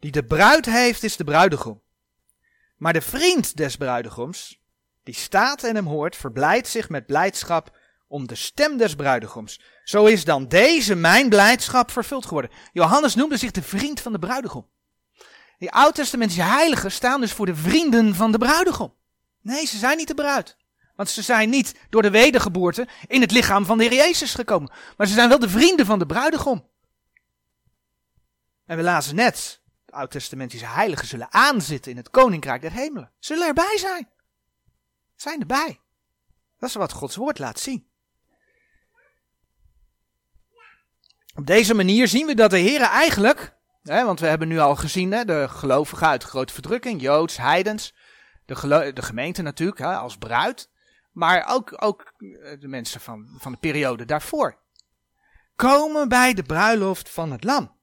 Die 0.06 0.14
de 0.14 0.24
bruid 0.24 0.66
heeft 0.66 1.04
is 1.04 1.16
de 1.16 1.24
bruidegom. 1.24 1.82
Maar 2.78 2.94
de 2.94 3.02
vriend 3.02 3.58
des 3.58 3.76
bruidegoms, 3.76 4.62
die 5.04 5.14
staat 5.14 5.64
en 5.64 5.76
hem 5.76 5.86
hoort, 5.86 6.16
verblijdt 6.16 6.68
zich 6.68 6.90
met 6.90 7.06
blijdschap 7.06 7.78
om 8.08 8.28
de 8.28 8.36
stem 8.36 8.78
des 8.78 8.96
bruidegoms. 8.96 9.60
Zo 9.84 10.06
is 10.06 10.26
dan 10.26 10.48
deze 10.48 10.96
mijn 10.96 11.30
blijdschap 11.30 11.92
vervuld 11.92 12.26
geworden. 12.26 12.52
Johannes 12.74 13.16
noemde 13.16 13.38
zich 13.38 13.52
de 13.52 13.62
vriend 13.62 14.00
van 14.00 14.12
de 14.12 14.20
bruidegom. 14.20 14.68
Die 15.58 15.72
oud-testamentische 15.72 16.44
heiligen 16.44 16.92
staan 16.92 17.22
dus 17.22 17.34
voor 17.34 17.46
de 17.46 17.56
vrienden 17.56 18.16
van 18.16 18.32
de 18.32 18.38
bruidegom. 18.38 18.94
Nee, 19.42 19.66
ze 19.66 19.78
zijn 19.78 19.98
niet 19.98 20.08
de 20.08 20.14
bruid. 20.14 20.58
Want 20.96 21.10
ze 21.10 21.22
zijn 21.22 21.50
niet 21.50 21.76
door 21.90 22.02
de 22.02 22.12
wedergeboorte 22.12 22.88
in 23.08 23.22
het 23.22 23.32
lichaam 23.32 23.66
van 23.66 23.78
de 23.78 23.84
Heer 23.84 23.94
Jezus 23.94 24.34
gekomen. 24.34 24.72
Maar 24.98 25.08
ze 25.08 25.14
zijn 25.14 25.30
wel 25.30 25.40
de 25.40 25.50
vrienden 25.50 25.86
van 25.86 26.00
de 26.00 26.06
bruidegom. 26.06 26.68
En 28.66 28.78
we 28.78 28.84
lazen 28.84 29.16
net, 29.16 29.64
oud-testamentische 29.96 30.66
heiligen 30.66 31.08
zullen 31.08 31.34
aanzitten 31.34 31.92
in 31.92 31.98
het 31.98 32.10
koninkrijk 32.10 32.62
der 32.62 32.72
hemelen. 32.72 33.12
Zullen 33.20 33.48
erbij 33.48 33.78
zijn. 33.78 34.10
Zijn 35.16 35.40
erbij. 35.40 35.80
Dat 36.60 36.70
is 36.70 36.76
wat 36.76 36.92
Gods 36.92 37.16
woord 37.16 37.40
laat 37.40 37.60
zien. 37.60 37.88
Op 41.36 41.48
deze 41.48 41.74
manier 41.74 42.08
zien 42.08 42.26
we 42.26 42.36
dat 42.36 42.50
de 42.50 42.58
Heer 42.58 42.82
eigenlijk, 42.82 43.56
hè, 43.84 44.06
want 44.06 44.20
we 44.20 44.28
hebben 44.28 44.48
nu 44.48 44.60
al 44.60 44.76
gezien 44.76 45.12
hè, 45.12 45.26
de 45.26 45.48
gelovigen 45.50 46.08
uit 46.08 46.22
de 46.22 46.28
grote 46.28 46.54
verdrukking, 46.54 47.02
Joods, 47.02 47.38
Heidens, 47.38 47.94
de, 48.46 48.92
de 48.94 49.02
gemeente 49.02 49.42
natuurlijk 49.42 49.78
hè, 49.78 49.96
als 49.96 50.18
bruid, 50.18 50.70
maar 51.12 51.48
ook, 51.48 51.84
ook 51.84 52.14
eh, 52.18 52.60
de 52.60 52.68
mensen 52.68 53.02
van, 53.02 53.28
van 53.40 53.52
de 53.52 53.58
periode 53.58 54.06
daarvoor, 54.06 54.58
komen 55.56 56.10
bij 56.10 56.34
de 56.34 56.44
bruiloft 56.44 57.10
van 57.10 57.32
het 57.32 57.44
lam. 57.44 57.76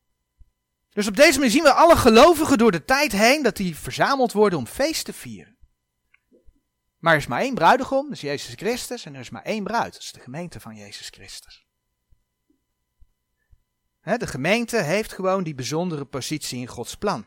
Dus 0.93 1.07
op 1.07 1.17
deze 1.17 1.39
manier 1.39 1.53
zien 1.53 1.63
we 1.63 1.73
alle 1.73 1.97
gelovigen 1.97 2.59
door 2.59 2.71
de 2.71 2.85
tijd 2.85 3.13
heen 3.13 3.43
dat 3.43 3.57
die 3.57 3.77
verzameld 3.77 4.33
worden 4.33 4.59
om 4.59 4.67
feest 4.67 5.05
te 5.05 5.13
vieren. 5.13 5.57
Maar 6.99 7.13
er 7.13 7.19
is 7.19 7.27
maar 7.27 7.41
één 7.41 7.55
bruidegom, 7.55 8.05
dat 8.05 8.13
is 8.13 8.21
Jezus 8.21 8.55
Christus, 8.55 9.05
en 9.05 9.15
er 9.15 9.21
is 9.21 9.31
maar 9.31 9.43
één 9.43 9.65
bruid, 9.65 9.93
dat 9.93 10.03
is 10.03 10.13
de 10.13 10.21
gemeente 10.21 10.61
van 10.61 10.77
Jezus 10.77 11.09
Christus 11.09 11.67
de 14.03 14.27
gemeente 14.27 14.77
heeft 14.77 15.13
gewoon 15.13 15.43
die 15.43 15.55
bijzondere 15.55 16.05
positie 16.05 16.61
in 16.61 16.67
Gods 16.67 16.97
plan. 16.97 17.27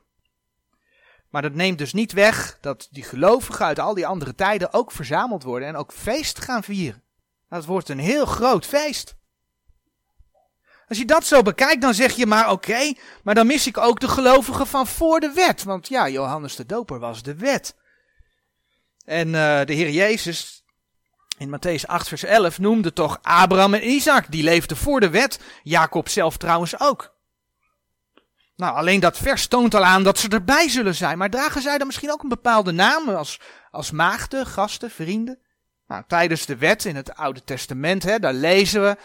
Maar 1.30 1.42
dat 1.42 1.54
neemt 1.54 1.78
dus 1.78 1.94
niet 1.94 2.12
weg 2.12 2.58
dat 2.62 2.88
die 2.92 3.04
gelovigen 3.04 3.66
uit 3.66 3.80
al 3.80 3.94
die 3.94 4.08
andere 4.08 4.36
tijden 4.36 4.74
ook 4.74 4.92
verzameld 4.92 5.44
worden 5.44 5.68
en 5.68 5.76
ook 5.76 5.92
feest 5.92 6.40
gaan 6.40 6.64
vieren. 6.64 7.04
Dat 7.50 7.66
wordt 7.66 7.90
een 7.90 8.00
heel 8.00 8.26
groot 8.26 8.66
feest. 8.66 9.16
Als 10.88 10.98
je 10.98 11.06
dat 11.06 11.26
zo 11.26 11.42
bekijkt, 11.42 11.82
dan 11.82 11.94
zeg 11.94 12.16
je 12.16 12.26
maar 12.26 12.52
oké, 12.52 12.94
maar 13.24 13.36
dan 13.36 13.48
mis 13.48 13.68
ik 13.68 13.78
ook 13.78 14.00
de 14.00 14.08
gelovigen 14.08 14.68
van 14.68 14.88
voor 14.88 15.20
de 15.20 15.32
wet. 15.32 15.64
Want 15.64 15.88
ja, 15.88 16.10
Johannes 16.10 16.56
de 16.56 16.66
Doper 16.66 17.00
was 17.00 17.24
de 17.24 17.36
wet. 17.36 17.76
En 19.06 19.28
uh, 19.28 19.34
de 19.66 19.74
Heer 19.74 19.90
Jezus, 19.90 20.64
in 21.38 21.50
Matthäus 21.50 21.86
8, 21.86 22.08
vers 22.08 22.24
11 22.24 22.60
noemde 22.60 22.94
toch 22.94 23.20
Abraham 23.22 23.74
en 23.74 23.90
Isaac. 23.90 24.32
Die 24.32 24.44
leefden 24.44 24.78
voor 24.78 25.00
de 25.00 25.10
wet. 25.10 25.40
Jacob 25.64 26.10
zelf 26.10 26.38
trouwens 26.38 26.80
ook. 26.80 27.14
Nou, 28.56 28.76
alleen 28.76 29.00
dat 29.00 29.18
vers 29.18 29.48
toont 29.48 29.76
al 29.76 29.84
aan 29.84 30.04
dat 30.04 30.18
ze 30.18 30.30
erbij 30.30 30.70
zullen 30.70 30.96
zijn. 30.96 31.18
Maar 31.18 31.30
dragen 31.30 31.62
zij 31.62 31.78
dan 31.78 31.88
misschien 31.88 32.12
ook 32.12 32.24
een 32.24 32.30
bepaalde 32.30 32.72
naam 32.72 33.10
als, 33.10 33.40
als 33.72 33.92
maagden, 33.92 34.46
gasten, 34.46 34.92
vrienden? 34.92 35.40
Nou, 35.88 36.04
tijdens 36.08 36.46
de 36.46 36.58
wet 36.58 36.86
in 36.86 36.96
het 36.96 37.16
Oude 37.16 37.44
Testament, 37.44 38.04
hè, 38.04 38.20
daar 38.20 38.34
lezen 38.34 38.82
we 38.82 38.98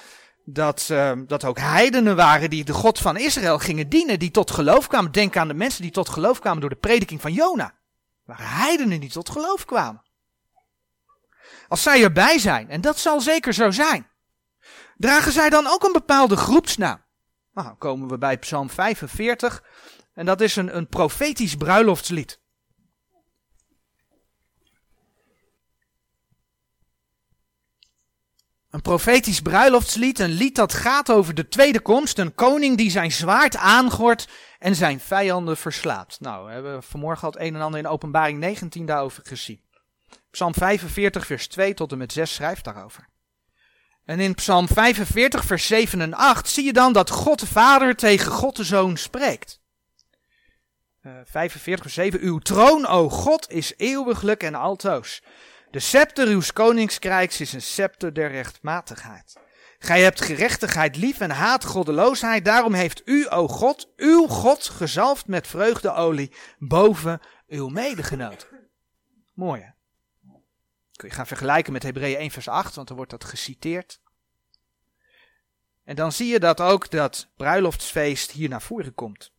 dat, 0.53 0.89
uh, 0.91 1.13
dat 1.27 1.45
ook 1.45 1.59
heidenen 1.59 2.17
waren 2.17 2.51
die 2.51 2.65
de 2.65 2.73
God 2.73 2.99
van 2.99 3.17
Israël 3.17 3.59
gingen 3.59 3.89
dienen, 3.89 4.19
die 4.19 4.31
tot 4.31 4.51
geloof 4.51 4.87
kwamen. 4.87 5.13
Denk 5.13 5.37
aan 5.37 5.49
de 5.49 5.55
mensen 5.55 5.83
die 5.83 5.91
tot 5.91 6.09
geloof 6.09 6.39
kwamen 6.39 6.61
door 6.61 6.71
de 6.71 6.77
prediking 6.77 7.21
van 7.21 7.33
Jona. 7.33 7.75
Waren 8.25 8.47
heidenen 8.47 9.01
die 9.01 9.11
tot 9.11 9.31
geloof 9.31 9.65
kwamen. 9.65 10.03
Als 11.69 11.83
zij 11.83 12.03
erbij 12.03 12.39
zijn, 12.39 12.71
en 12.71 12.81
dat 12.81 12.99
zal 12.99 13.21
zeker 13.21 13.53
zo 13.53 13.71
zijn, 13.71 14.07
dragen 14.97 15.33
zij 15.33 15.51
dan 15.51 15.67
ook 15.67 15.85
een 15.85 15.93
bepaalde 15.93 16.37
groepsnaam. 16.37 17.03
Nou, 17.53 17.67
dan 17.67 17.79
komen 17.79 18.09
we 18.09 18.19
bij 18.19 18.39
Psalm 18.39 18.71
45, 18.71 19.63
en 20.15 20.27
dat 20.27 20.41
is 20.41 20.57
een, 20.57 20.77
een 20.77 20.89
profetisch 20.89 21.57
bruiloftslied. 21.57 22.40
Een 28.71 28.83
profetisch 28.83 29.41
bruiloftslied, 29.41 30.19
een 30.19 30.31
lied 30.31 30.55
dat 30.55 30.73
gaat 30.73 31.11
over 31.11 31.35
de 31.35 31.49
tweede 31.49 31.81
komst, 31.81 32.19
een 32.19 32.35
koning 32.35 32.77
die 32.77 32.91
zijn 32.91 33.13
zwaard 33.13 33.57
aangort 33.57 34.29
en 34.59 34.75
zijn 34.75 35.01
vijanden 35.01 35.57
verslaat. 35.57 36.17
Nou, 36.21 36.47
we 36.47 36.53
hebben 36.53 36.83
vanmorgen 36.83 37.25
al 37.25 37.31
het 37.31 37.41
een 37.41 37.55
en 37.55 37.61
ander 37.61 37.81
in 37.81 37.87
openbaring 37.87 38.39
19 38.39 38.87
daarover 38.87 39.23
gezien. 39.27 39.61
Psalm 40.31 40.55
45 40.55 41.27
vers 41.27 41.47
2 41.47 41.75
tot 41.75 41.93
en 41.93 41.99
met 41.99 42.13
6 42.13 42.35
schrijft 42.35 42.65
daarover. 42.65 43.09
En 44.05 44.21
in 44.21 44.35
Psalm 44.35 44.69
45 44.69 45.45
vers 45.45 45.67
7 45.67 46.01
en 46.01 46.15
8 46.15 46.49
zie 46.49 46.65
je 46.65 46.73
dan 46.73 46.93
dat 46.93 47.11
God 47.11 47.41
de 47.41 47.47
Vader 47.47 47.97
tegen 47.97 48.33
God 48.33 48.57
de 48.57 48.65
Zoon 48.65 48.97
spreekt. 48.97 49.61
Uh, 51.03 51.13
45 51.25 51.81
vers 51.81 51.95
7, 51.95 52.21
uw 52.21 52.39
troon, 52.39 52.87
o 52.87 53.09
God, 53.09 53.51
is 53.51 53.75
eeuwiglijk 53.77 54.43
en 54.43 54.55
altoos. 54.55 55.23
De 55.71 55.79
scepter 55.79 56.29
uw 56.29 56.43
koningskrijgs 56.53 57.41
is 57.41 57.53
een 57.53 57.63
scepter 57.63 58.13
der 58.13 58.31
rechtmatigheid. 58.31 59.41
Gij 59.79 60.03
hebt 60.03 60.21
gerechtigheid 60.21 60.97
lief 60.97 61.21
en 61.21 61.31
haat 61.31 61.65
goddeloosheid. 61.65 62.45
Daarom 62.45 62.75
heeft 62.75 63.03
u, 63.05 63.27
o 63.29 63.49
God, 63.49 63.93
uw 63.97 64.27
God 64.27 64.69
gezalfd 64.69 65.27
met 65.27 65.47
vreugdeolie 65.47 66.33
boven 66.59 67.21
uw 67.49 67.69
medegenoten. 67.69 68.49
Mooi 69.35 69.61
hè? 69.61 69.69
Kun 70.97 71.09
je 71.09 71.15
gaan 71.15 71.27
vergelijken 71.27 71.73
met 71.73 71.83
Hebreeën 71.83 72.19
1 72.19 72.31
vers 72.31 72.49
8, 72.49 72.75
want 72.75 72.89
er 72.89 72.97
wordt 72.97 73.11
dat 73.11 73.25
geciteerd. 73.25 74.01
En 75.85 75.97
dan 75.97 76.13
zie 76.13 76.29
je 76.29 76.41
dat 76.41 76.61
ook 76.61 76.91
dat 76.91 77.29
bruiloftsfeest 77.37 78.31
hier 78.31 78.49
naar 78.49 78.63
voren 78.63 78.95
komt. 78.95 79.33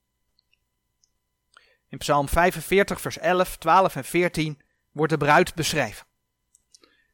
In 1.89 1.97
Psalm 1.97 2.29
45 2.29 3.01
vers 3.01 3.17
11, 3.17 3.57
12 3.57 3.95
en 3.95 4.05
14 4.05 4.61
wordt 4.91 5.11
de 5.11 5.17
bruid 5.17 5.55
beschreven. 5.55 6.09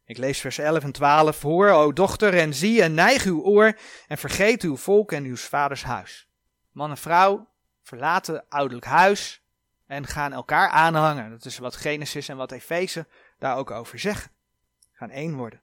Ik 0.08 0.18
lees 0.18 0.40
vers 0.40 0.58
11 0.58 0.84
en 0.84 0.92
12. 0.92 1.42
Hoor, 1.42 1.70
o 1.70 1.94
dochter, 1.94 2.38
en 2.38 2.54
zie 2.54 2.82
en 2.82 2.94
neig 2.94 3.24
uw 3.24 3.42
oor 3.42 3.78
en 4.08 4.18
vergeet 4.18 4.62
uw 4.64 4.78
volk 4.78 5.12
en 5.12 5.24
uw 5.24 5.36
vaders 5.36 5.84
huis. 5.84 6.28
Man 6.72 6.90
en 6.90 6.98
vrouw 6.98 7.48
verlaten 7.84 8.46
ouderlijk 8.50 8.86
huis 8.86 9.42
en 9.88 10.08
gaan 10.08 10.34
elkaar 10.34 10.70
aanhangen. 10.70 11.30
Dat 11.30 11.46
is 11.46 11.58
wat 11.58 11.76
Genesis 11.76 12.30
en 12.30 12.38
wat 12.38 12.52
Efeze 12.52 13.08
daar 13.40 13.58
ook 13.58 13.72
over 13.72 14.00
zeggen. 14.00 14.32
Gaan 14.94 15.10
één 15.10 15.36
worden. 15.36 15.62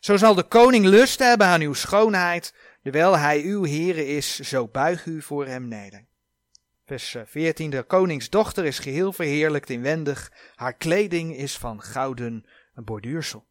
Zo 0.00 0.16
zal 0.16 0.34
de 0.34 0.42
koning 0.42 0.84
lust 0.84 1.18
hebben 1.18 1.46
aan 1.46 1.60
uw 1.60 1.74
schoonheid, 1.74 2.54
terwijl 2.82 3.18
hij 3.18 3.42
uw 3.42 3.64
Heere 3.64 4.06
is, 4.06 4.38
zo 4.38 4.68
buig 4.68 5.06
u 5.06 5.22
voor 5.22 5.46
hem 5.46 5.68
neder. 5.68 6.04
Vers 6.86 7.16
14. 7.24 7.70
De 7.70 7.82
koningsdochter 7.82 8.64
is 8.64 8.78
geheel 8.78 9.12
verheerlijkt 9.12 9.70
inwendig, 9.70 10.32
haar 10.54 10.74
kleding 10.74 11.36
is 11.36 11.58
van 11.58 11.82
gouden 11.82 12.44
borduursel. 12.74 13.50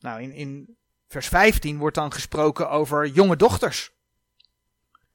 Nou, 0.00 0.22
in, 0.22 0.76
vers 1.08 1.28
15 1.28 1.78
wordt 1.78 1.96
dan 1.96 2.12
gesproken 2.12 2.70
over 2.70 3.06
jonge 3.06 3.36
dochters. 3.36 3.92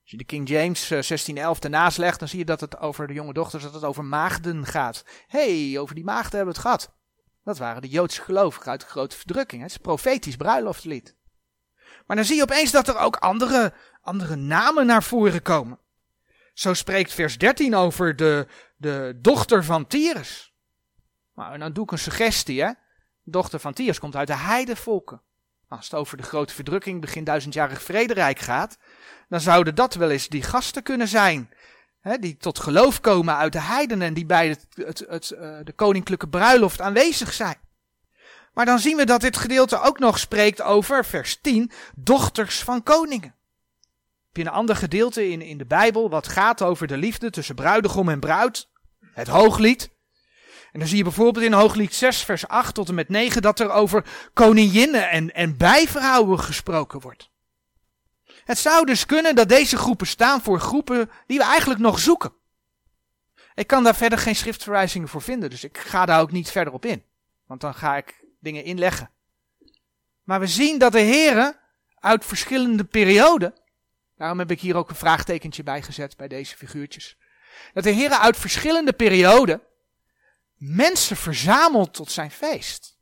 Als 0.01 0.11
je 0.11 0.17
de 0.17 0.23
King 0.23 0.47
James 0.47 0.87
1611 0.87 1.57
uh, 1.57 1.63
ernaast 1.63 1.97
legt, 1.97 2.19
dan 2.19 2.27
zie 2.27 2.39
je 2.39 2.45
dat 2.45 2.61
het 2.61 2.77
over 2.77 3.07
de 3.07 3.13
jonge 3.13 3.33
dochters, 3.33 3.63
dat 3.63 3.73
het 3.73 3.83
over 3.83 4.03
maagden 4.03 4.65
gaat. 4.65 5.05
hey, 5.27 5.79
over 5.79 5.95
die 5.95 6.03
maagden 6.03 6.35
hebben 6.35 6.53
we 6.53 6.59
het 6.59 6.67
gehad. 6.67 6.93
Dat 7.43 7.57
waren 7.57 7.81
de 7.81 7.89
Joodse 7.89 8.21
gelovigen 8.21 8.71
uit 8.71 8.81
de 8.81 8.87
grote 8.87 9.15
verdrukking. 9.15 9.61
Het 9.61 9.69
is 9.69 9.75
een 9.75 9.83
profetisch 9.83 10.35
bruiloftslied. 10.35 11.15
Maar 12.05 12.15
dan 12.15 12.25
zie 12.25 12.35
je 12.35 12.41
opeens 12.41 12.71
dat 12.71 12.87
er 12.87 12.97
ook 12.97 13.15
andere, 13.15 13.73
andere 14.01 14.35
namen 14.35 14.85
naar 14.85 15.03
voren 15.03 15.41
komen. 15.41 15.79
Zo 16.53 16.73
spreekt 16.73 17.13
vers 17.13 17.37
13 17.37 17.75
over 17.75 18.15
de, 18.15 18.47
de 18.77 19.17
dochter 19.21 19.63
van 19.63 19.87
Tyrus. 19.87 20.53
Nou, 21.35 21.53
en 21.53 21.59
dan 21.59 21.73
doe 21.73 21.83
ik 21.83 21.91
een 21.91 21.97
suggestie, 21.97 22.61
hè 22.61 22.71
dochter 23.25 23.59
van 23.59 23.73
Tyrus 23.73 23.99
komt 23.99 24.15
uit 24.15 24.27
de 24.27 24.35
heidevolken. 24.35 25.21
Als 25.67 25.85
het 25.89 25.99
over 25.99 26.17
de 26.17 26.23
grote 26.23 26.53
verdrukking 26.53 27.01
begin 27.01 27.23
duizendjarig 27.23 27.81
vrederijk 27.81 28.39
gaat, 28.39 28.77
dan 29.29 29.39
zouden 29.39 29.75
dat 29.75 29.93
wel 29.93 30.09
eens 30.09 30.27
die 30.27 30.43
gasten 30.43 30.83
kunnen 30.83 31.07
zijn. 31.07 31.49
Hè, 31.99 32.17
die 32.17 32.37
tot 32.37 32.59
geloof 32.59 33.01
komen 33.01 33.35
uit 33.35 33.53
de 33.53 33.61
heidenen 33.61 34.07
en 34.07 34.13
die 34.13 34.25
bij 34.25 34.47
het, 34.47 35.05
het, 35.07 35.31
uh, 35.31 35.57
de 35.63 35.73
koninklijke 35.75 36.27
bruiloft 36.27 36.81
aanwezig 36.81 37.33
zijn. 37.33 37.57
Maar 38.53 38.65
dan 38.65 38.79
zien 38.79 38.97
we 38.97 39.05
dat 39.05 39.21
dit 39.21 39.37
gedeelte 39.37 39.81
ook 39.81 39.99
nog 39.99 40.19
spreekt 40.19 40.61
over, 40.61 41.05
vers 41.05 41.41
10, 41.41 41.71
dochters 41.95 42.63
van 42.63 42.83
koningen. 42.83 43.35
Heb 44.25 44.35
je 44.37 44.41
een 44.41 44.59
ander 44.59 44.75
gedeelte 44.75 45.29
in, 45.29 45.41
in 45.41 45.57
de 45.57 45.65
Bijbel 45.65 46.09
wat 46.09 46.27
gaat 46.27 46.61
over 46.61 46.87
de 46.87 46.97
liefde 46.97 47.29
tussen 47.29 47.55
bruidegom 47.55 48.09
en 48.09 48.19
bruid? 48.19 48.69
Het 49.13 49.27
hooglied. 49.27 49.94
En 50.75 50.81
dan 50.81 50.89
zie 50.89 50.97
je 50.97 51.03
bijvoorbeeld 51.03 51.45
in 51.45 51.53
Hooglied 51.53 51.93
6, 51.93 52.23
vers 52.23 52.47
8 52.47 52.73
tot 52.73 52.89
en 52.89 52.95
met 52.95 53.09
9 53.09 53.41
dat 53.41 53.59
er 53.59 53.71
over 53.71 54.05
koninginnen 54.33 55.09
en, 55.09 55.33
en 55.33 55.57
bijvrouwen 55.57 56.39
gesproken 56.39 56.99
wordt. 56.99 57.29
Het 58.45 58.57
zou 58.57 58.85
dus 58.85 59.05
kunnen 59.05 59.35
dat 59.35 59.49
deze 59.49 59.77
groepen 59.77 60.07
staan 60.07 60.41
voor 60.41 60.59
groepen 60.59 61.09
die 61.27 61.37
we 61.37 61.43
eigenlijk 61.43 61.79
nog 61.79 61.99
zoeken. 61.99 62.33
Ik 63.53 63.67
kan 63.67 63.83
daar 63.83 63.95
verder 63.95 64.17
geen 64.19 64.35
schriftverwijzingen 64.35 65.07
voor 65.07 65.21
vinden, 65.21 65.49
dus 65.49 65.63
ik 65.63 65.77
ga 65.77 66.05
daar 66.05 66.21
ook 66.21 66.31
niet 66.31 66.51
verder 66.51 66.73
op 66.73 66.85
in. 66.85 67.03
Want 67.45 67.61
dan 67.61 67.73
ga 67.73 67.97
ik 67.97 68.23
dingen 68.39 68.63
inleggen. 68.63 69.09
Maar 70.23 70.39
we 70.39 70.47
zien 70.47 70.79
dat 70.79 70.91
de 70.91 70.99
heren 70.99 71.59
uit 71.99 72.25
verschillende 72.25 72.83
perioden, 72.83 73.53
daarom 74.17 74.39
heb 74.39 74.51
ik 74.51 74.61
hier 74.61 74.75
ook 74.75 74.89
een 74.89 74.95
vraagtekentje 74.95 75.63
bij 75.63 75.81
gezet 75.81 76.17
bij 76.17 76.27
deze 76.27 76.55
figuurtjes, 76.55 77.17
dat 77.73 77.83
de 77.83 77.91
heren 77.91 78.19
uit 78.19 78.37
verschillende 78.37 78.93
perioden 78.93 79.61
mensen 80.55 81.17
verzamelt 81.17 81.93
tot 81.93 82.11
zijn 82.11 82.31
feest. 82.31 82.97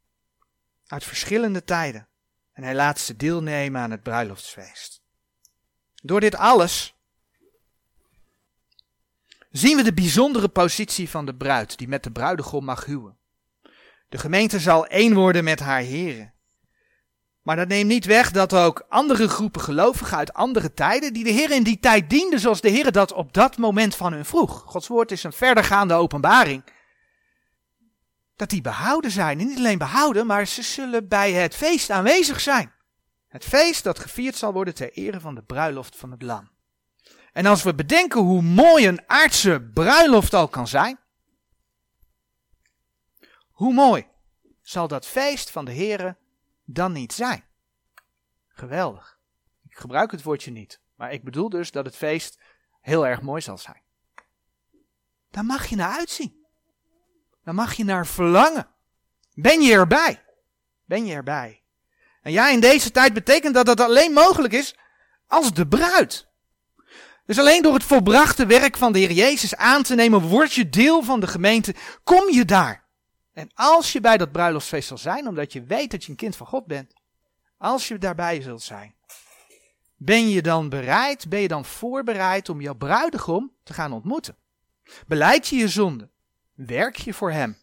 Uit 0.88 1.04
verschillende 1.04 1.64
tijden. 1.64 2.08
En 2.54 2.64
hij 2.64 2.76
laat 2.76 3.00
ze 3.00 3.16
deelnemen 3.16 3.82
aan 3.82 3.92
het 3.92 4.04
bruiloftsfeest. 4.04 5.02
Door 5.96 6.20
dit 6.20 6.36
alles 6.36 6.96
zien 9.52 9.78
we 9.78 9.84
de 9.84 9.94
bijzondere 9.94 10.48
positie 10.50 11.10
van 11.10 11.26
de 11.26 11.36
bruid 11.36 11.78
die 11.78 11.88
met 11.88 12.04
de 12.04 12.12
bruidegom 12.12 12.66
mag 12.66 12.86
huwen. 12.86 13.18
De 14.10 14.18
gemeente 14.18 14.60
zal 14.60 14.88
één 14.88 15.14
worden 15.14 15.44
met 15.44 15.60
haar 15.60 15.82
heren. 15.82 16.34
Maar 17.42 17.56
dat 17.56 17.68
neemt 17.68 17.90
niet 17.90 18.06
weg 18.06 18.32
dat 18.32 18.54
ook 18.54 18.86
andere 18.90 19.28
groepen 19.28 19.62
gelovigen 19.62 20.18
uit 20.18 20.34
andere 20.34 20.74
tijden, 20.74 21.14
die 21.14 21.24
de 21.24 21.30
Heer 21.30 21.52
in 21.52 21.64
die 21.64 21.80
tijd 21.80 22.10
dienden 22.10 22.40
zoals 22.40 22.62
de 22.62 22.70
Heer 22.70 22.92
dat 22.92 23.14
op 23.14 23.34
dat 23.34 23.58
moment 23.58 23.96
van 23.96 24.14
hun 24.14 24.26
vroeg. 24.26 24.64
Gods 24.66 24.88
woord 24.88 25.12
is 25.12 25.24
een 25.24 25.34
verdergaande 25.34 25.94
openbaring 25.94 26.64
dat 28.44 28.52
die 28.52 28.62
behouden 28.62 29.12
zijn. 29.12 29.40
En 29.40 29.48
niet 29.48 29.58
alleen 29.58 29.78
behouden, 29.78 30.26
maar 30.26 30.48
ze 30.48 30.62
zullen 30.62 31.08
bij 31.08 31.32
het 31.32 31.56
feest 31.56 31.90
aanwezig 31.90 32.40
zijn. 32.40 32.74
Het 33.28 33.46
feest 33.46 33.84
dat 33.84 34.00
gevierd 34.00 34.36
zal 34.36 34.54
worden 34.54 34.74
ter 34.74 34.92
ere 34.92 35.20
van 35.20 35.36
de 35.36 35.44
bruiloft 35.44 35.96
van 35.96 36.12
het 36.12 36.22
lam. 36.22 36.52
En 37.34 37.46
als 37.46 37.64
we 37.64 37.76
bedenken 37.76 38.22
hoe 38.22 38.42
mooi 38.42 38.88
een 38.88 39.04
aardse 39.08 39.70
bruiloft 39.74 40.34
al 40.34 40.48
kan 40.48 40.68
zijn, 40.68 41.00
hoe 43.52 43.74
mooi 43.74 44.08
zal 44.62 44.88
dat 44.88 45.08
feest 45.08 45.50
van 45.50 45.66
de 45.66 45.74
Here 45.74 46.18
dan 46.66 46.92
niet 46.92 47.14
zijn? 47.14 47.44
Geweldig. 48.48 49.20
Ik 49.70 49.78
gebruik 49.78 50.12
het 50.12 50.24
woordje 50.24 50.52
niet, 50.52 50.82
maar 50.96 51.12
ik 51.12 51.24
bedoel 51.24 51.50
dus 51.50 51.72
dat 51.72 51.86
het 51.86 51.96
feest 51.96 52.40
heel 52.82 53.08
erg 53.08 53.22
mooi 53.22 53.42
zal 53.42 53.58
zijn. 53.58 53.82
Daar 55.32 55.46
mag 55.46 55.66
je 55.66 55.76
naar 55.76 55.98
uitzien. 55.98 56.43
Dan 57.44 57.56
mag 57.56 57.74
je 57.74 57.84
naar 57.84 58.08
verlangen. 58.08 58.68
Ben 59.34 59.62
je 59.62 59.74
erbij? 59.74 60.24
Ben 60.86 61.06
je 61.06 61.14
erbij? 61.14 61.62
En 62.22 62.32
ja, 62.32 62.50
in 62.50 62.60
deze 62.60 62.92
tijd 62.92 63.14
betekent 63.14 63.54
dat 63.54 63.66
dat 63.66 63.80
alleen 63.80 64.12
mogelijk 64.12 64.54
is 64.54 64.76
als 65.28 65.54
de 65.54 65.68
bruid. 65.68 66.28
Dus 67.26 67.40
alleen 67.40 67.62
door 67.62 67.74
het 67.74 67.84
volbrachte 67.84 68.46
werk 68.46 68.78
van 68.78 68.94
de 68.94 69.00
Heer 69.00 69.12
Jezus 69.12 69.56
aan 69.56 69.84
te 69.84 69.96
nemen, 69.96 70.22
word 70.22 70.54
je 70.54 70.70
deel 70.70 71.04
van 71.04 71.20
de 71.20 71.28
gemeente, 71.28 71.76
kom 72.04 72.30
je 72.30 72.46
daar. 72.46 72.84
En 73.34 73.52
als 73.54 73.92
je 73.92 74.02
bij 74.02 74.18
dat 74.18 74.32
bruiloftsfeest 74.32 74.88
zal 74.88 74.98
zijn, 74.98 75.28
omdat 75.28 75.54
je 75.54 75.64
weet 75.64 75.92
dat 75.92 76.04
je 76.04 76.10
een 76.10 76.18
kind 76.18 76.36
van 76.36 76.48
God 76.48 76.66
bent, 76.66 76.94
als 77.58 77.88
je 77.88 77.98
daarbij 77.98 78.42
zult 78.42 78.62
zijn, 78.62 78.96
ben 79.96 80.30
je 80.30 80.42
dan 80.42 80.70
bereid, 80.70 81.30
ben 81.30 81.40
je 81.40 81.48
dan 81.48 81.66
voorbereid 81.66 82.50
om 82.50 82.62
jouw 82.62 82.76
bruidegom 82.76 83.52
te 83.64 83.74
gaan 83.74 83.92
ontmoeten? 83.92 84.38
Beleid 85.08 85.48
je 85.48 85.56
je 85.56 85.68
zonde? 85.68 86.10
Werk 86.54 86.96
je 86.96 87.14
voor 87.14 87.32
Hem. 87.32 87.58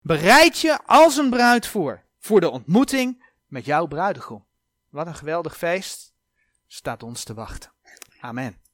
Bereid 0.00 0.58
je 0.58 0.78
als 0.86 1.16
een 1.16 1.30
bruid 1.30 1.66
voor, 1.66 2.04
voor 2.18 2.40
de 2.40 2.50
ontmoeting 2.50 3.24
met 3.46 3.64
jouw 3.64 3.86
bruidegom. 3.86 4.46
Wat 4.88 5.06
een 5.06 5.14
geweldig 5.14 5.56
feest 5.56 6.12
staat 6.66 7.02
ons 7.02 7.24
te 7.24 7.34
wachten. 7.34 7.72
Amen. 8.20 8.67